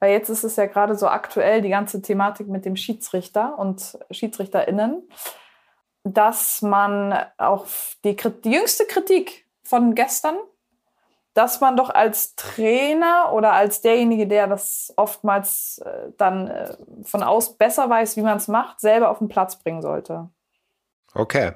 Weil 0.00 0.12
jetzt 0.12 0.28
ist 0.28 0.44
es 0.44 0.56
ja 0.56 0.66
gerade 0.66 0.94
so 0.94 1.08
aktuell, 1.08 1.62
die 1.62 1.70
ganze 1.70 2.02
Thematik 2.02 2.46
mit 2.48 2.64
dem 2.64 2.76
Schiedsrichter 2.76 3.58
und 3.58 3.98
SchiedsrichterInnen, 4.10 5.08
dass 6.04 6.62
man 6.62 7.18
auch 7.38 7.66
die, 8.04 8.14
die 8.44 8.52
jüngste 8.52 8.84
Kritik 8.84 9.47
von 9.68 9.94
gestern, 9.94 10.36
dass 11.34 11.60
man 11.60 11.76
doch 11.76 11.90
als 11.90 12.34
Trainer 12.34 13.32
oder 13.32 13.52
als 13.52 13.80
derjenige, 13.80 14.26
der 14.26 14.46
das 14.46 14.92
oftmals 14.96 15.80
äh, 15.84 16.10
dann 16.16 16.48
äh, 16.48 16.74
von 17.04 17.22
aus 17.22 17.56
besser 17.56 17.88
weiß, 17.88 18.16
wie 18.16 18.22
man 18.22 18.38
es 18.38 18.48
macht, 18.48 18.80
selber 18.80 19.10
auf 19.10 19.18
den 19.18 19.28
Platz 19.28 19.56
bringen 19.56 19.82
sollte. 19.82 20.28
Okay. 21.14 21.52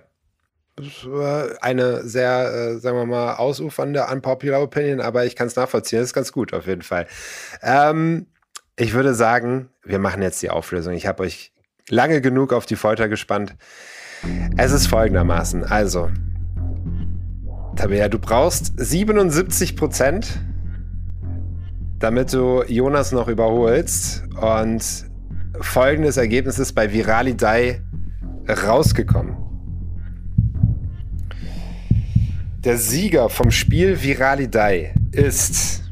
Eine 1.61 2.03
sehr, 2.05 2.53
äh, 2.53 2.79
sagen 2.79 2.97
wir 2.97 3.07
mal, 3.07 3.35
ausufernde 3.35 4.07
unpopular 4.11 4.63
Opinion, 4.63 5.01
aber 5.01 5.27
ich 5.27 5.37
kann 5.37 5.47
es 5.47 5.57
nachvollziehen. 5.57 5.99
Das 5.99 6.09
ist 6.09 6.15
ganz 6.15 6.33
gut, 6.33 6.55
auf 6.55 6.67
jeden 6.67 6.83
Fall. 6.83 7.07
Ähm, 7.63 8.27
ich 8.77 8.95
würde 8.95 9.15
sagen, 9.15 9.69
wir 9.83 9.99
machen 9.99 10.23
jetzt 10.23 10.41
die 10.43 10.51
Auflösung. 10.51 10.95
Ich 10.95 11.07
habe 11.07 11.25
euch 11.25 11.53
lange 11.89 12.21
genug 12.21 12.53
auf 12.53 12.67
die 12.67 12.77
Folter 12.77 13.09
gespannt. 13.09 13.55
Es 14.57 14.73
ist 14.73 14.87
folgendermaßen. 14.87 15.65
Also, 15.65 16.09
Tabea, 17.77 18.09
du 18.09 18.19
brauchst 18.19 18.73
77 18.77 19.77
Prozent, 19.77 20.41
damit 21.99 22.33
du 22.33 22.63
Jonas 22.69 23.13
noch 23.13 23.29
überholst. 23.29 24.25
Und 24.41 24.85
folgendes 25.61 26.17
Ergebnis 26.17 26.59
ist 26.59 26.75
bei 26.75 26.93
Viralidei 26.93 27.83
rausgekommen. 28.49 29.37
Der 32.65 32.77
Sieger 32.79 33.29
vom 33.29 33.51
Spiel 33.51 34.03
Viralidei 34.03 34.95
ist 35.11 35.83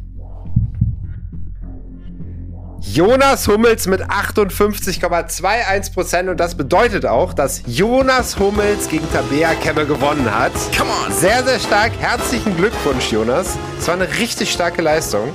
Jonas 2.93 3.47
Hummels 3.47 3.87
mit 3.87 4.03
58,21% 4.03 6.29
und 6.29 6.41
das 6.41 6.57
bedeutet 6.57 7.07
auch, 7.07 7.33
dass 7.33 7.63
Jonas 7.65 8.37
Hummels 8.37 8.89
gegen 8.89 9.09
Tabea 9.13 9.55
Kemme 9.55 9.87
gewonnen 9.87 10.29
hat. 10.35 10.51
Come 10.77 10.91
on! 11.07 11.13
Sehr, 11.13 11.45
sehr 11.45 11.61
stark. 11.61 11.93
Herzlichen 12.01 12.57
Glückwunsch, 12.57 13.13
Jonas. 13.13 13.57
Es 13.79 13.87
war 13.87 13.95
eine 13.95 14.09
richtig 14.19 14.51
starke 14.51 14.83
Leistung. 14.83 15.33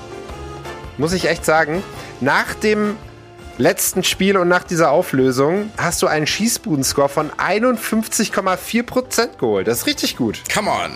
Muss 0.98 1.14
ich 1.14 1.30
echt 1.30 1.46
sagen. 1.46 1.82
Nach 2.20 2.54
dem 2.56 2.98
letzten 3.58 4.04
Spiel 4.04 4.36
und 4.36 4.50
nach 4.50 4.66
dieser 4.66 4.92
Auflösung 4.92 5.72
hast 5.78 6.02
du 6.02 6.08
einen 6.08 6.28
Schießbuden-Score 6.28 7.08
von 7.08 7.32
51,4% 7.32 9.38
geholt. 9.38 9.70
Das 9.70 9.78
ist 9.78 9.88
richtig 9.88 10.18
gut. 10.18 10.42
Come 10.54 10.70
on! 10.70 10.92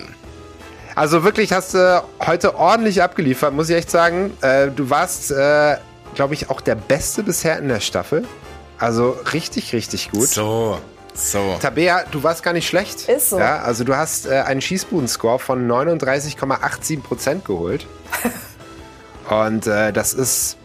Also 0.93 1.23
wirklich 1.23 1.53
hast 1.53 1.75
du 1.75 2.03
heute 2.19 2.57
ordentlich 2.57 3.01
abgeliefert, 3.01 3.53
muss 3.53 3.69
ich 3.69 3.77
echt 3.77 3.89
sagen. 3.89 4.33
Äh, 4.41 4.71
du 4.71 4.89
warst, 4.89 5.31
äh, 5.31 5.77
glaube 6.15 6.33
ich, 6.33 6.49
auch 6.49 6.61
der 6.61 6.75
Beste 6.75 7.23
bisher 7.23 7.57
in 7.59 7.67
der 7.67 7.79
Staffel. 7.79 8.25
Also 8.77 9.17
richtig, 9.33 9.73
richtig 9.73 10.11
gut. 10.11 10.27
So. 10.27 10.79
So. 11.13 11.57
Tabea, 11.61 12.05
du 12.11 12.23
warst 12.23 12.43
gar 12.43 12.53
nicht 12.53 12.67
schlecht. 12.67 13.09
Ist 13.09 13.31
so. 13.31 13.39
Ja, 13.39 13.59
also 13.59 13.83
du 13.83 13.95
hast 13.95 14.25
äh, 14.25 14.39
einen 14.41 14.61
Schießbuden-Score 14.61 15.39
von 15.39 15.69
39,87% 15.69 17.41
geholt. 17.43 17.87
Und 19.29 19.67
äh, 19.67 19.91
das 19.91 20.13
ist 20.13 20.57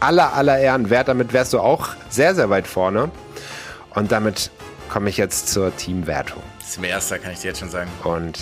aller, 0.00 0.34
aller 0.34 0.58
Ehren 0.58 0.90
wert. 0.90 1.08
Damit 1.08 1.32
wärst 1.32 1.52
du 1.52 1.60
auch 1.60 1.90
sehr, 2.08 2.34
sehr 2.34 2.50
weit 2.50 2.66
vorne. 2.66 3.10
Und 3.94 4.10
damit 4.10 4.50
komme 4.88 5.10
ich 5.10 5.16
jetzt 5.16 5.48
zur 5.48 5.76
Teamwertung. 5.76 6.42
Das 6.58 6.70
ist 6.70 6.80
mir 6.80 6.88
erster, 6.88 7.18
kann 7.18 7.32
ich 7.32 7.40
dir 7.40 7.48
jetzt 7.48 7.60
schon 7.60 7.70
sagen. 7.70 7.90
Und 8.02 8.38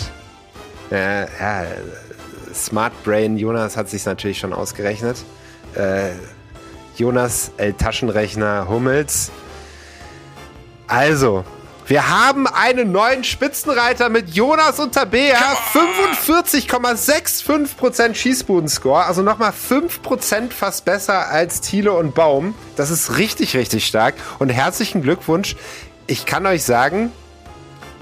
äh, 0.91 1.21
ja, 1.21 1.65
Smart 2.53 2.93
Brain 3.03 3.37
Jonas 3.37 3.77
hat 3.77 3.89
sich 3.89 4.05
natürlich 4.05 4.39
schon 4.39 4.53
ausgerechnet. 4.53 5.17
Äh, 5.75 6.09
Jonas, 6.99 7.51
El 7.55 7.73
Taschenrechner 7.73 8.67
Hummels. 8.67 9.31
Also, 10.87 11.45
wir 11.87 12.09
haben 12.09 12.45
einen 12.45 12.91
neuen 12.91 13.23
Spitzenreiter 13.23 14.09
mit 14.09 14.31
Jonas 14.31 14.81
und 14.81 14.93
Tabea. 14.93 15.39
45,65% 15.73 18.15
Schießbuden-Score. 18.15 19.05
Also 19.05 19.21
nochmal 19.21 19.53
5% 19.53 20.51
fast 20.51 20.83
besser 20.83 21.29
als 21.29 21.61
Thiele 21.61 21.93
und 21.93 22.13
Baum. 22.13 22.53
Das 22.75 22.89
ist 22.89 23.17
richtig, 23.17 23.55
richtig 23.55 23.85
stark. 23.85 24.15
Und 24.37 24.49
herzlichen 24.49 25.01
Glückwunsch. 25.01 25.55
Ich 26.05 26.25
kann 26.25 26.45
euch 26.45 26.63
sagen, 26.63 27.13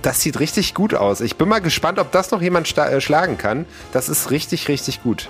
das 0.02 0.22
sieht 0.22 0.40
richtig 0.40 0.74
gut 0.74 0.95
aus. 0.95 1.22
Ich 1.22 1.36
bin 1.36 1.48
mal 1.48 1.60
gespannt, 1.60 1.99
ob 1.99 2.11
das 2.11 2.32
noch 2.32 2.41
jemand 2.41 2.76
äh, 2.78 2.99
schlagen 2.99 3.38
kann. 3.38 3.68
Das 3.94 4.10
ist 4.10 4.32
richtig, 4.32 4.69
richtig 4.69 5.03
gut. 5.03 5.30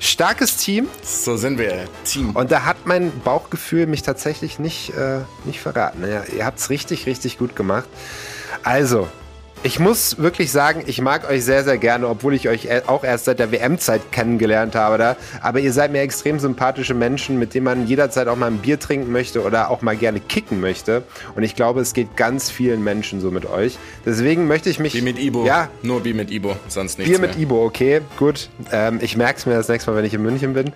Starkes 0.00 0.56
Team. 0.56 0.88
So 1.02 1.36
sind 1.36 1.58
wir, 1.58 1.86
Team. 2.04 2.30
Und 2.30 2.50
da 2.52 2.64
hat 2.64 2.86
mein 2.86 3.12
Bauchgefühl 3.20 3.86
mich 3.86 4.02
tatsächlich 4.02 4.58
nicht, 4.58 4.90
äh, 4.90 5.20
nicht 5.44 5.60
verraten. 5.60 6.08
Ja, 6.08 6.22
ihr 6.24 6.44
habt 6.46 6.58
es 6.58 6.70
richtig, 6.70 7.06
richtig 7.06 7.38
gut 7.38 7.56
gemacht. 7.56 7.88
Also, 8.62 9.08
ich 9.62 9.78
muss 9.78 10.18
wirklich 10.18 10.52
sagen, 10.52 10.82
ich 10.86 11.00
mag 11.00 11.28
euch 11.28 11.44
sehr, 11.44 11.64
sehr 11.64 11.78
gerne, 11.78 12.08
obwohl 12.08 12.34
ich 12.34 12.48
euch 12.48 12.68
auch 12.88 13.04
erst 13.04 13.24
seit 13.24 13.38
der 13.38 13.50
WM-Zeit 13.50 14.12
kennengelernt 14.12 14.74
habe 14.74 14.98
da. 14.98 15.16
Aber 15.42 15.60
ihr 15.60 15.72
seid 15.72 15.92
mir 15.92 16.00
extrem 16.00 16.38
sympathische 16.38 16.94
Menschen, 16.94 17.38
mit 17.38 17.54
denen 17.54 17.64
man 17.64 17.86
jederzeit 17.86 18.28
auch 18.28 18.36
mal 18.36 18.46
ein 18.46 18.58
Bier 18.58 18.78
trinken 18.78 19.10
möchte 19.10 19.42
oder 19.42 19.70
auch 19.70 19.82
mal 19.82 19.96
gerne 19.96 20.20
kicken 20.20 20.60
möchte. 20.60 21.02
Und 21.34 21.42
ich 21.42 21.56
glaube, 21.56 21.80
es 21.80 21.92
geht 21.92 22.16
ganz 22.16 22.50
vielen 22.50 22.84
Menschen 22.84 23.20
so 23.20 23.30
mit 23.30 23.46
euch. 23.46 23.78
Deswegen 24.06 24.46
möchte 24.46 24.70
ich 24.70 24.78
mich. 24.78 24.94
Wie 24.94 25.02
mit 25.02 25.18
Ibo. 25.18 25.44
Ja. 25.44 25.68
Nur 25.82 26.04
wie 26.04 26.14
mit 26.14 26.30
Ibo, 26.30 26.56
sonst 26.68 26.98
nichts. 26.98 27.10
Bier 27.10 27.20
mit 27.20 27.36
mehr. 27.36 27.42
Ibo, 27.42 27.64
okay, 27.64 28.00
gut. 28.16 28.50
Ähm, 28.72 29.00
ich 29.02 29.16
merke 29.16 29.38
es 29.38 29.46
mir 29.46 29.54
das 29.54 29.68
nächste 29.68 29.90
Mal, 29.90 29.96
wenn 29.96 30.04
ich 30.04 30.14
in 30.14 30.22
München 30.22 30.54
bin. 30.54 30.72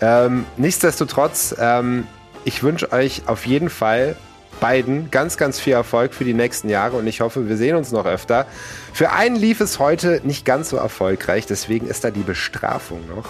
Ähm, 0.00 0.44
nichtsdestotrotz, 0.56 1.54
ähm, 1.58 2.06
ich 2.44 2.62
wünsche 2.62 2.92
euch 2.92 3.22
auf 3.26 3.46
jeden 3.46 3.70
Fall 3.70 4.16
beiden 4.60 5.10
ganz, 5.10 5.36
ganz 5.36 5.58
viel 5.60 5.72
Erfolg 5.74 6.14
für 6.14 6.24
die 6.24 6.34
nächsten 6.34 6.68
Jahre 6.68 6.96
und 6.96 7.06
ich 7.06 7.20
hoffe, 7.20 7.48
wir 7.48 7.56
sehen 7.56 7.76
uns 7.76 7.92
noch 7.92 8.06
öfter. 8.06 8.46
Für 8.92 9.12
einen 9.12 9.36
lief 9.36 9.60
es 9.60 9.78
heute 9.78 10.20
nicht 10.24 10.44
ganz 10.44 10.70
so 10.70 10.76
erfolgreich, 10.76 11.46
deswegen 11.46 11.86
ist 11.86 12.04
da 12.04 12.10
die 12.10 12.20
Bestrafung 12.22 13.00
noch. 13.08 13.26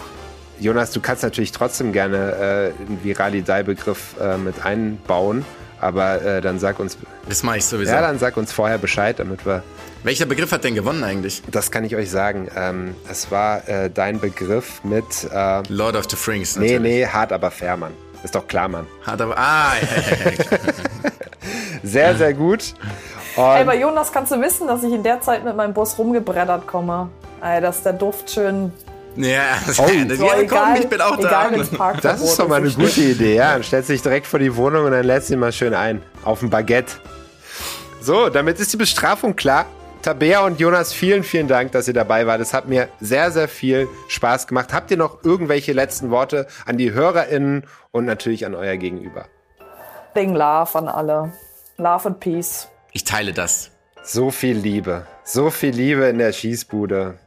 Jonas, 0.59 0.91
du 0.91 1.01
kannst 1.01 1.23
natürlich 1.23 1.51
trotzdem 1.51 1.93
gerne 1.93 2.73
äh, 2.77 2.81
einen 2.81 2.99
Viralidei-Begriff 3.03 4.15
äh, 4.19 4.37
mit 4.37 4.65
einbauen, 4.65 5.45
Aber 5.79 6.21
äh, 6.23 6.41
dann 6.41 6.57
sag 6.57 6.79
uns. 6.79 6.97
Das 7.29 7.43
mache 7.43 7.57
ich 7.57 7.65
sowieso. 7.65 7.91
Ja, 7.91 8.01
dann 8.01 8.17
sag 8.17 8.35
uns 8.37 8.51
vorher 8.51 8.79
Bescheid, 8.79 9.19
damit 9.19 9.45
wir. 9.45 9.61
Welcher 10.03 10.25
Begriff 10.25 10.51
hat 10.51 10.63
denn 10.63 10.73
gewonnen 10.73 11.03
eigentlich? 11.03 11.43
Das 11.51 11.69
kann 11.69 11.83
ich 11.83 11.95
euch 11.95 12.09
sagen. 12.09 12.47
Ähm, 12.55 12.95
es 13.07 13.29
war 13.29 13.67
äh, 13.69 13.91
dein 13.91 14.19
Begriff 14.19 14.83
mit. 14.83 15.05
Äh, 15.31 15.61
Lord 15.69 15.95
of 15.95 16.09
the 16.09 16.15
Frings. 16.15 16.55
nee, 16.55 16.73
Natürlich. 16.73 16.81
nee, 16.81 17.05
hart 17.05 17.31
aber 17.31 17.51
fair, 17.51 17.77
Mann. 17.77 17.91
Ist 18.23 18.35
doch 18.35 18.47
klar, 18.47 18.67
Mann. 18.67 18.87
Hat 19.05 19.21
aber. 19.21 19.37
Ah, 19.37 19.73
ja, 19.81 20.01
ja, 20.01 20.31
ja. 20.31 20.57
Sehr, 21.83 22.15
sehr 22.17 22.33
gut. 22.33 22.73
Ey, 23.37 23.61
Und 23.61 23.65
bei 23.67 23.77
Jonas 23.79 24.11
kannst 24.11 24.31
du 24.31 24.41
wissen, 24.41 24.67
dass 24.67 24.83
ich 24.83 24.91
in 24.91 25.03
der 25.03 25.21
Zeit 25.21 25.45
mit 25.45 25.55
meinem 25.55 25.73
Bus 25.73 25.97
rumgebreddert 25.97 26.65
komme. 26.67 27.09
Ey, 27.41 27.61
dass 27.61 27.83
der 27.83 27.93
Duft 27.93 28.31
schön. 28.31 28.73
ja, 29.15 29.41
Oh. 29.77 29.85
das, 30.07 30.17
So, 30.17 30.25
ja, 30.25 30.31
komm, 30.33 30.41
egal, 30.41 30.79
ich 30.79 30.89
bin 30.89 30.99
auch 31.01 31.17
egal, 31.17 31.51
da. 31.77 31.93
das 32.01 32.21
ist 32.21 32.37
doch 32.39 32.47
mal 32.47 32.55
eine 32.61 32.69
gute. 32.71 32.99
Idee, 33.01 33.35
ja. 33.35 33.53
Dann 33.53 33.63
stellst 33.63 33.89
du 33.89 33.93
dich 33.93 34.01
direkt 34.01 34.25
vor 34.27 34.39
die 34.39 34.53
Wohnung 34.55 34.85
und 34.85 34.91
dann 34.91 35.05
lässt 35.05 35.29
ihn 35.29 35.39
mal 35.39 35.51
schön 35.53 35.73
ein. 35.73 36.01
Auf 36.25 36.41
ein 36.41 36.49
Baguette. 36.49 36.93
So, 38.01 38.29
damit 38.29 38.59
ist 38.59 38.73
die 38.73 38.77
Bestrafung 38.77 39.35
klar. 39.35 39.65
Tabea 40.07 40.45
und 40.45 40.57
Jonas, 40.57 40.93
vielen, 40.93 41.21
vielen 41.21 41.49
Dank, 41.49 41.73
dass 41.73 41.89
ihr 41.89 41.93
dabei 41.93 42.25
wart. 42.27 42.39
Es 42.39 42.53
hat 42.53 42.69
mir 42.69 42.87
sehr, 43.01 43.29
sehr 43.29 43.49
viel 43.49 43.89
Spaß 44.07 44.47
gemacht. 44.47 44.71
Habt 44.71 44.89
ihr 44.89 44.95
noch 44.95 45.25
irgendwelche 45.25 45.73
letzten 45.73 46.11
Worte 46.11 46.47
an 46.65 46.77
die 46.77 46.93
HörerInnen 46.93 47.65
und 47.91 48.05
natürlich 48.05 48.45
an 48.45 48.55
euer 48.55 48.77
Gegenüber? 48.77 49.25
Ding 50.15 50.33
Love 50.33 50.77
an 50.77 50.87
alle. 50.87 51.33
Love 51.75 52.07
and 52.07 52.21
Peace. 52.21 52.69
Ich 52.93 53.03
teile 53.03 53.33
das. 53.33 53.71
So 54.01 54.31
viel 54.31 54.55
Liebe. 54.55 55.05
So 55.25 55.49
viel 55.49 55.75
Liebe 55.75 56.05
in 56.05 56.19
der 56.19 56.31
Schießbude. 56.31 57.19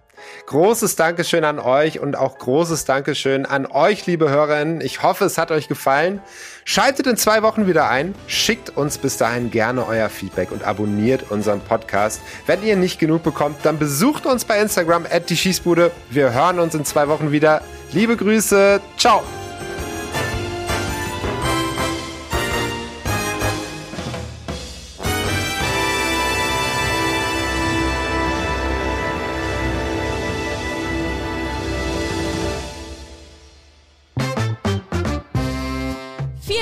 Großes 0.47 0.97
Dankeschön 0.97 1.45
an 1.45 1.59
euch 1.59 2.01
und 2.01 2.17
auch 2.17 2.39
großes 2.39 2.85
Dankeschön 2.85 3.47
an 3.47 3.67
euch, 3.67 4.07
liebe 4.07 4.31
Hörerinnen. 4.31 4.81
Ich 4.81 5.03
hoffe, 5.03 5.25
es 5.25 5.39
hat 5.39 5.51
euch 5.51 5.69
gefallen. 5.69 6.21
Schaltet 6.65 7.07
in 7.07 7.17
zwei 7.17 7.43
Wochen 7.43 7.67
wieder 7.67 7.89
ein. 7.89 8.15
Schickt 8.27 8.77
uns 8.77 8.99
bis 8.99 9.17
dahin 9.17 9.51
gerne 9.51 9.87
euer 9.87 10.09
Feedback 10.09 10.53
und 10.53 10.65
abonniert 10.65 11.31
unseren 11.31 11.61
Podcast. 11.61 12.21
Wenn 12.47 12.63
ihr 12.63 12.77
nicht 12.77 12.99
genug 12.99 13.23
bekommt, 13.23 13.57
dann 13.65 13.79
besucht 13.79 14.27
uns 14.27 14.45
bei 14.45 14.61
Instagram 14.61 15.07
at 15.11 15.31
die 15.31 15.37
Schießbude. 15.37 15.91
Wir 16.11 16.33
hören 16.33 16.59
uns 16.59 16.75
in 16.75 16.85
zwei 16.85 17.09
Wochen 17.09 17.33
wieder. 17.33 17.63
Liebe 17.93 18.17
Grüße. 18.17 18.81
Ciao. 18.97 19.23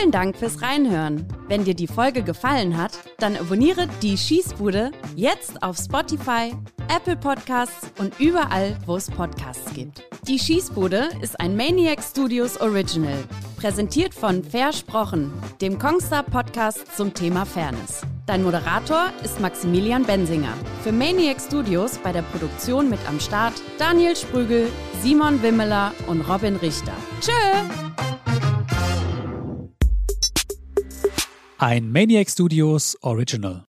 Vielen 0.08 0.22
Dank 0.22 0.38
fürs 0.38 0.62
Reinhören. 0.62 1.26
Wenn 1.48 1.64
dir 1.64 1.74
die 1.74 1.86
Folge 1.86 2.22
gefallen 2.22 2.78
hat, 2.78 2.92
dann 3.18 3.36
abonniere 3.36 3.88
die 4.00 4.16
Schießbude 4.16 4.90
jetzt 5.14 5.62
auf 5.62 5.76
Spotify, 5.76 6.54
Apple 6.88 7.14
Podcasts 7.14 7.90
und 7.98 8.18
überall, 8.18 8.74
wo 8.86 8.96
es 8.96 9.10
Podcasts 9.10 9.70
gibt. 9.74 10.02
Die 10.26 10.38
Schießbude 10.38 11.10
ist 11.20 11.38
ein 11.38 11.58
Maniac 11.58 12.02
Studios 12.02 12.58
Original, 12.58 13.18
präsentiert 13.58 14.14
von 14.14 14.42
Versprochen, 14.42 15.30
dem 15.60 15.78
Kongstar 15.78 16.22
Podcast 16.22 16.96
zum 16.96 17.12
Thema 17.12 17.44
Fairness. 17.44 18.00
Dein 18.24 18.42
Moderator 18.42 19.12
ist 19.22 19.40
Maximilian 19.40 20.04
Bensinger. 20.04 20.54
Für 20.84 20.92
Maniac 20.92 21.38
Studios 21.38 21.98
bei 21.98 22.12
der 22.12 22.22
Produktion 22.22 22.88
mit 22.88 23.00
am 23.06 23.20
Start 23.20 23.60
Daniel 23.78 24.16
Sprügel, 24.16 24.70
Simon 25.02 25.42
Wimmeler 25.42 25.92
und 26.06 26.22
Robin 26.22 26.56
Richter. 26.56 26.94
Tschö! 27.20 27.32
Ein 31.60 31.90
Maniac 31.90 32.30
Studios 32.30 32.96
Original. 33.02 33.67